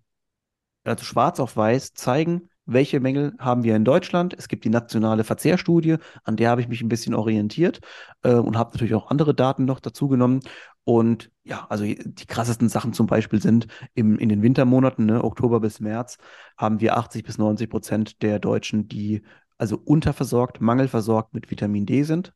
also 0.84 1.04
schwarz 1.04 1.40
auf 1.40 1.58
weiß, 1.58 1.94
zeigen, 1.94 2.50
welche 2.66 3.00
Mängel 3.00 3.34
haben 3.40 3.64
wir 3.64 3.76
in 3.76 3.84
Deutschland. 3.84 4.36
Es 4.38 4.48
gibt 4.48 4.64
die 4.64 4.70
nationale 4.70 5.24
Verzehrstudie, 5.24 5.98
an 6.24 6.36
der 6.36 6.52
habe 6.52 6.62
ich 6.62 6.68
mich 6.68 6.82
ein 6.82 6.90
bisschen 6.90 7.16
orientiert 7.16 7.80
äh, 8.22 8.34
und 8.34 8.58
habe 8.58 8.72
natürlich 8.72 8.94
auch 8.94 9.10
andere 9.10 9.34
Daten 9.34 9.66
noch 9.66 9.80
dazu 9.80 10.08
genommen. 10.08 10.42
Und 10.84 11.32
ja, 11.44 11.66
also 11.70 11.84
die 11.84 12.26
krassesten 12.28 12.70
Sachen 12.70 12.94
zum 12.94 13.08
Beispiel 13.08 13.42
sind 13.42 13.68
im, 13.96 14.18
in 14.18 14.30
den 14.30 14.42
Wintermonaten, 14.42 15.06
ne, 15.06 15.24
Oktober 15.24 15.60
bis 15.60 15.80
März, 15.80 16.18
haben 16.58 16.80
wir 16.80 16.98
80 16.98 17.24
bis 17.24 17.38
90 17.38 17.70
Prozent 17.70 18.22
der 18.22 18.40
Deutschen, 18.40 18.88
die 18.88 19.24
also 19.58 19.78
unterversorgt, 19.78 20.62
mangelversorgt 20.62 21.34
mit 21.34 21.52
Vitamin 21.52 21.86
D 21.86 22.04
sind. 22.04 22.34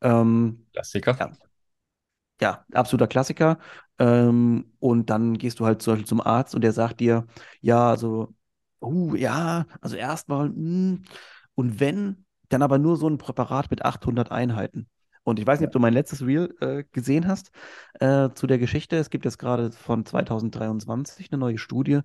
Ähm, 0.00 0.66
Klassiker. 0.72 1.16
ja, 1.18 1.32
ja, 2.40 2.64
absoluter 2.72 3.08
Klassiker. 3.08 3.58
Ähm, 3.98 4.72
und 4.78 5.10
dann 5.10 5.34
gehst 5.38 5.60
du 5.60 5.66
halt 5.66 5.82
zum 5.82 5.94
Beispiel 5.94 6.06
zum 6.06 6.20
Arzt 6.20 6.54
und 6.54 6.62
der 6.62 6.72
sagt 6.72 7.00
dir, 7.00 7.26
ja, 7.60 7.90
also, 7.90 8.34
uh, 8.80 9.14
ja, 9.16 9.66
also 9.80 9.96
erstmal, 9.96 10.50
mm, 10.50 11.04
und 11.54 11.80
wenn, 11.80 12.24
dann 12.48 12.62
aber 12.62 12.78
nur 12.78 12.96
so 12.96 13.08
ein 13.08 13.18
Präparat 13.18 13.70
mit 13.70 13.84
800 13.84 14.30
Einheiten. 14.30 14.88
Und 15.24 15.38
ich 15.38 15.46
weiß 15.46 15.60
nicht, 15.60 15.66
ob 15.66 15.72
du 15.72 15.78
mein 15.78 15.92
letztes 15.92 16.24
Reel 16.24 16.54
äh, 16.60 16.84
gesehen 16.92 17.28
hast 17.28 17.50
äh, 18.00 18.30
zu 18.34 18.46
der 18.46 18.58
Geschichte. 18.58 18.96
Es 18.96 19.10
gibt 19.10 19.26
jetzt 19.26 19.38
gerade 19.38 19.70
von 19.72 20.06
2023 20.06 21.30
eine 21.30 21.38
neue 21.38 21.58
Studie, 21.58 22.00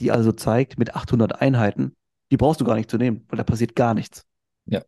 die 0.00 0.10
also 0.10 0.32
zeigt, 0.32 0.78
mit 0.78 0.94
800 0.94 1.42
Einheiten, 1.42 1.94
die 2.30 2.38
brauchst 2.38 2.62
du 2.62 2.64
gar 2.64 2.76
nicht 2.76 2.90
zu 2.90 2.96
nehmen, 2.96 3.26
weil 3.28 3.36
da 3.36 3.44
passiert 3.44 3.76
gar 3.76 3.92
nichts. 3.92 4.24
Ja. 4.64 4.80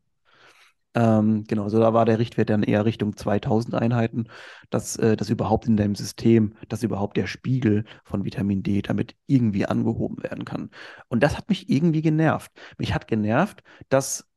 Ähm, 0.94 1.44
genau, 1.48 1.68
so 1.68 1.80
da 1.80 1.92
war 1.92 2.04
der 2.04 2.18
Richtwert 2.18 2.50
dann 2.50 2.62
eher 2.62 2.84
Richtung 2.84 3.16
2000 3.16 3.74
Einheiten, 3.74 4.28
dass 4.70 4.96
äh, 4.96 5.16
das 5.16 5.28
überhaupt 5.28 5.66
in 5.66 5.76
deinem 5.76 5.96
System, 5.96 6.54
dass 6.68 6.82
überhaupt 6.84 7.16
der 7.16 7.26
Spiegel 7.26 7.84
von 8.04 8.24
Vitamin 8.24 8.62
D 8.62 8.80
damit 8.82 9.16
irgendwie 9.26 9.66
angehoben 9.66 10.22
werden 10.22 10.44
kann. 10.44 10.70
Und 11.08 11.22
das 11.22 11.36
hat 11.36 11.48
mich 11.48 11.68
irgendwie 11.68 12.02
genervt. 12.02 12.52
Mich 12.78 12.94
hat 12.94 13.08
genervt, 13.08 13.62
dass 13.88 14.28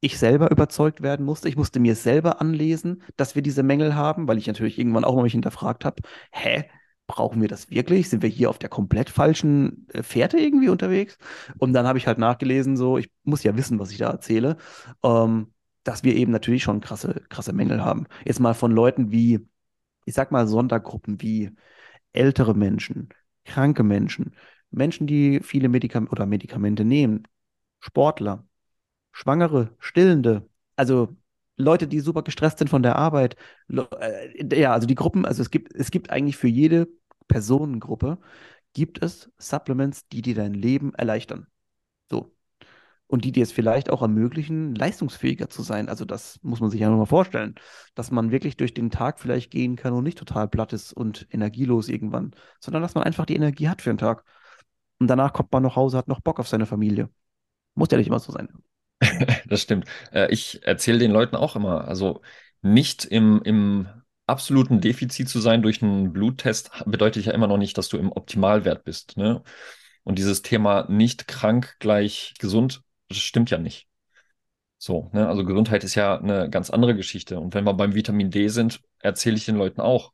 ich 0.00 0.18
selber 0.18 0.50
überzeugt 0.50 1.02
werden 1.02 1.24
musste. 1.24 1.48
Ich 1.48 1.56
musste 1.56 1.80
mir 1.80 1.94
selber 1.94 2.40
anlesen, 2.40 3.02
dass 3.16 3.34
wir 3.36 3.42
diese 3.42 3.62
Mängel 3.62 3.94
haben, 3.94 4.26
weil 4.28 4.38
ich 4.38 4.48
natürlich 4.48 4.78
irgendwann 4.78 5.04
auch 5.04 5.14
mal 5.14 5.22
mich 5.22 5.32
hinterfragt 5.32 5.84
habe, 5.84 6.02
hä, 6.32 6.64
brauchen 7.06 7.40
wir 7.40 7.48
das 7.48 7.70
wirklich? 7.70 8.08
Sind 8.08 8.22
wir 8.22 8.28
hier 8.28 8.50
auf 8.50 8.58
der 8.58 8.68
komplett 8.68 9.10
falschen 9.10 9.86
äh, 9.92 10.02
Fährte 10.02 10.38
irgendwie 10.38 10.68
unterwegs? 10.68 11.18
Und 11.58 11.72
dann 11.72 11.86
habe 11.86 11.98
ich 11.98 12.06
halt 12.06 12.18
nachgelesen, 12.18 12.76
so, 12.76 12.98
ich 12.98 13.10
muss 13.24 13.44
ja 13.44 13.56
wissen, 13.56 13.78
was 13.78 13.90
ich 13.92 13.98
da 13.98 14.10
erzähle, 14.10 14.56
ähm, 15.04 15.52
dass 15.84 16.04
wir 16.04 16.14
eben 16.14 16.32
natürlich 16.32 16.62
schon 16.62 16.80
krasse, 16.80 17.22
krasse 17.28 17.52
Mängel 17.52 17.84
haben. 17.84 18.06
Jetzt 18.24 18.40
mal 18.40 18.54
von 18.54 18.72
Leuten 18.72 19.10
wie, 19.10 19.46
ich 20.04 20.14
sag 20.14 20.32
mal, 20.32 20.46
Sondergruppen 20.46 21.20
wie 21.20 21.50
ältere 22.12 22.54
Menschen, 22.54 23.08
kranke 23.44 23.82
Menschen, 23.82 24.34
Menschen, 24.70 25.06
die 25.06 25.40
viele 25.42 25.68
Medikamente 25.68 26.12
oder 26.12 26.26
Medikamente 26.26 26.84
nehmen, 26.84 27.24
Sportler, 27.80 28.46
Schwangere, 29.12 29.76
Stillende, 29.78 30.48
also 30.76 31.16
Leute, 31.56 31.86
die 31.86 32.00
super 32.00 32.22
gestresst 32.22 32.58
sind 32.58 32.68
von 32.70 32.82
der 32.82 32.96
Arbeit. 32.96 33.36
Äh, 33.68 34.58
ja, 34.58 34.72
also 34.72 34.86
die 34.86 34.94
Gruppen, 34.94 35.26
also 35.26 35.42
es 35.42 35.50
gibt, 35.50 35.74
es 35.74 35.90
gibt 35.90 36.10
eigentlich 36.10 36.36
für 36.36 36.48
jede 36.48 36.88
Personengruppe 37.28 38.18
gibt 38.74 39.02
es 39.02 39.30
Supplements, 39.38 40.08
die 40.08 40.22
dir 40.22 40.34
dein 40.34 40.54
Leben 40.54 40.94
erleichtern. 40.94 41.46
So. 42.10 42.34
Und 43.12 43.26
die 43.26 43.32
dir 43.32 43.42
es 43.42 43.52
vielleicht 43.52 43.90
auch 43.90 44.00
ermöglichen, 44.00 44.74
leistungsfähiger 44.74 45.50
zu 45.50 45.60
sein. 45.60 45.90
Also 45.90 46.06
das 46.06 46.38
muss 46.40 46.60
man 46.60 46.70
sich 46.70 46.80
ja 46.80 46.88
nochmal 46.88 47.04
vorstellen, 47.04 47.56
dass 47.94 48.10
man 48.10 48.30
wirklich 48.30 48.56
durch 48.56 48.72
den 48.72 48.90
Tag 48.90 49.20
vielleicht 49.20 49.50
gehen 49.50 49.76
kann 49.76 49.92
und 49.92 50.02
nicht 50.02 50.16
total 50.16 50.48
platt 50.48 50.72
ist 50.72 50.94
und 50.94 51.26
energielos 51.30 51.90
irgendwann, 51.90 52.30
sondern 52.58 52.80
dass 52.80 52.94
man 52.94 53.04
einfach 53.04 53.26
die 53.26 53.36
Energie 53.36 53.68
hat 53.68 53.82
für 53.82 53.90
den 53.90 53.98
Tag. 53.98 54.24
Und 54.98 55.08
danach 55.08 55.34
kommt 55.34 55.52
man 55.52 55.62
nach 55.62 55.76
Hause, 55.76 55.98
hat 55.98 56.08
noch 56.08 56.20
Bock 56.20 56.40
auf 56.40 56.48
seine 56.48 56.64
Familie. 56.64 57.10
Muss 57.74 57.88
ja 57.92 57.98
nicht 57.98 58.06
immer 58.06 58.18
so 58.18 58.32
sein. 58.32 58.48
Das 59.46 59.60
stimmt. 59.60 59.84
Äh, 60.10 60.32
ich 60.32 60.66
erzähle 60.66 60.98
den 60.98 61.10
Leuten 61.10 61.36
auch 61.36 61.54
immer, 61.54 61.86
also 61.86 62.22
nicht 62.62 63.04
im, 63.04 63.42
im 63.44 63.88
absoluten 64.26 64.80
Defizit 64.80 65.28
zu 65.28 65.38
sein 65.38 65.60
durch 65.60 65.82
einen 65.82 66.14
Bluttest 66.14 66.70
bedeutet 66.86 67.26
ja 67.26 67.34
immer 67.34 67.46
noch 67.46 67.58
nicht, 67.58 67.76
dass 67.76 67.90
du 67.90 67.98
im 67.98 68.10
Optimalwert 68.10 68.84
bist. 68.84 69.18
Ne? 69.18 69.42
Und 70.02 70.18
dieses 70.18 70.40
Thema 70.40 70.86
nicht 70.88 71.28
krank 71.28 71.76
gleich 71.78 72.32
gesund, 72.38 72.82
das 73.12 73.22
stimmt 73.22 73.50
ja 73.50 73.58
nicht. 73.58 73.88
So, 74.78 75.10
ne? 75.12 75.28
Also 75.28 75.44
Gesundheit 75.44 75.84
ist 75.84 75.94
ja 75.94 76.18
eine 76.18 76.50
ganz 76.50 76.70
andere 76.70 76.96
Geschichte. 76.96 77.38
Und 77.38 77.54
wenn 77.54 77.64
wir 77.64 77.74
beim 77.74 77.94
Vitamin 77.94 78.30
D 78.30 78.48
sind, 78.48 78.80
erzähle 78.98 79.36
ich 79.36 79.44
den 79.44 79.56
Leuten 79.56 79.80
auch, 79.80 80.12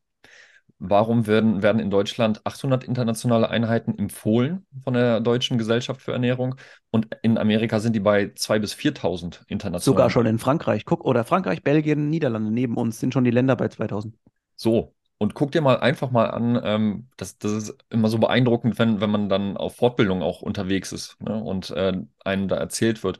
warum 0.79 1.27
werden, 1.27 1.63
werden 1.63 1.81
in 1.81 1.91
Deutschland 1.91 2.45
800 2.45 2.85
internationale 2.85 3.49
Einheiten 3.49 3.99
empfohlen 3.99 4.67
von 4.85 4.95
der 4.95 5.21
Deutschen 5.21 5.59
Gesellschaft 5.59 6.03
für 6.03 6.13
Ernährung 6.13 6.55
und 6.91 7.09
in 7.23 7.39
Amerika 7.39 7.81
sind 7.81 7.97
die 7.97 8.01
bei 8.01 8.25
2.000 8.25 8.59
bis 8.61 8.75
4.000 8.75 9.41
international. 9.49 9.81
Sogar 9.81 10.11
schon 10.11 10.27
in 10.27 10.39
Frankreich. 10.39 10.85
Guck, 10.85 11.05
oder 11.05 11.25
Frankreich, 11.25 11.63
Belgien, 11.63 12.11
Niederlande 12.11 12.51
neben 12.51 12.77
uns 12.77 13.01
sind 13.01 13.13
schon 13.13 13.25
die 13.25 13.31
Länder 13.31 13.57
bei 13.57 13.69
2000. 13.69 14.15
So, 14.55 14.95
und 15.19 15.35
guck 15.35 15.51
dir 15.53 15.61
mal 15.61 15.81
einfach 15.81 16.11
mal 16.11 16.31
an, 16.31 16.61
ähm, 16.63 17.09
das, 17.17 17.39
das 17.39 17.53
ist 17.53 17.85
immer 17.91 18.09
so 18.09 18.19
beeindruckend, 18.19 18.79
wenn, 18.79 19.01
wenn 19.01 19.11
man 19.11 19.29
dann 19.29 19.57
auf 19.57 19.77
Fortbildung 19.77 20.23
auch 20.23 20.43
unterwegs 20.43 20.93
ist 20.93 21.21
ne, 21.21 21.43
und 21.43 21.71
äh, 21.71 21.93
einem 22.25 22.49
da 22.49 22.57
erzählt 22.57 23.03
wird, 23.03 23.19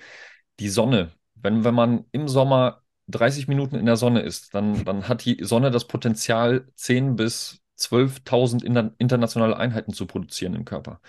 die 0.61 0.69
Sonne, 0.69 1.13
wenn, 1.35 1.65
wenn 1.65 1.75
man 1.75 2.05
im 2.13 2.29
Sommer 2.29 2.83
30 3.09 3.49
Minuten 3.49 3.77
in 3.77 3.87
der 3.87 3.97
Sonne 3.97 4.21
ist, 4.21 4.55
dann, 4.55 4.85
dann 4.85 5.09
hat 5.09 5.25
die 5.25 5.39
Sonne 5.43 5.71
das 5.71 5.87
Potenzial, 5.87 6.69
10.000 6.77 7.17
bis 7.17 7.61
12.000 7.79 8.65
inter 8.65 8.93
internationale 8.99 9.57
Einheiten 9.57 9.93
zu 9.93 10.07
produzieren 10.07 10.55
im 10.55 10.65
Körper. 10.65 11.01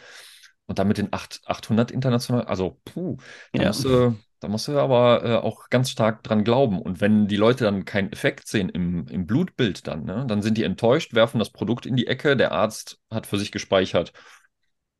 Und 0.65 0.79
damit 0.79 0.99
in 0.99 1.09
8, 1.11 1.41
800 1.45 1.91
international, 1.91 2.43
also 2.45 2.79
puh, 2.85 3.17
da, 3.53 3.63
ja. 3.63 3.67
musst, 3.69 3.85
du, 3.85 4.15
da 4.39 4.47
musst 4.47 4.67
du 4.67 4.77
aber 4.79 5.23
äh, 5.23 5.35
auch 5.35 5.69
ganz 5.69 5.89
stark 5.89 6.23
dran 6.23 6.43
glauben. 6.43 6.81
Und 6.81 7.01
wenn 7.01 7.27
die 7.27 7.35
Leute 7.35 7.63
dann 7.65 7.85
keinen 7.85 8.11
Effekt 8.11 8.47
sehen 8.47 8.69
im, 8.69 9.07
im 9.07 9.25
Blutbild 9.25 9.87
dann, 9.87 10.05
ne, 10.05 10.25
dann 10.27 10.41
sind 10.41 10.57
die 10.57 10.63
enttäuscht, 10.63 11.13
werfen 11.13 11.39
das 11.39 11.49
Produkt 11.49 11.85
in 11.85 11.95
die 11.95 12.07
Ecke, 12.07 12.37
der 12.37 12.51
Arzt 12.51 12.99
hat 13.11 13.27
für 13.27 13.37
sich 13.37 13.51
gespeichert, 13.51 14.13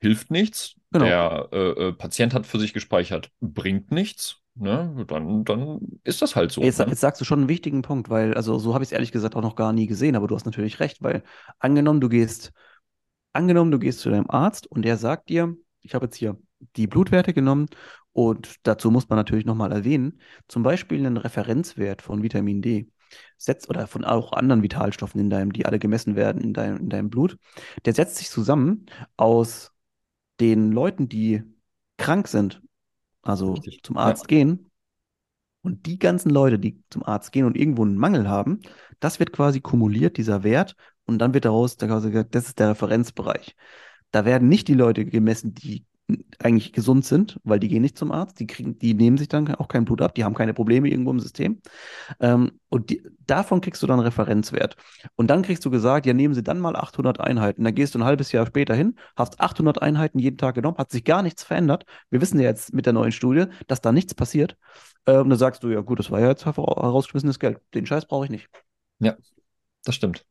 hilft 0.02 0.32
nichts, 0.32 0.76
genau. 0.92 1.06
der 1.06 1.50
äh, 1.52 1.88
äh 1.88 1.94
Patient 1.94 2.34
hat 2.34 2.46
für 2.46 2.60
sich 2.60 2.74
gespeichert, 2.74 3.32
bringt 3.40 3.92
nichts 3.92 4.40
ne, 4.60 5.06
dann, 5.08 5.44
dann 5.44 5.80
ist 6.04 6.22
das 6.22 6.36
halt 6.36 6.52
so. 6.52 6.62
Jetzt, 6.62 6.80
ne? 6.80 6.86
jetzt 6.88 7.02
sagst 7.02 7.20
du 7.22 7.26
schon 7.26 7.40
einen 7.40 7.50
wichtigen 7.50 7.82
Punkt, 7.82 8.10
weil, 8.10 8.34
also 8.34 8.60
so 8.60 8.74
habe 8.74 8.84
ich 8.84 8.90
es 8.90 8.92
ehrlich 8.92 9.12
gesagt 9.12 9.36
auch 9.36 9.42
noch 9.42 9.56
gar 9.56 9.74
nie 9.74 9.88
gesehen, 9.88 10.16
aber 10.16 10.28
du 10.28 10.36
hast 10.36 10.46
natürlich 10.46 10.80
recht, 10.80 11.02
weil 11.02 11.24
angenommen, 11.60 12.02
du 12.02 12.10
gehst, 12.10 12.52
angenommen, 13.34 13.72
du 13.72 13.80
gehst 13.80 14.00
zu 14.00 14.10
deinem 14.10 14.30
Arzt 14.30 14.68
und 14.68 14.84
der 14.84 14.98
sagt 14.98 15.30
dir, 15.30 15.56
ich 15.82 15.96
habe 15.96 16.06
jetzt 16.06 16.18
hier 16.18 16.38
die 16.76 16.88
Blutwerte 16.88 17.34
genommen 17.34 17.68
und 18.28 18.56
dazu 18.64 18.92
muss 18.92 19.08
man 19.08 19.18
natürlich 19.18 19.46
nochmal 19.46 19.72
erwähnen, 19.72 20.20
zum 20.48 20.64
Beispiel 20.64 20.98
einen 21.00 21.18
Referenzwert 21.18 22.02
von 22.02 22.22
Vitamin 22.22 22.62
D 22.62 22.92
setzt 23.38 23.70
oder 23.70 23.88
von 23.88 24.04
auch 24.04 24.34
anderen 24.34 24.62
Vitalstoffen 24.62 25.22
in 25.22 25.30
deinem, 25.30 25.54
die 25.54 25.66
alle 25.66 25.80
gemessen 25.80 26.16
werden 26.18 26.42
in 26.42 26.54
deinem, 26.54 26.78
in 26.78 26.90
deinem 26.90 27.10
Blut, 27.10 27.38
der 27.86 27.94
setzt 27.94 28.18
sich 28.18 28.30
zusammen 28.30 28.86
aus 29.16 29.72
den 30.40 30.72
Leuten, 30.72 31.08
die 31.08 31.44
krank 31.98 32.28
sind 32.28 32.62
also 33.22 33.54
Richtig. 33.54 33.84
zum 33.84 33.98
Arzt 33.98 34.24
ja. 34.24 34.28
gehen. 34.28 34.70
Und 35.62 35.86
die 35.86 35.98
ganzen 35.98 36.30
Leute, 36.30 36.60
die 36.60 36.82
zum 36.90 37.04
Arzt 37.04 37.32
gehen 37.32 37.46
und 37.46 37.58
irgendwo 37.58 37.84
einen 37.84 37.98
Mangel 37.98 38.28
haben, 38.28 38.62
das 39.00 39.20
wird 39.20 39.32
quasi 39.32 39.62
kumuliert, 39.62 40.18
dieser 40.18 40.44
Wert, 40.44 40.76
und 41.06 41.20
dann 41.20 41.34
wird 41.34 41.46
daraus, 41.46 41.78
das 41.78 42.48
ist 42.48 42.60
der 42.60 42.70
Referenzbereich. 42.70 43.56
Da 44.12 44.26
werden 44.26 44.48
nicht 44.48 44.68
die 44.68 44.74
Leute 44.74 45.06
gemessen, 45.06 45.54
die 45.54 45.86
eigentlich 46.40 46.74
gesund 46.74 47.06
sind, 47.06 47.40
weil 47.44 47.60
die 47.60 47.68
gehen 47.68 47.82
nicht 47.82 47.98
zum 47.98 48.12
Arzt, 48.12 48.40
die 48.40 48.48
kriegen, 48.48 48.78
die 48.80 48.94
nehmen 48.94 49.18
sich 49.18 49.28
dann 49.28 49.54
auch 49.56 49.68
kein 49.68 49.86
Blut 49.86 50.02
ab, 50.02 50.16
die 50.16 50.24
haben 50.24 50.34
keine 50.34 50.54
Probleme 50.54 50.90
irgendwo 50.90 51.12
im 51.12 51.20
System. 51.20 51.62
Ähm, 52.20 52.52
und 52.70 52.90
die, 52.90 53.04
davon 53.26 53.62
kriegst 53.62 53.82
du 53.84 53.88
dann 53.88 54.00
Referenzwert. 54.00 54.76
Und 55.16 55.28
dann 55.30 55.42
kriegst 55.42 55.66
du 55.66 55.70
gesagt, 55.70 56.06
ja, 56.06 56.14
nehmen 56.14 56.34
Sie 56.34 56.44
dann 56.44 56.60
mal 56.60 56.76
800 56.76 57.20
Einheiten. 57.20 57.64
Dann 57.64 57.76
gehst 57.76 57.96
du 57.96 58.00
ein 58.00 58.06
halbes 58.06 58.32
Jahr 58.32 58.46
später 58.46 58.74
hin, 58.74 58.96
hast 59.16 59.40
800 59.40 59.82
Einheiten 59.82 60.20
jeden 60.20 60.38
Tag 60.38 60.56
genommen, 60.56 60.78
hat 60.78 60.92
sich 60.92 61.04
gar 61.04 61.22
nichts 61.22 61.44
verändert. 61.44 61.86
Wir 62.10 62.22
wissen 62.22 62.40
ja 62.40 62.50
jetzt 62.50 62.74
mit 62.74 62.86
der 62.86 62.94
neuen 62.94 63.12
Studie, 63.12 63.46
dass 63.68 63.82
da 63.82 63.92
nichts 63.92 64.16
passiert. 64.16 64.58
Äh, 65.06 65.18
und 65.18 65.30
dann 65.30 65.40
sagst 65.40 65.64
du, 65.64 65.70
ja 65.70 65.82
gut, 65.82 66.00
das 66.00 66.12
war 66.12 66.20
ja 66.20 66.30
jetzt 66.30 66.46
herausgeschmissenes 66.46 67.40
Geld. 67.40 67.60
Den 67.74 67.86
Scheiß 67.86 68.06
brauche 68.06 68.26
ich 68.26 68.32
nicht. 68.32 68.50
Ja, 69.00 69.16
das 69.84 69.96
stimmt. 69.96 70.26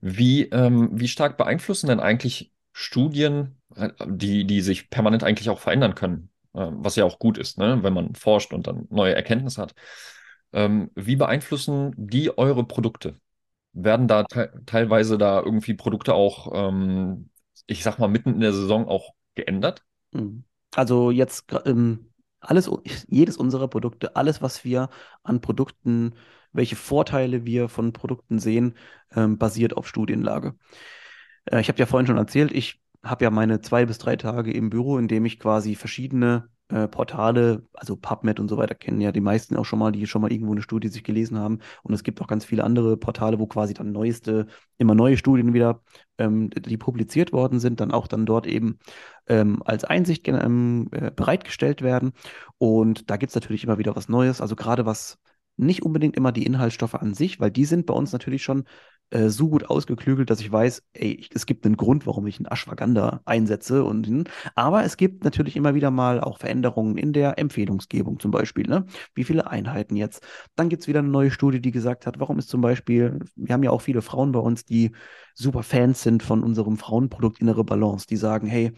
Wie, 0.00 0.42
ähm, 0.50 0.90
wie 0.92 1.08
stark 1.08 1.36
beeinflussen 1.36 1.88
denn 1.88 2.00
eigentlich 2.00 2.52
Studien, 2.78 3.56
die, 4.04 4.46
die 4.46 4.60
sich 4.60 4.90
permanent 4.90 5.24
eigentlich 5.24 5.48
auch 5.48 5.60
verändern 5.60 5.94
können, 5.94 6.28
äh, 6.52 6.68
was 6.72 6.94
ja 6.96 7.06
auch 7.06 7.18
gut 7.18 7.38
ist, 7.38 7.56
ne? 7.56 7.82
wenn 7.82 7.94
man 7.94 8.14
forscht 8.14 8.52
und 8.52 8.66
dann 8.66 8.86
neue 8.90 9.14
Erkenntnisse 9.14 9.62
hat. 9.62 9.74
Ähm, 10.52 10.90
wie 10.94 11.16
beeinflussen 11.16 11.94
die 11.96 12.36
eure 12.36 12.64
Produkte? 12.64 13.14
Werden 13.72 14.08
da 14.08 14.24
te 14.24 14.52
teilweise 14.66 15.16
da 15.16 15.40
irgendwie 15.40 15.72
Produkte 15.72 16.12
auch, 16.12 16.52
ähm, 16.52 17.30
ich 17.66 17.82
sag 17.82 17.98
mal, 17.98 18.08
mitten 18.08 18.34
in 18.34 18.40
der 18.40 18.52
Saison 18.52 18.86
auch 18.86 19.14
geändert? 19.34 19.82
Hm. 20.12 20.44
Also 20.74 21.10
jetzt 21.10 21.46
ähm, 21.64 22.12
alles, 22.40 22.70
jedes 23.08 23.38
unserer 23.38 23.68
Produkte, 23.68 24.16
alles, 24.16 24.42
was 24.42 24.66
wir 24.66 24.90
an 25.22 25.40
Produkten, 25.40 26.14
welche 26.52 26.76
Vorteile 26.76 27.46
wir 27.46 27.70
von 27.70 27.94
Produkten 27.94 28.38
sehen, 28.38 28.74
ähm, 29.14 29.38
basiert 29.38 29.78
auf 29.78 29.88
Studienlage. 29.88 30.56
Äh, 31.46 31.60
ich 31.60 31.68
habe 31.68 31.78
ja 31.78 31.86
vorhin 31.86 32.06
schon 32.06 32.18
erzählt, 32.18 32.52
ich 32.52 32.80
habe 33.02 33.24
ja 33.24 33.30
meine 33.30 33.60
zwei 33.60 33.86
bis 33.86 33.98
drei 33.98 34.16
Tage 34.16 34.52
im 34.52 34.70
Büro, 34.70 34.98
in 34.98 35.08
dem 35.08 35.24
ich 35.24 35.38
quasi 35.38 35.74
verschiedene 35.74 36.48
äh, 36.68 36.88
Portale, 36.88 37.64
also 37.72 37.96
PubMed 37.96 38.40
und 38.40 38.48
so 38.48 38.56
weiter, 38.56 38.74
kennen 38.74 39.00
ja 39.00 39.12
die 39.12 39.20
meisten 39.20 39.56
auch 39.56 39.64
schon 39.64 39.78
mal, 39.78 39.92
die 39.92 40.06
schon 40.06 40.22
mal 40.22 40.32
irgendwo 40.32 40.52
eine 40.52 40.62
Studie 40.62 40.88
sich 40.88 41.04
gelesen 41.04 41.38
haben. 41.38 41.60
Und 41.82 41.94
es 41.94 42.02
gibt 42.02 42.20
auch 42.20 42.26
ganz 42.26 42.44
viele 42.44 42.64
andere 42.64 42.96
Portale, 42.96 43.38
wo 43.38 43.46
quasi 43.46 43.74
dann 43.74 43.92
neueste, 43.92 44.46
immer 44.76 44.94
neue 44.96 45.16
Studien 45.16 45.54
wieder, 45.54 45.82
ähm, 46.18 46.50
die 46.50 46.76
publiziert 46.76 47.32
worden 47.32 47.60
sind, 47.60 47.80
dann 47.80 47.92
auch 47.92 48.08
dann 48.08 48.26
dort 48.26 48.46
eben 48.48 48.78
ähm, 49.28 49.62
als 49.64 49.84
Einsicht 49.84 50.26
ähm, 50.26 50.88
äh, 50.90 51.12
bereitgestellt 51.12 51.82
werden. 51.82 52.12
Und 52.58 53.10
da 53.10 53.16
gibt 53.16 53.30
es 53.30 53.36
natürlich 53.36 53.62
immer 53.62 53.78
wieder 53.78 53.94
was 53.94 54.08
Neues. 54.08 54.40
Also 54.40 54.56
gerade 54.56 54.86
was 54.86 55.18
nicht 55.56 55.82
unbedingt 55.82 56.16
immer 56.16 56.32
die 56.32 56.44
Inhaltsstoffe 56.44 56.94
an 56.96 57.14
sich, 57.14 57.40
weil 57.40 57.50
die 57.50 57.64
sind 57.64 57.86
bei 57.86 57.94
uns 57.94 58.12
natürlich 58.12 58.42
schon 58.42 58.64
äh, 59.10 59.28
so 59.28 59.48
gut 59.48 59.70
ausgeklügelt, 59.70 60.30
dass 60.30 60.40
ich 60.40 60.50
weiß, 60.50 60.82
ey, 60.92 61.12
ich, 61.12 61.30
es 61.34 61.46
gibt 61.46 61.64
einen 61.64 61.76
Grund, 61.76 62.06
warum 62.06 62.26
ich 62.26 62.38
einen 62.38 62.46
Ashwagandha 62.46 63.20
einsetze. 63.24 63.84
Und, 63.84 64.28
aber 64.54 64.84
es 64.84 64.96
gibt 64.96 65.24
natürlich 65.24 65.56
immer 65.56 65.74
wieder 65.74 65.90
mal 65.90 66.20
auch 66.20 66.38
Veränderungen 66.38 66.98
in 66.98 67.12
der 67.12 67.38
Empfehlungsgebung 67.38 68.18
zum 68.18 68.30
Beispiel. 68.30 68.66
Ne? 68.66 68.86
Wie 69.14 69.24
viele 69.24 69.46
Einheiten 69.48 69.96
jetzt? 69.96 70.26
Dann 70.56 70.68
gibt 70.68 70.82
es 70.82 70.88
wieder 70.88 70.98
eine 71.00 71.08
neue 71.08 71.30
Studie, 71.30 71.60
die 71.60 71.70
gesagt 71.70 72.06
hat, 72.06 72.18
warum 72.18 72.38
ist 72.38 72.48
zum 72.48 72.60
Beispiel, 72.60 73.20
wir 73.36 73.52
haben 73.52 73.62
ja 73.62 73.70
auch 73.70 73.82
viele 73.82 74.02
Frauen 74.02 74.32
bei 74.32 74.40
uns, 74.40 74.64
die 74.64 74.92
super 75.34 75.62
Fans 75.62 76.02
sind 76.02 76.22
von 76.22 76.42
unserem 76.42 76.76
Frauenprodukt 76.76 77.40
Innere 77.40 77.64
Balance, 77.64 78.06
die 78.08 78.16
sagen, 78.16 78.46
hey, 78.48 78.72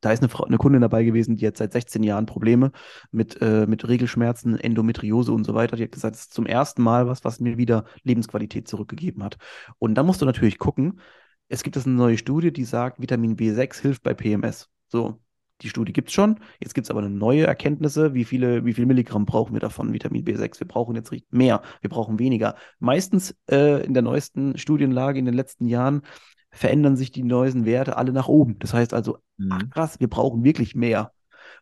da 0.00 0.12
ist 0.12 0.20
eine, 0.20 0.28
Frau, 0.28 0.44
eine 0.44 0.58
Kundin 0.58 0.80
dabei 0.80 1.04
gewesen, 1.04 1.36
die 1.36 1.46
hat 1.46 1.56
seit 1.56 1.72
16 1.72 2.02
Jahren 2.02 2.26
Probleme 2.26 2.72
mit, 3.10 3.40
äh, 3.40 3.66
mit 3.66 3.86
Regelschmerzen, 3.86 4.58
Endometriose 4.58 5.32
und 5.32 5.44
so 5.44 5.54
weiter. 5.54 5.76
Die 5.76 5.84
hat 5.84 5.92
gesagt, 5.92 6.16
es 6.16 6.22
ist 6.22 6.34
zum 6.34 6.46
ersten 6.46 6.82
Mal 6.82 7.06
was, 7.06 7.24
was 7.24 7.40
mir 7.40 7.58
wieder 7.58 7.84
Lebensqualität 8.02 8.68
zurückgegeben 8.68 9.22
hat. 9.22 9.36
Und 9.78 9.94
da 9.94 10.02
musst 10.02 10.22
du 10.22 10.26
natürlich 10.26 10.58
gucken, 10.58 11.00
es 11.48 11.62
gibt 11.62 11.76
jetzt 11.76 11.86
eine 11.86 11.96
neue 11.96 12.16
Studie, 12.16 12.52
die 12.52 12.64
sagt, 12.64 13.00
Vitamin 13.00 13.36
B6 13.36 13.80
hilft 13.80 14.02
bei 14.02 14.14
PMS. 14.14 14.68
So, 14.88 15.20
die 15.62 15.68
Studie 15.68 15.92
gibt 15.92 16.08
es 16.08 16.14
schon. 16.14 16.40
Jetzt 16.60 16.74
gibt 16.74 16.86
es 16.86 16.90
aber 16.90 17.02
neue 17.02 17.46
Erkenntnisse, 17.46 18.14
wie 18.14 18.24
viele, 18.24 18.64
wie 18.64 18.72
viel 18.72 18.86
Milligramm 18.86 19.26
brauchen 19.26 19.52
wir 19.52 19.60
davon, 19.60 19.92
Vitamin 19.92 20.24
B6. 20.24 20.60
Wir 20.60 20.66
brauchen 20.68 20.96
jetzt 20.96 21.12
mehr, 21.30 21.62
wir 21.80 21.90
brauchen 21.90 22.18
weniger. 22.18 22.54
Meistens 22.78 23.36
äh, 23.50 23.84
in 23.84 23.94
der 23.94 24.02
neuesten 24.02 24.56
Studienlage 24.56 25.18
in 25.18 25.24
den 25.24 25.34
letzten 25.34 25.66
Jahren 25.66 26.02
verändern 26.50 26.96
sich 26.96 27.10
die 27.12 27.22
neuesten 27.22 27.64
Werte 27.64 27.96
alle 27.96 28.12
nach 28.12 28.28
oben. 28.28 28.58
Das 28.58 28.74
heißt 28.74 28.94
also, 28.94 29.18
mhm. 29.36 29.52
ach 29.52 29.70
krass, 29.70 30.00
wir 30.00 30.08
brauchen 30.08 30.44
wirklich 30.44 30.74
mehr. 30.74 31.12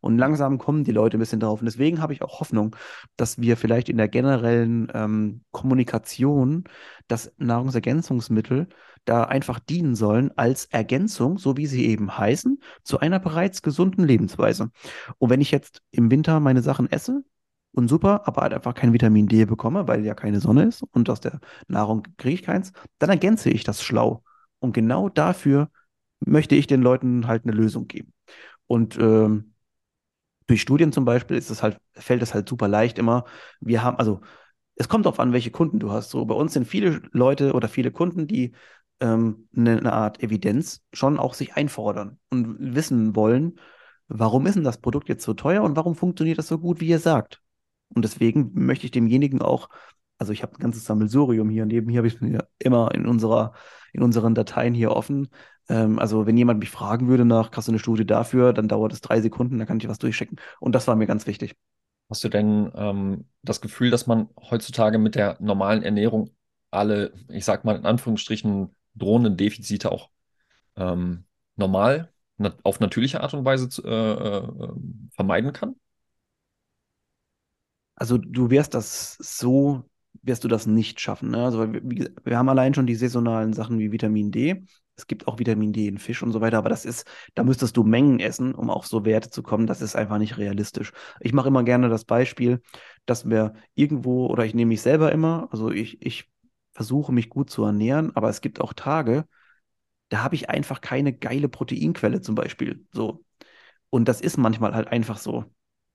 Und 0.00 0.18
langsam 0.18 0.58
kommen 0.58 0.84
die 0.84 0.92
Leute 0.92 1.16
ein 1.16 1.20
bisschen 1.20 1.40
drauf. 1.40 1.60
Und 1.60 1.66
deswegen 1.66 2.00
habe 2.00 2.12
ich 2.12 2.22
auch 2.22 2.40
Hoffnung, 2.40 2.76
dass 3.16 3.38
wir 3.38 3.56
vielleicht 3.56 3.88
in 3.88 3.96
der 3.96 4.08
generellen 4.08 4.88
ähm, 4.94 5.42
Kommunikation 5.50 6.64
das 7.08 7.32
Nahrungsergänzungsmittel 7.38 8.68
da 9.04 9.24
einfach 9.24 9.58
dienen 9.58 9.94
sollen 9.94 10.30
als 10.36 10.66
Ergänzung, 10.66 11.38
so 11.38 11.56
wie 11.56 11.66
sie 11.66 11.86
eben 11.86 12.16
heißen, 12.16 12.60
zu 12.82 13.00
einer 13.00 13.18
bereits 13.18 13.62
gesunden 13.62 14.04
Lebensweise. 14.04 14.70
Und 15.18 15.30
wenn 15.30 15.40
ich 15.40 15.50
jetzt 15.50 15.82
im 15.90 16.10
Winter 16.10 16.40
meine 16.40 16.62
Sachen 16.62 16.90
esse, 16.90 17.24
und 17.72 17.88
super, 17.88 18.22
aber 18.26 18.42
halt 18.42 18.54
einfach 18.54 18.74
kein 18.74 18.92
Vitamin 18.92 19.28
D 19.28 19.44
bekomme, 19.44 19.86
weil 19.86 20.04
ja 20.04 20.14
keine 20.14 20.40
Sonne 20.40 20.64
ist 20.64 20.82
und 20.82 21.08
aus 21.10 21.20
der 21.20 21.38
Nahrung 21.68 22.02
kriege 22.16 22.34
ich 22.34 22.42
keins, 22.42 22.72
dann 22.98 23.10
ergänze 23.10 23.50
ich 23.50 23.62
das 23.62 23.82
schlau. 23.82 24.24
Und 24.60 24.72
genau 24.72 25.08
dafür 25.08 25.70
möchte 26.20 26.54
ich 26.54 26.66
den 26.66 26.82
Leuten 26.82 27.26
halt 27.26 27.44
eine 27.44 27.52
Lösung 27.52 27.86
geben. 27.86 28.12
Und 28.66 28.98
ähm, 28.98 29.54
durch 30.46 30.62
Studien 30.62 30.92
zum 30.92 31.04
Beispiel 31.04 31.36
ist 31.36 31.50
es 31.50 31.62
halt, 31.62 31.78
fällt 31.92 32.22
es 32.22 32.34
halt 32.34 32.48
super 32.48 32.68
leicht 32.68 32.98
immer. 32.98 33.24
Wir 33.60 33.82
haben, 33.82 33.98
also 33.98 34.20
es 34.76 34.88
kommt 34.88 35.06
darauf 35.06 35.20
an, 35.20 35.32
welche 35.32 35.50
Kunden 35.50 35.78
du 35.78 35.92
hast. 35.92 36.10
So, 36.10 36.24
bei 36.24 36.34
uns 36.34 36.54
sind 36.54 36.66
viele 36.66 37.02
Leute 37.12 37.52
oder 37.52 37.68
viele 37.68 37.90
Kunden, 37.90 38.26
die 38.26 38.52
ähm, 39.00 39.48
eine, 39.56 39.78
eine 39.78 39.92
Art 39.92 40.22
Evidenz 40.22 40.82
schon 40.92 41.18
auch 41.18 41.34
sich 41.34 41.54
einfordern 41.54 42.18
und 42.30 42.56
wissen 42.74 43.14
wollen, 43.16 43.60
warum 44.08 44.46
ist 44.46 44.54
denn 44.54 44.64
das 44.64 44.80
Produkt 44.80 45.08
jetzt 45.08 45.24
so 45.24 45.34
teuer 45.34 45.62
und 45.62 45.76
warum 45.76 45.94
funktioniert 45.94 46.38
das 46.38 46.48
so 46.48 46.58
gut, 46.58 46.80
wie 46.80 46.88
ihr 46.88 46.98
sagt. 46.98 47.42
Und 47.90 48.04
deswegen 48.04 48.50
möchte 48.54 48.86
ich 48.86 48.90
demjenigen 48.90 49.42
auch, 49.42 49.68
also 50.18 50.32
ich 50.32 50.42
habe 50.42 50.54
ein 50.56 50.60
ganzes 50.60 50.84
Sammelsurium 50.84 51.50
hier, 51.50 51.66
neben 51.66 51.88
hier 51.88 51.98
habe 51.98 52.08
ich 52.08 52.20
mir 52.20 52.48
immer 52.58 52.94
in 52.94 53.06
unserer, 53.06 53.54
in 53.92 54.02
unseren 54.02 54.34
Dateien 54.34 54.74
hier 54.74 54.92
offen. 54.92 55.28
Ähm, 55.68 55.98
also 55.98 56.26
wenn 56.26 56.36
jemand 56.36 56.60
mich 56.60 56.70
fragen 56.70 57.08
würde 57.08 57.24
nach, 57.24 57.50
hast 57.52 57.68
du 57.68 57.72
eine 57.72 57.78
Studie 57.78 58.06
dafür, 58.06 58.52
dann 58.52 58.68
dauert 58.68 58.92
es 58.92 59.00
drei 59.00 59.20
Sekunden, 59.20 59.58
dann 59.58 59.66
kann 59.66 59.78
ich 59.78 59.88
was 59.88 59.98
durchschicken. 59.98 60.38
Und 60.60 60.74
das 60.74 60.86
war 60.86 60.96
mir 60.96 61.06
ganz 61.06 61.26
wichtig. 61.26 61.56
Hast 62.10 62.24
du 62.24 62.28
denn 62.28 62.72
ähm, 62.74 63.28
das 63.42 63.60
Gefühl, 63.60 63.90
dass 63.90 64.06
man 64.06 64.28
heutzutage 64.50 64.98
mit 64.98 65.14
der 65.14 65.36
normalen 65.40 65.82
Ernährung 65.82 66.30
alle, 66.70 67.12
ich 67.28 67.44
sag 67.44 67.64
mal 67.64 67.76
in 67.76 67.84
Anführungsstrichen, 67.86 68.74
drohenden 68.94 69.36
Defizite 69.36 69.92
auch 69.92 70.10
ähm, 70.76 71.24
normal, 71.56 72.12
na 72.38 72.54
auf 72.62 72.80
natürliche 72.80 73.20
Art 73.22 73.34
und 73.34 73.44
Weise 73.44 73.68
zu, 73.68 73.84
äh, 73.84 74.12
äh, 74.12 74.48
vermeiden 75.12 75.52
kann? 75.52 75.76
Also 77.94 78.16
du 78.16 78.50
wirst 78.50 78.74
das 78.74 79.16
so, 79.20 79.84
wirst 80.22 80.44
du 80.44 80.48
das 80.48 80.66
nicht 80.66 81.00
schaffen. 81.00 81.30
Ne? 81.30 81.44
Also 81.44 81.72
wir, 81.72 82.10
wir 82.24 82.38
haben 82.38 82.48
allein 82.48 82.74
schon 82.74 82.86
die 82.86 82.94
saisonalen 82.94 83.52
Sachen 83.52 83.78
wie 83.78 83.92
Vitamin 83.92 84.30
D. 84.30 84.64
Es 84.96 85.06
gibt 85.06 85.28
auch 85.28 85.38
Vitamin 85.38 85.72
D 85.72 85.86
in 85.86 85.98
Fisch 85.98 86.22
und 86.22 86.32
so 86.32 86.40
weiter, 86.40 86.58
aber 86.58 86.68
das 86.68 86.84
ist, 86.84 87.06
da 87.34 87.44
müsstest 87.44 87.76
du 87.76 87.84
Mengen 87.84 88.18
essen, 88.18 88.54
um 88.54 88.68
auf 88.68 88.86
so 88.86 89.04
Werte 89.04 89.30
zu 89.30 89.42
kommen. 89.42 89.66
Das 89.66 89.80
ist 89.80 89.94
einfach 89.94 90.18
nicht 90.18 90.38
realistisch. 90.38 90.92
Ich 91.20 91.32
mache 91.32 91.48
immer 91.48 91.62
gerne 91.62 91.88
das 91.88 92.04
Beispiel, 92.04 92.60
dass 93.06 93.28
wir 93.28 93.54
irgendwo, 93.74 94.26
oder 94.26 94.44
ich 94.44 94.54
nehme 94.54 94.70
mich 94.70 94.82
selber 94.82 95.12
immer, 95.12 95.48
also 95.52 95.70
ich, 95.70 96.02
ich 96.02 96.28
versuche 96.72 97.12
mich 97.12 97.28
gut 97.28 97.50
zu 97.50 97.64
ernähren, 97.64 98.14
aber 98.16 98.28
es 98.28 98.40
gibt 98.40 98.60
auch 98.60 98.72
Tage, 98.72 99.24
da 100.08 100.22
habe 100.22 100.34
ich 100.34 100.50
einfach 100.50 100.80
keine 100.80 101.12
geile 101.12 101.48
Proteinquelle 101.48 102.20
zum 102.20 102.34
Beispiel. 102.34 102.84
So. 102.92 103.24
Und 103.90 104.08
das 104.08 104.20
ist 104.20 104.36
manchmal 104.36 104.74
halt 104.74 104.88
einfach 104.88 105.18
so. 105.18 105.44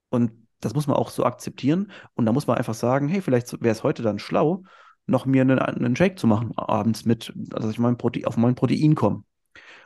Und 0.09 0.42
das 0.63 0.73
muss 0.73 0.87
man 0.87 0.97
auch 0.97 1.09
so 1.09 1.23
akzeptieren. 1.23 1.91
Und 2.15 2.25
da 2.25 2.31
muss 2.31 2.47
man 2.47 2.57
einfach 2.57 2.73
sagen, 2.73 3.07
hey, 3.07 3.21
vielleicht 3.21 3.61
wäre 3.61 3.71
es 3.71 3.83
heute 3.83 4.03
dann 4.03 4.19
schlau, 4.19 4.63
noch 5.05 5.25
mir 5.25 5.41
einen, 5.41 5.59
einen 5.59 5.95
Shake 5.95 6.17
zu 6.17 6.27
machen 6.27 6.51
abends 6.57 7.05
mit, 7.05 7.33
also 7.53 7.69
ich 7.69 7.79
mein 7.79 7.97
Protein, 7.97 8.25
auf 8.25 8.37
mein 8.37 8.55
Protein 8.55 8.95
komme. 8.95 9.23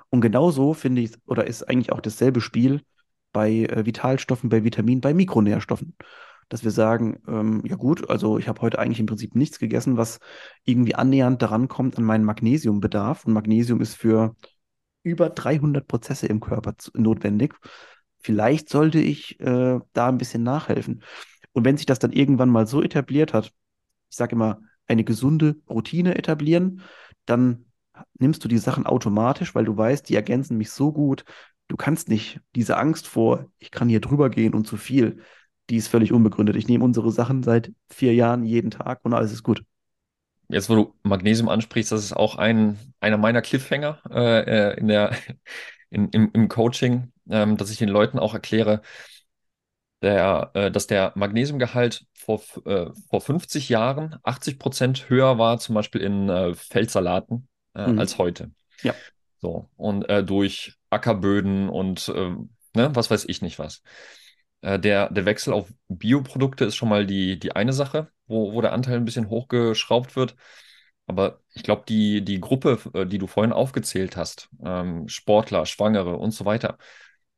Und 0.10 0.22
genauso 0.22 0.74
finde 0.74 1.02
ich, 1.02 1.14
oder 1.26 1.48
ist 1.48 1.64
eigentlich 1.64 1.92
auch 1.92 2.02
dasselbe 2.02 2.42
Spiel 2.42 2.82
bei 3.34 3.66
äh, 3.66 3.86
Vitalstoffen, 3.86 4.50
bei 4.50 4.64
Vitaminen, 4.64 5.02
bei 5.02 5.14
Mikronährstoffen. 5.14 5.96
Dass 6.50 6.64
wir 6.64 6.72
sagen, 6.72 7.20
ähm, 7.28 7.62
ja 7.66 7.76
gut, 7.76 8.10
also 8.10 8.38
ich 8.38 8.48
habe 8.48 8.62
heute 8.62 8.80
eigentlich 8.80 9.02
im 9.02 9.06
Prinzip 9.06 9.36
nichts 9.36 9.60
gegessen, 9.60 9.98
was 9.98 10.20
irgendwie 10.64 10.96
annähernd 10.96 11.42
daran 11.42 11.68
kommt 11.68 11.98
an 11.98 12.06
meinen 12.06 12.24
Magnesiumbedarf. 12.24 13.26
Und 13.26 13.34
Magnesium 13.34 13.82
ist 13.82 13.96
für 13.96 14.36
über 15.04 15.30
300 15.30 15.88
Prozesse 15.88 16.28
im 16.28 16.40
Körper 16.40 16.76
notwendig. 16.94 17.54
Vielleicht 18.20 18.70
sollte 18.70 19.00
ich 19.00 19.40
äh, 19.40 19.80
da 19.94 20.08
ein 20.08 20.18
bisschen 20.18 20.44
nachhelfen. 20.44 21.04
Und 21.54 21.66
wenn 21.66 21.78
sich 21.78 21.86
das 21.86 22.00
dann 22.00 22.12
irgendwann 22.12 22.50
mal 22.50 22.68
so 22.68 22.82
etabliert 22.82 23.34
hat, 23.34 23.52
ich 24.10 24.18
sage 24.18 24.34
immer, 24.34 24.62
eine 24.88 25.04
gesunde 25.04 25.58
Routine 25.70 26.16
etablieren, 26.16 26.82
dann 27.26 27.66
nimmst 28.20 28.44
du 28.44 28.48
die 28.48 28.58
Sachen 28.58 28.86
automatisch, 28.86 29.56
weil 29.56 29.66
du 29.66 29.76
weißt, 29.76 30.08
die 30.08 30.16
ergänzen 30.16 30.58
mich 30.58 30.72
so 30.72 30.92
gut. 30.92 31.24
Du 31.68 31.76
kannst 31.76 32.10
nicht 32.10 32.40
diese 32.56 32.78
Angst 32.78 33.08
vor, 33.08 33.52
ich 33.58 33.72
kann 33.72 33.90
hier 33.90 34.02
drüber 34.02 34.30
gehen 34.30 34.54
und 34.54 34.66
zu 34.66 34.78
viel, 34.78 35.22
die 35.70 35.76
ist 35.76 35.90
völlig 35.90 36.14
unbegründet. 36.14 36.56
Ich 36.56 36.68
nehme 36.68 36.84
unsere 36.84 37.12
Sachen 37.12 37.44
seit 37.44 37.72
vier 37.90 38.14
Jahren 38.14 38.44
jeden 38.44 38.72
Tag 38.72 39.00
und 39.04 39.14
alles 39.14 39.34
ist 39.34 39.44
gut. 39.44 39.64
Jetzt, 40.50 40.70
wo 40.70 40.76
du 40.76 40.94
Magnesium 41.04 41.50
ansprichst, 41.50 41.92
das 41.92 42.04
ist 42.04 42.14
auch 42.14 42.38
ein, 42.38 42.78
einer 43.02 43.18
meiner 43.18 43.42
Cliffhanger 43.42 44.02
äh, 44.10 44.72
äh 44.72 44.80
in 44.80 44.88
der, 44.88 45.12
in, 45.90 46.08
im, 46.10 46.30
im 46.34 46.48
Coaching, 46.48 47.12
ähm, 47.30 47.58
dass 47.58 47.72
ich 47.72 47.78
den 47.78 47.90
Leuten 47.90 48.20
auch 48.20 48.34
erkläre, 48.34 48.82
der, 50.02 50.52
äh, 50.54 50.72
dass 50.72 50.88
der 50.88 51.14
Magnesiumgehalt 51.16 52.06
vor, 52.14 52.42
äh, 52.66 52.88
vor 53.10 53.22
50 53.22 53.70
Jahren 53.70 54.18
80 54.24 54.60
Prozent 54.60 55.10
höher 55.10 55.38
war, 55.38 55.60
zum 55.60 55.76
Beispiel 55.76 56.02
in 56.02 56.30
äh, 56.30 56.54
Feldsalaten, 56.54 57.48
äh, 57.74 57.88
mhm. 57.88 58.00
als 58.00 58.18
heute. 58.18 58.52
Ja. 58.84 58.94
So, 59.40 59.70
und 59.76 60.08
äh, 60.10 60.24
durch 60.24 60.74
Ackerböden 60.90 61.70
und 61.70 62.10
äh, 62.10 62.30
ne, 62.76 62.96
was 62.96 63.10
weiß 63.10 63.26
ich 63.26 63.42
nicht 63.42 63.60
was. 63.60 63.82
Äh, 64.62 64.80
der, 64.80 65.12
der 65.12 65.26
Wechsel 65.26 65.54
auf 65.54 65.72
Bioprodukte 65.88 66.66
ist 66.66 66.76
schon 66.76 66.90
mal 66.90 67.06
die, 67.06 67.40
die 67.40 67.56
eine 67.56 67.74
Sache, 67.74 68.10
wo, 68.28 68.54
wo 68.54 68.62
der 68.62 68.74
Anteil 68.74 68.98
ein 68.98 69.06
bisschen 69.06 69.30
hochgeschraubt 69.30 70.16
wird. 70.16 70.36
Aber 71.06 71.40
ich 71.54 71.64
glaube, 71.64 71.84
die, 71.88 72.24
die 72.26 72.42
Gruppe, 72.42 72.80
die 73.08 73.18
du 73.18 73.28
vorhin 73.28 73.54
aufgezählt 73.54 74.18
hast, 74.18 74.50
ähm, 74.62 75.08
Sportler, 75.08 75.66
Schwangere 75.66 76.18
und 76.18 76.32
so 76.32 76.44
weiter, 76.44 76.78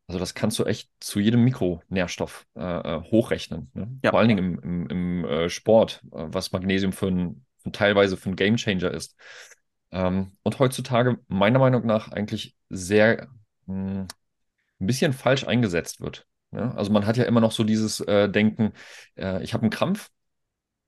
also 0.10 0.18
das 0.18 0.34
kannst 0.34 0.58
du 0.58 0.66
echt 0.66 0.90
zu 1.00 1.20
jedem 1.20 1.44
Mikronährstoff 1.44 2.48
äh, 2.56 2.62
äh 2.64 3.02
hochrechnen. 3.12 3.70
Ne? 3.76 4.00
Ja. 4.04 4.10
Vor 4.10 4.18
allen 4.18 4.28
Dingen 4.28 4.40
im, 4.40 4.60
im, 4.64 4.88
im 4.88 5.26
äh, 5.26 5.50
Sport, 5.52 6.02
äh, 6.12 6.26
was 6.30 6.52
Magnesium 6.52 6.94
für 6.94 7.10
ein, 7.10 7.46
für 7.60 7.72
teilweise 7.72 8.18
für 8.18 8.30
ein 8.30 8.36
Gamechanger 8.36 8.92
ist. 8.92 9.16
Ähm, 9.92 10.32
und 10.42 10.58
heutzutage 10.58 11.20
meiner 11.28 11.60
Meinung 11.60 11.86
nach 11.86 12.12
eigentlich 12.12 12.56
sehr 12.70 13.28
mh, 13.68 13.76
hm, 13.76 14.08
ein 14.80 14.88
bisschen 14.88 15.14
falsch 15.14 15.46
eingesetzt 15.46 16.02
wird. 16.02 16.26
Ne? 16.50 16.76
Also 16.76 16.92
man 16.92 17.06
hat 17.06 17.18
ja 17.18 17.26
immer 17.26 17.42
noch 17.42 17.52
so 17.52 17.64
dieses 17.64 18.00
äh, 18.00 18.30
Denken, 18.30 18.74
äh, 19.16 19.44
ich 19.44 19.54
habe 19.54 19.62
einen 19.62 19.70
Krampf, 19.70 20.10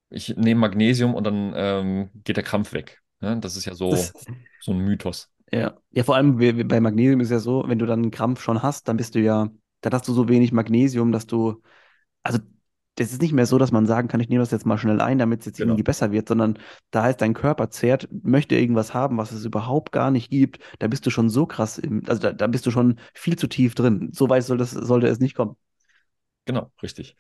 ich 0.10 0.36
nehme 0.36 0.62
Magnesium 0.62 1.14
und 1.14 1.26
dann 1.26 1.54
ähm, 1.56 2.10
geht 2.24 2.38
der 2.38 2.44
Krampf 2.44 2.74
weg. 2.74 3.04
Ne? 3.20 3.38
Das 3.40 3.56
ist 3.56 3.66
ja 3.66 3.76
so, 3.76 3.96
so 4.62 4.72
ein 4.72 4.80
Mythos. 4.80 5.31
Ja, 5.52 5.78
ja, 5.92 6.04
vor 6.04 6.16
allem 6.16 6.38
bei 6.68 6.80
Magnesium 6.80 7.20
ist 7.20 7.30
ja 7.30 7.40
so, 7.40 7.66
wenn 7.68 7.78
du 7.78 7.86
dann 7.86 8.02
einen 8.02 8.12
Krampf 8.12 8.42
schon 8.42 8.64
hast, 8.64 8.88
dann 8.88 8.98
bist 8.98 9.16
du 9.16 9.20
ja, 9.20 9.50
dann 9.82 9.94
hast 9.94 10.08
du 10.08 10.14
so 10.14 10.30
wenig 10.30 10.54
Magnesium, 10.54 11.12
dass 11.12 11.28
du, 11.28 11.62
also 12.24 12.40
das 12.96 13.12
ist 13.12 13.22
nicht 13.22 13.34
mehr 13.34 13.46
so, 13.46 13.58
dass 13.58 13.72
man 13.72 13.86
sagen 13.86 14.08
kann, 14.08 14.20
ich 14.20 14.30
nehme 14.30 14.42
das 14.42 14.52
jetzt 14.52 14.66
mal 14.66 14.78
schnell 14.78 15.02
ein, 15.02 15.18
damit 15.18 15.42
es 15.42 15.46
jetzt 15.48 15.58
genau. 15.58 15.72
irgendwie 15.72 15.84
besser 15.84 16.12
wird, 16.12 16.28
sondern 16.28 16.58
da 16.92 17.04
heißt 17.04 17.22
dein 17.22 17.34
Körper 17.34 17.70
zehrt, 17.70 18.08
möchte 18.24 18.56
irgendwas 18.56 18.94
haben, 18.94 19.18
was 19.18 19.32
es 19.32 19.44
überhaupt 19.46 19.92
gar 19.92 20.12
nicht 20.12 20.30
gibt, 20.30 20.60
da 20.80 20.88
bist 20.88 21.06
du 21.06 21.10
schon 21.10 21.30
so 21.30 21.46
krass, 21.46 21.78
im, 21.78 22.04
also 22.08 22.22
da, 22.22 22.34
da 22.34 22.48
bist 22.48 22.66
du 22.66 22.72
schon 22.72 23.00
viel 23.14 23.38
zu 23.38 23.48
tief 23.48 23.76
drin. 23.76 24.10
So 24.14 24.30
weit 24.30 24.44
soll 24.44 24.58
das, 24.58 24.72
sollte 24.72 25.08
es 25.08 25.20
nicht 25.20 25.36
kommen. 25.36 25.56
Genau, 26.46 26.72
richtig. 26.82 27.16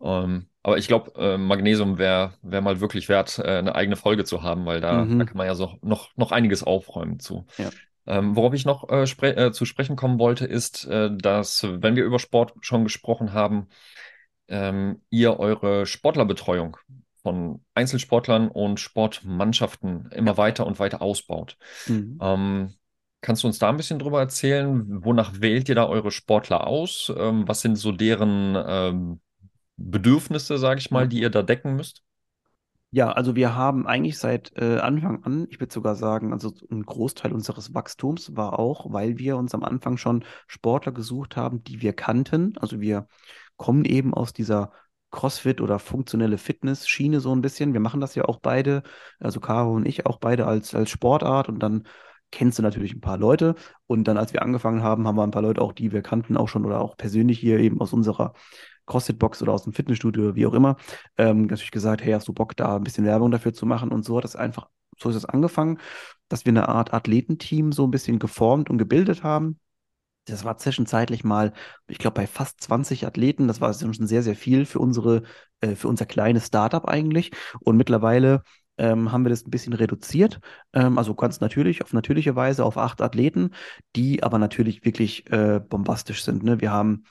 Ähm, 0.00 0.48
aber 0.62 0.78
ich 0.78 0.88
glaube, 0.88 1.12
äh, 1.16 1.38
Magnesium 1.38 1.98
wäre 1.98 2.34
wär 2.42 2.60
mal 2.60 2.80
wirklich 2.80 3.08
wert, 3.08 3.38
äh, 3.38 3.58
eine 3.58 3.74
eigene 3.74 3.96
Folge 3.96 4.24
zu 4.24 4.42
haben, 4.42 4.66
weil 4.66 4.80
da, 4.80 5.04
mhm. 5.04 5.18
da 5.18 5.24
kann 5.24 5.36
man 5.36 5.46
ja 5.46 5.54
so 5.54 5.78
noch, 5.82 6.10
noch 6.16 6.32
einiges 6.32 6.62
aufräumen 6.62 7.20
zu. 7.20 7.46
Ja. 7.56 7.70
Ähm, 8.06 8.36
worauf 8.36 8.54
ich 8.54 8.64
noch 8.64 8.88
äh, 8.88 9.06
spre 9.06 9.36
äh, 9.36 9.52
zu 9.52 9.64
sprechen 9.64 9.96
kommen 9.96 10.18
wollte, 10.18 10.44
ist, 10.44 10.84
äh, 10.86 11.10
dass, 11.16 11.64
wenn 11.64 11.96
wir 11.96 12.04
über 12.04 12.18
Sport 12.18 12.54
schon 12.60 12.84
gesprochen 12.84 13.32
haben, 13.32 13.68
ähm, 14.48 15.02
ihr 15.10 15.40
eure 15.40 15.86
Sportlerbetreuung 15.86 16.76
von 17.22 17.64
Einzelsportlern 17.74 18.48
und 18.48 18.78
Sportmannschaften 18.78 20.10
immer 20.12 20.32
ja. 20.32 20.36
weiter 20.36 20.66
und 20.66 20.78
weiter 20.78 21.02
ausbaut. 21.02 21.56
Mhm. 21.86 22.18
Ähm, 22.20 22.74
Kannst 23.22 23.42
du 23.42 23.48
uns 23.48 23.58
da 23.58 23.70
ein 23.70 23.76
bisschen 23.76 23.98
drüber 23.98 24.20
erzählen? 24.20 25.04
Wonach 25.04 25.40
wählt 25.40 25.68
ihr 25.68 25.74
da 25.74 25.86
eure 25.86 26.12
Sportler 26.12 26.66
aus? 26.66 27.12
Ähm, 27.16 27.48
was 27.48 27.60
sind 27.60 27.74
so 27.74 27.90
deren 27.90 28.56
ähm, 28.56 29.20
Bedürfnisse, 29.76 30.58
sage 30.58 30.80
ich 30.80 30.90
mal, 30.90 31.08
die 31.08 31.20
ihr 31.20 31.30
da 31.30 31.42
decken 31.42 31.76
müsst? 31.76 32.02
Ja, 32.90 33.10
also 33.12 33.36
wir 33.36 33.54
haben 33.54 33.86
eigentlich 33.86 34.18
seit 34.18 34.52
äh, 34.56 34.78
Anfang 34.78 35.22
an, 35.24 35.46
ich 35.50 35.60
würde 35.60 35.72
sogar 35.72 35.96
sagen, 35.96 36.32
also 36.32 36.52
ein 36.70 36.84
Großteil 36.84 37.32
unseres 37.32 37.74
Wachstums 37.74 38.36
war 38.36 38.58
auch, 38.58 38.92
weil 38.92 39.18
wir 39.18 39.36
uns 39.36 39.54
am 39.54 39.64
Anfang 39.64 39.96
schon 39.96 40.24
Sportler 40.46 40.92
gesucht 40.92 41.36
haben, 41.36 41.62
die 41.64 41.82
wir 41.82 41.92
kannten. 41.92 42.56
Also 42.58 42.80
wir 42.80 43.06
kommen 43.56 43.84
eben 43.84 44.14
aus 44.14 44.32
dieser 44.32 44.72
CrossFit 45.10 45.60
oder 45.60 45.78
funktionelle 45.78 46.38
Fitness-Schiene 46.38 47.20
so 47.20 47.34
ein 47.34 47.42
bisschen. 47.42 47.72
Wir 47.72 47.80
machen 47.80 48.00
das 48.00 48.14
ja 48.14 48.24
auch 48.24 48.38
beide, 48.40 48.82
also 49.18 49.40
Caro 49.40 49.74
und 49.74 49.86
ich 49.86 50.06
auch 50.06 50.18
beide 50.18 50.46
als, 50.46 50.74
als 50.74 50.90
Sportart 50.90 51.48
und 51.48 51.58
dann 51.58 51.86
kennst 52.30 52.58
du 52.58 52.62
natürlich 52.62 52.94
ein 52.94 53.00
paar 53.00 53.18
Leute. 53.18 53.54
Und 53.86 54.04
dann, 54.04 54.16
als 54.16 54.32
wir 54.32 54.42
angefangen 54.42 54.82
haben, 54.82 55.06
haben 55.06 55.16
wir 55.16 55.22
ein 55.22 55.30
paar 55.30 55.42
Leute 55.42 55.60
auch, 55.60 55.72
die 55.72 55.92
wir 55.92 56.02
kannten, 56.02 56.36
auch 56.36 56.48
schon 56.48 56.64
oder 56.64 56.80
auch 56.80 56.96
persönlich 56.96 57.38
hier 57.38 57.58
eben 57.58 57.80
aus 57.80 57.92
unserer 57.92 58.34
CrossFit-Box 58.86 59.42
oder 59.42 59.52
aus 59.52 59.64
dem 59.64 59.72
Fitnessstudio 59.72 60.34
wie 60.34 60.46
auch 60.46 60.54
immer, 60.54 60.76
ähm, 61.18 61.42
natürlich 61.42 61.70
gesagt, 61.70 62.02
hey, 62.02 62.12
hast 62.12 62.28
du 62.28 62.32
Bock, 62.32 62.56
da 62.56 62.76
ein 62.76 62.84
bisschen 62.84 63.04
Werbung 63.04 63.30
dafür 63.30 63.52
zu 63.52 63.66
machen? 63.66 63.90
Und 63.90 64.04
so 64.04 64.16
hat 64.16 64.24
es 64.24 64.36
einfach, 64.36 64.68
so 64.98 65.10
ist 65.10 65.16
es 65.16 65.24
angefangen, 65.24 65.78
dass 66.28 66.44
wir 66.44 66.50
eine 66.50 66.68
Art 66.68 66.92
Athletenteam 66.94 67.72
so 67.72 67.86
ein 67.86 67.90
bisschen 67.90 68.18
geformt 68.18 68.70
und 68.70 68.78
gebildet 68.78 69.22
haben. 69.22 69.58
Das 70.26 70.44
war 70.44 70.56
zwischenzeitlich 70.56 71.22
mal, 71.22 71.52
ich 71.86 71.98
glaube, 71.98 72.14
bei 72.14 72.26
fast 72.26 72.60
20 72.60 73.06
Athleten. 73.06 73.46
Das 73.46 73.60
war 73.60 73.72
schon 73.72 73.92
sehr, 74.08 74.22
sehr 74.22 74.34
viel 74.34 74.66
für 74.66 74.80
unsere, 74.80 75.22
äh, 75.60 75.76
für 75.76 75.86
unser 75.88 76.06
kleines 76.06 76.46
Startup 76.46 76.84
eigentlich. 76.88 77.30
Und 77.60 77.76
mittlerweile 77.76 78.42
ähm, 78.78 79.12
haben 79.12 79.24
wir 79.24 79.30
das 79.30 79.46
ein 79.46 79.50
bisschen 79.50 79.72
reduziert. 79.72 80.40
Ähm, 80.72 80.98
also 80.98 81.14
ganz 81.14 81.40
natürlich, 81.40 81.82
auf 81.82 81.92
natürliche 81.92 82.34
Weise 82.34 82.64
auf 82.64 82.76
acht 82.76 83.00
Athleten, 83.00 83.50
die 83.94 84.22
aber 84.24 84.38
natürlich 84.38 84.84
wirklich 84.84 85.30
äh, 85.30 85.60
bombastisch 85.60 86.24
sind. 86.24 86.42
Ne? 86.42 86.60
Wir 86.60 86.72
haben 86.72 87.04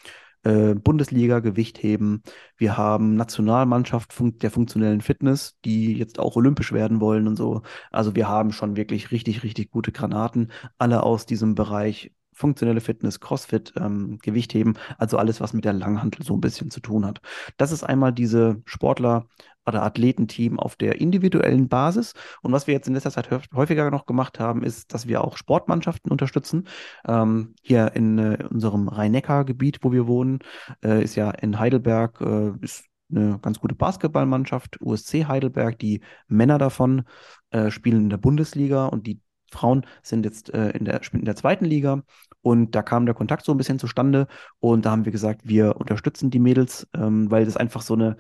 äh, 0.46 0.76
Bundesliga 0.76 1.40
Gewichtheben, 1.40 2.24
wir 2.58 2.78
haben 2.78 3.16
Nationalmannschaft 3.16 4.14
fun 4.14 4.38
der 4.40 4.52
funktionellen 4.52 5.02
Fitness, 5.02 5.58
die 5.66 5.94
jetzt 5.98 6.20
auch 6.20 6.36
olympisch 6.36 6.72
werden 6.72 7.02
wollen 7.02 7.28
und 7.28 7.36
so. 7.36 7.64
Also 7.92 8.16
wir 8.16 8.30
haben 8.30 8.52
schon 8.54 8.78
wirklich 8.78 9.12
richtig, 9.12 9.44
richtig 9.44 9.72
gute 9.72 9.92
Granaten, 9.92 10.52
alle 10.78 11.04
aus 11.04 11.26
diesem 11.26 11.56
Bereich 11.56 12.12
funktionelle 12.36 12.82
Fitness, 12.82 13.20
CrossFit, 13.20 13.74
ähm, 13.78 14.20
Gewichtheben, 14.22 14.78
also 14.98 15.18
alles, 15.18 15.42
was 15.42 15.54
mit 15.54 15.66
der 15.66 15.74
Langhantel 15.74 16.24
so 16.24 16.36
ein 16.36 16.42
bisschen 16.42 16.70
zu 16.70 16.82
tun 16.82 17.06
hat. 17.06 17.22
Das 17.58 17.72
ist 17.72 17.84
einmal 17.84 18.14
diese 18.14 18.62
Sportler- 18.66 19.26
oder 19.66 19.82
Athletenteam 19.82 20.60
auf 20.60 20.76
der 20.76 21.02
individuellen 21.02 21.68
Basis. 21.68 22.14
Und 22.42 22.52
was 22.52 22.68
wir 22.68 22.76
jetzt 22.76 22.88
in 22.88 22.94
letzter 22.94 23.10
Zeit 23.10 23.30
häufiger 23.54 23.90
noch 23.90 24.06
gemacht 24.06 24.40
haben, 24.40 24.64
ist, 24.64 24.94
dass 24.94 25.08
wir 25.08 25.24
auch 25.24 25.38
Sportmannschaften 25.38 26.12
unterstützen. 26.12 26.68
Ähm, 27.08 27.56
hier 27.64 27.94
in 27.96 28.20
äh, 28.20 28.46
unserem 28.48 28.88
Rhein-Neckar-Gebiet, 28.90 29.80
wo 29.82 29.92
wir 29.92 30.06
wohnen, 30.06 30.40
äh, 30.84 31.04
ist 31.04 31.16
ja 31.16 31.32
in 31.32 31.58
Heidelberg, 31.58 32.22
äh, 32.22 32.52
ist 32.62 32.86
eine 33.10 33.40
ganz 33.40 33.60
gute 33.60 33.76
Basketballmannschaft, 33.76 34.82
USC 34.82 35.26
Heidelberg. 35.26 35.80
Die 35.80 36.02
Männer 36.28 36.58
davon 36.58 37.04
äh, 37.52 37.72
spielen 37.72 38.04
in 38.04 38.10
der 38.10 38.18
Bundesliga 38.18 38.86
und 38.86 39.08
die 39.08 39.20
Frauen 39.56 39.86
sind 40.04 40.26
jetzt 40.26 40.54
äh, 40.54 40.70
in 40.72 40.86
der, 40.86 41.02
in 41.14 41.26
der 41.26 41.36
zweiten 41.36 41.66
Liga. 41.66 42.04
Und 42.42 42.76
da 42.76 42.84
kam 42.84 43.06
der 43.06 43.16
Kontakt 43.16 43.46
so 43.46 43.52
ein 43.52 43.58
bisschen 43.58 43.80
zustande. 43.80 44.28
Und 44.60 44.86
da 44.86 44.92
haben 44.92 45.06
wir 45.06 45.12
gesagt, 45.12 45.42
wir 45.46 45.78
unterstützen 45.78 46.30
die 46.30 46.40
Mädels, 46.40 46.88
ähm, 46.94 47.32
weil 47.32 47.46
das 47.46 47.58
einfach 47.58 47.82
so 47.82 47.96
eine, 47.96 48.18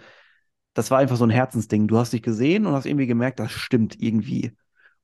das 0.73 0.91
war 0.91 0.99
einfach 0.99 1.17
so 1.17 1.25
ein 1.25 1.29
Herzensding. 1.29 1.87
Du 1.87 1.97
hast 1.97 2.13
dich 2.13 2.21
gesehen 2.23 2.65
und 2.65 2.73
hast 2.73 2.85
irgendwie 2.85 3.07
gemerkt, 3.07 3.39
das 3.39 3.51
stimmt 3.51 4.01
irgendwie. 4.01 4.53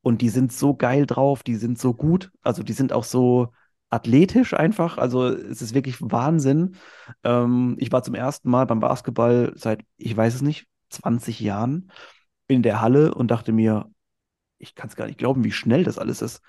Und 0.01 0.21
die 0.21 0.29
sind 0.29 0.51
so 0.51 0.75
geil 0.75 1.05
drauf, 1.05 1.43
die 1.43 1.55
sind 1.55 1.79
so 1.79 1.93
gut. 1.93 2.31
Also 2.41 2.63
die 2.63 2.73
sind 2.73 2.93
auch 2.93 3.03
so 3.03 3.49
athletisch 3.91 4.53
einfach. 4.53 4.97
Also 4.97 5.27
es 5.27 5.61
ist 5.61 5.73
wirklich 5.73 5.97
Wahnsinn. 6.01 6.75
Ähm, 7.23 7.75
ich 7.79 7.91
war 7.91 8.03
zum 8.03 8.15
ersten 8.15 8.49
Mal 8.49 8.65
beim 8.65 8.79
Basketball 8.79 9.53
seit, 9.55 9.83
ich 9.97 10.15
weiß 10.15 10.35
es 10.35 10.41
nicht, 10.41 10.65
20 10.89 11.39
Jahren 11.39 11.91
in 12.47 12.63
der 12.63 12.81
Halle 12.81 13.13
und 13.13 13.31
dachte 13.31 13.51
mir, 13.51 13.89
ich 14.61 14.75
kann 14.75 14.89
es 14.89 14.95
gar 14.95 15.07
nicht 15.07 15.17
glauben, 15.17 15.43
wie 15.43 15.51
schnell 15.51 15.83
das 15.83 15.97
alles 15.97 16.21
ist. 16.21 16.41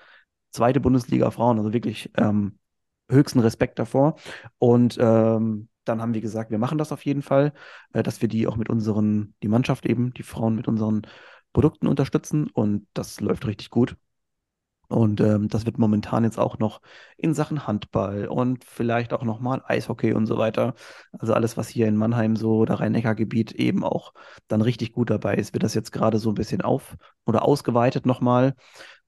Zweite 0.51 0.79
Bundesliga 0.79 1.31
Frauen, 1.31 1.57
also 1.57 1.73
wirklich 1.73 2.11
ähm, 2.17 2.59
höchsten 3.09 3.39
Respekt 3.39 3.79
davor. 3.79 4.15
Und 4.59 4.97
ähm, 4.99 5.69
dann 5.83 6.01
haben 6.01 6.13
wir 6.13 6.21
gesagt, 6.21 6.51
wir 6.51 6.59
machen 6.59 6.77
das 6.77 6.91
auf 6.91 7.05
jeden 7.05 7.21
Fall, 7.21 7.53
äh, 7.93 8.03
dass 8.03 8.21
wir 8.21 8.29
die 8.29 8.47
auch 8.47 8.55
mit 8.55 8.69
unseren, 8.69 9.35
die 9.43 9.47
Mannschaft 9.47 9.85
eben, 9.85 10.13
die 10.13 10.23
Frauen 10.23 10.55
mit 10.55 10.67
unseren 10.67 11.01
Produkten 11.53 11.87
unterstützen. 11.87 12.49
Und 12.49 12.87
das 12.93 13.19
läuft 13.19 13.45
richtig 13.47 13.69
gut. 13.69 13.97
Und 14.93 15.21
ähm, 15.21 15.47
das 15.49 15.65
wird 15.65 15.77
momentan 15.79 16.23
jetzt 16.23 16.37
auch 16.39 16.59
noch 16.59 16.81
in 17.17 17.33
Sachen 17.33 17.65
Handball 17.67 18.27
und 18.27 18.63
vielleicht 18.63 19.13
auch 19.13 19.23
nochmal 19.23 19.61
Eishockey 19.65 20.13
und 20.13 20.27
so 20.27 20.37
weiter. 20.37 20.75
Also 21.17 21.33
alles, 21.33 21.57
was 21.57 21.67
hier 21.67 21.87
in 21.87 21.97
Mannheim 21.97 22.35
so 22.35 22.57
oder 22.57 22.75
Rhein-Neckar-Gebiet 22.79 23.53
eben 23.53 23.83
auch 23.83 24.13
dann 24.47 24.61
richtig 24.61 24.91
gut 24.91 25.09
dabei 25.09 25.35
ist, 25.35 25.53
wird 25.53 25.63
das 25.63 25.73
jetzt 25.73 25.91
gerade 25.91 26.19
so 26.19 26.29
ein 26.29 26.35
bisschen 26.35 26.61
auf 26.61 26.95
oder 27.25 27.43
ausgeweitet 27.43 28.05
nochmal. 28.05 28.53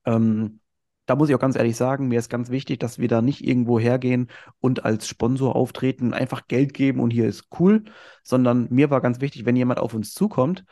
Ähm, 0.06 0.60
da 1.06 1.16
muss 1.16 1.30
ich 1.30 1.36
auch 1.36 1.40
ganz 1.40 1.56
ehrlich 1.56 1.76
sagen, 1.78 2.08
mir 2.08 2.18
ist 2.20 2.30
ganz 2.30 2.50
wichtig, 2.50 2.80
dass 2.80 2.98
wir 2.98 3.08
da 3.08 3.22
nicht 3.22 3.46
irgendwo 3.46 3.80
hergehen 3.80 4.30
und 4.60 4.86
als 4.86 5.08
Sponsor 5.08 5.56
auftreten, 5.56 6.14
einfach 6.14 6.48
Geld 6.48 6.74
geben 6.74 7.00
und 7.00 7.12
hier 7.12 7.28
ist 7.28 7.50
cool, 7.60 7.84
sondern 8.24 8.68
mir 8.72 8.90
war 8.90 9.02
ganz 9.02 9.22
wichtig, 9.22 9.46
wenn 9.46 9.56
jemand 9.56 9.80
auf 9.80 9.94
uns 9.94 10.14
zukommt, 10.14 10.66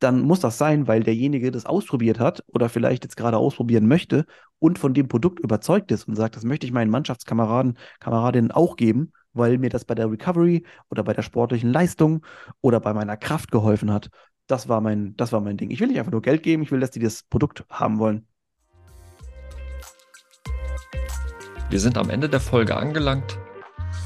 dann 0.00 0.22
muss 0.22 0.40
das 0.40 0.58
sein, 0.58 0.88
weil 0.88 1.02
derjenige 1.02 1.50
das 1.50 1.66
ausprobiert 1.66 2.18
hat 2.18 2.42
oder 2.48 2.68
vielleicht 2.68 3.04
jetzt 3.04 3.16
gerade 3.16 3.36
ausprobieren 3.36 3.86
möchte 3.86 4.24
und 4.58 4.78
von 4.78 4.94
dem 4.94 5.08
Produkt 5.08 5.40
überzeugt 5.40 5.92
ist 5.92 6.08
und 6.08 6.16
sagt, 6.16 6.36
das 6.36 6.44
möchte 6.44 6.66
ich 6.66 6.72
meinen 6.72 6.90
Mannschaftskameraden, 6.90 7.78
Kameradinnen 8.00 8.50
auch 8.50 8.76
geben, 8.76 9.12
weil 9.32 9.58
mir 9.58 9.70
das 9.70 9.84
bei 9.84 9.94
der 9.94 10.10
Recovery 10.10 10.64
oder 10.90 11.04
bei 11.04 11.12
der 11.12 11.22
sportlichen 11.22 11.70
Leistung 11.70 12.24
oder 12.62 12.80
bei 12.80 12.94
meiner 12.94 13.16
Kraft 13.16 13.52
geholfen 13.52 13.92
hat. 13.92 14.08
Das 14.46 14.68
war 14.68 14.80
mein, 14.80 15.14
das 15.16 15.32
war 15.32 15.40
mein 15.40 15.56
Ding. 15.56 15.70
Ich 15.70 15.80
will 15.80 15.88
nicht 15.88 15.98
einfach 15.98 16.12
nur 16.12 16.22
Geld 16.22 16.42
geben, 16.42 16.62
ich 16.62 16.72
will, 16.72 16.80
dass 16.80 16.90
die 16.90 16.98
das 16.98 17.22
Produkt 17.24 17.64
haben 17.68 17.98
wollen. 17.98 18.26
Wir 21.68 21.78
sind 21.78 21.96
am 21.98 22.10
Ende 22.10 22.28
der 22.28 22.40
Folge 22.40 22.76
angelangt. 22.76 23.38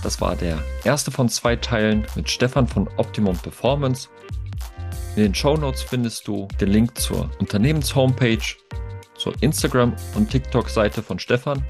Das 0.03 0.21
war 0.21 0.37
der 0.37 0.59
erste 0.85 1.11
von 1.11 1.31
zwei 1.31 1.57
Teilen 1.57 2.05
mit 2.15 2.29
Stefan 2.29 2.67
von 2.67 2.89
Optimum 2.99 3.39
Performance. 3.39 4.09
In 5.17 5.23
den 5.23 5.35
Show 5.35 5.57
Notes 5.57 5.81
findest 5.81 6.27
du 6.27 6.49
den 6.61 6.71
Link 6.71 6.99
zur 6.99 7.31
Unternehmenshomepage, 7.39 8.57
zur 9.17 9.33
Instagram- 9.41 9.95
und 10.17 10.29
TikTok-Seite 10.29 11.05
von 11.05 11.21
Stefan. 11.21 11.65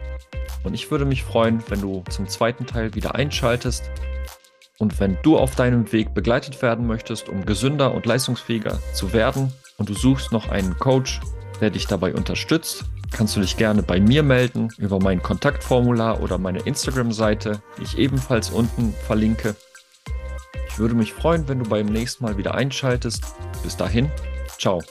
Und 0.63 0.73
ich 0.73 0.91
würde 0.91 1.05
mich 1.05 1.25
freuen, 1.25 1.63
wenn 1.69 1.83
du 1.83 2.03
zum 2.09 2.27
zweiten 2.27 2.65
Teil 2.65 2.95
wieder 2.95 3.15
einschaltest. 3.15 3.91
Und 4.79 4.99
wenn 4.99 5.19
du 5.23 5.37
auf 5.37 5.57
deinem 5.57 5.93
Weg 5.93 6.15
begleitet 6.15 6.63
werden 6.63 6.87
möchtest, 6.87 7.29
um 7.29 7.45
gesünder 7.45 7.93
und 7.93 8.07
leistungsfähiger 8.07 8.81
zu 8.95 9.13
werden 9.13 9.53
und 9.77 9.91
du 9.91 9.95
suchst 9.95 10.33
noch 10.33 10.49
einen 10.49 10.79
Coach, 10.79 11.21
der 11.61 11.69
dich 11.69 11.87
dabei 11.87 12.15
unterstützt, 12.15 12.87
kannst 13.13 13.37
du 13.37 13.41
dich 13.41 13.59
gerne 13.59 13.83
bei 13.83 14.01
mir 14.01 14.23
melden 14.23 14.71
über 14.79 15.01
mein 15.01 15.23
Kontaktformular 15.23 16.23
oder 16.23 16.39
meine 16.39 16.61
Instagram-Seite, 16.61 17.61
die 17.79 17.83
ich 17.83 17.99
ebenfalls 17.99 18.49
unten 18.49 18.95
verlinke. 19.07 19.55
Ich 20.69 20.79
würde 20.79 20.95
mich 20.95 21.13
freuen, 21.13 21.49
wenn 21.49 21.61
du 21.61 21.69
beim 21.69 21.87
nächsten 21.87 22.25
Mal 22.25 22.37
wieder 22.37 22.55
einschaltest. 22.55 23.25
Bis 23.63 23.77
dahin, 23.77 24.11
ciao. 24.59 24.83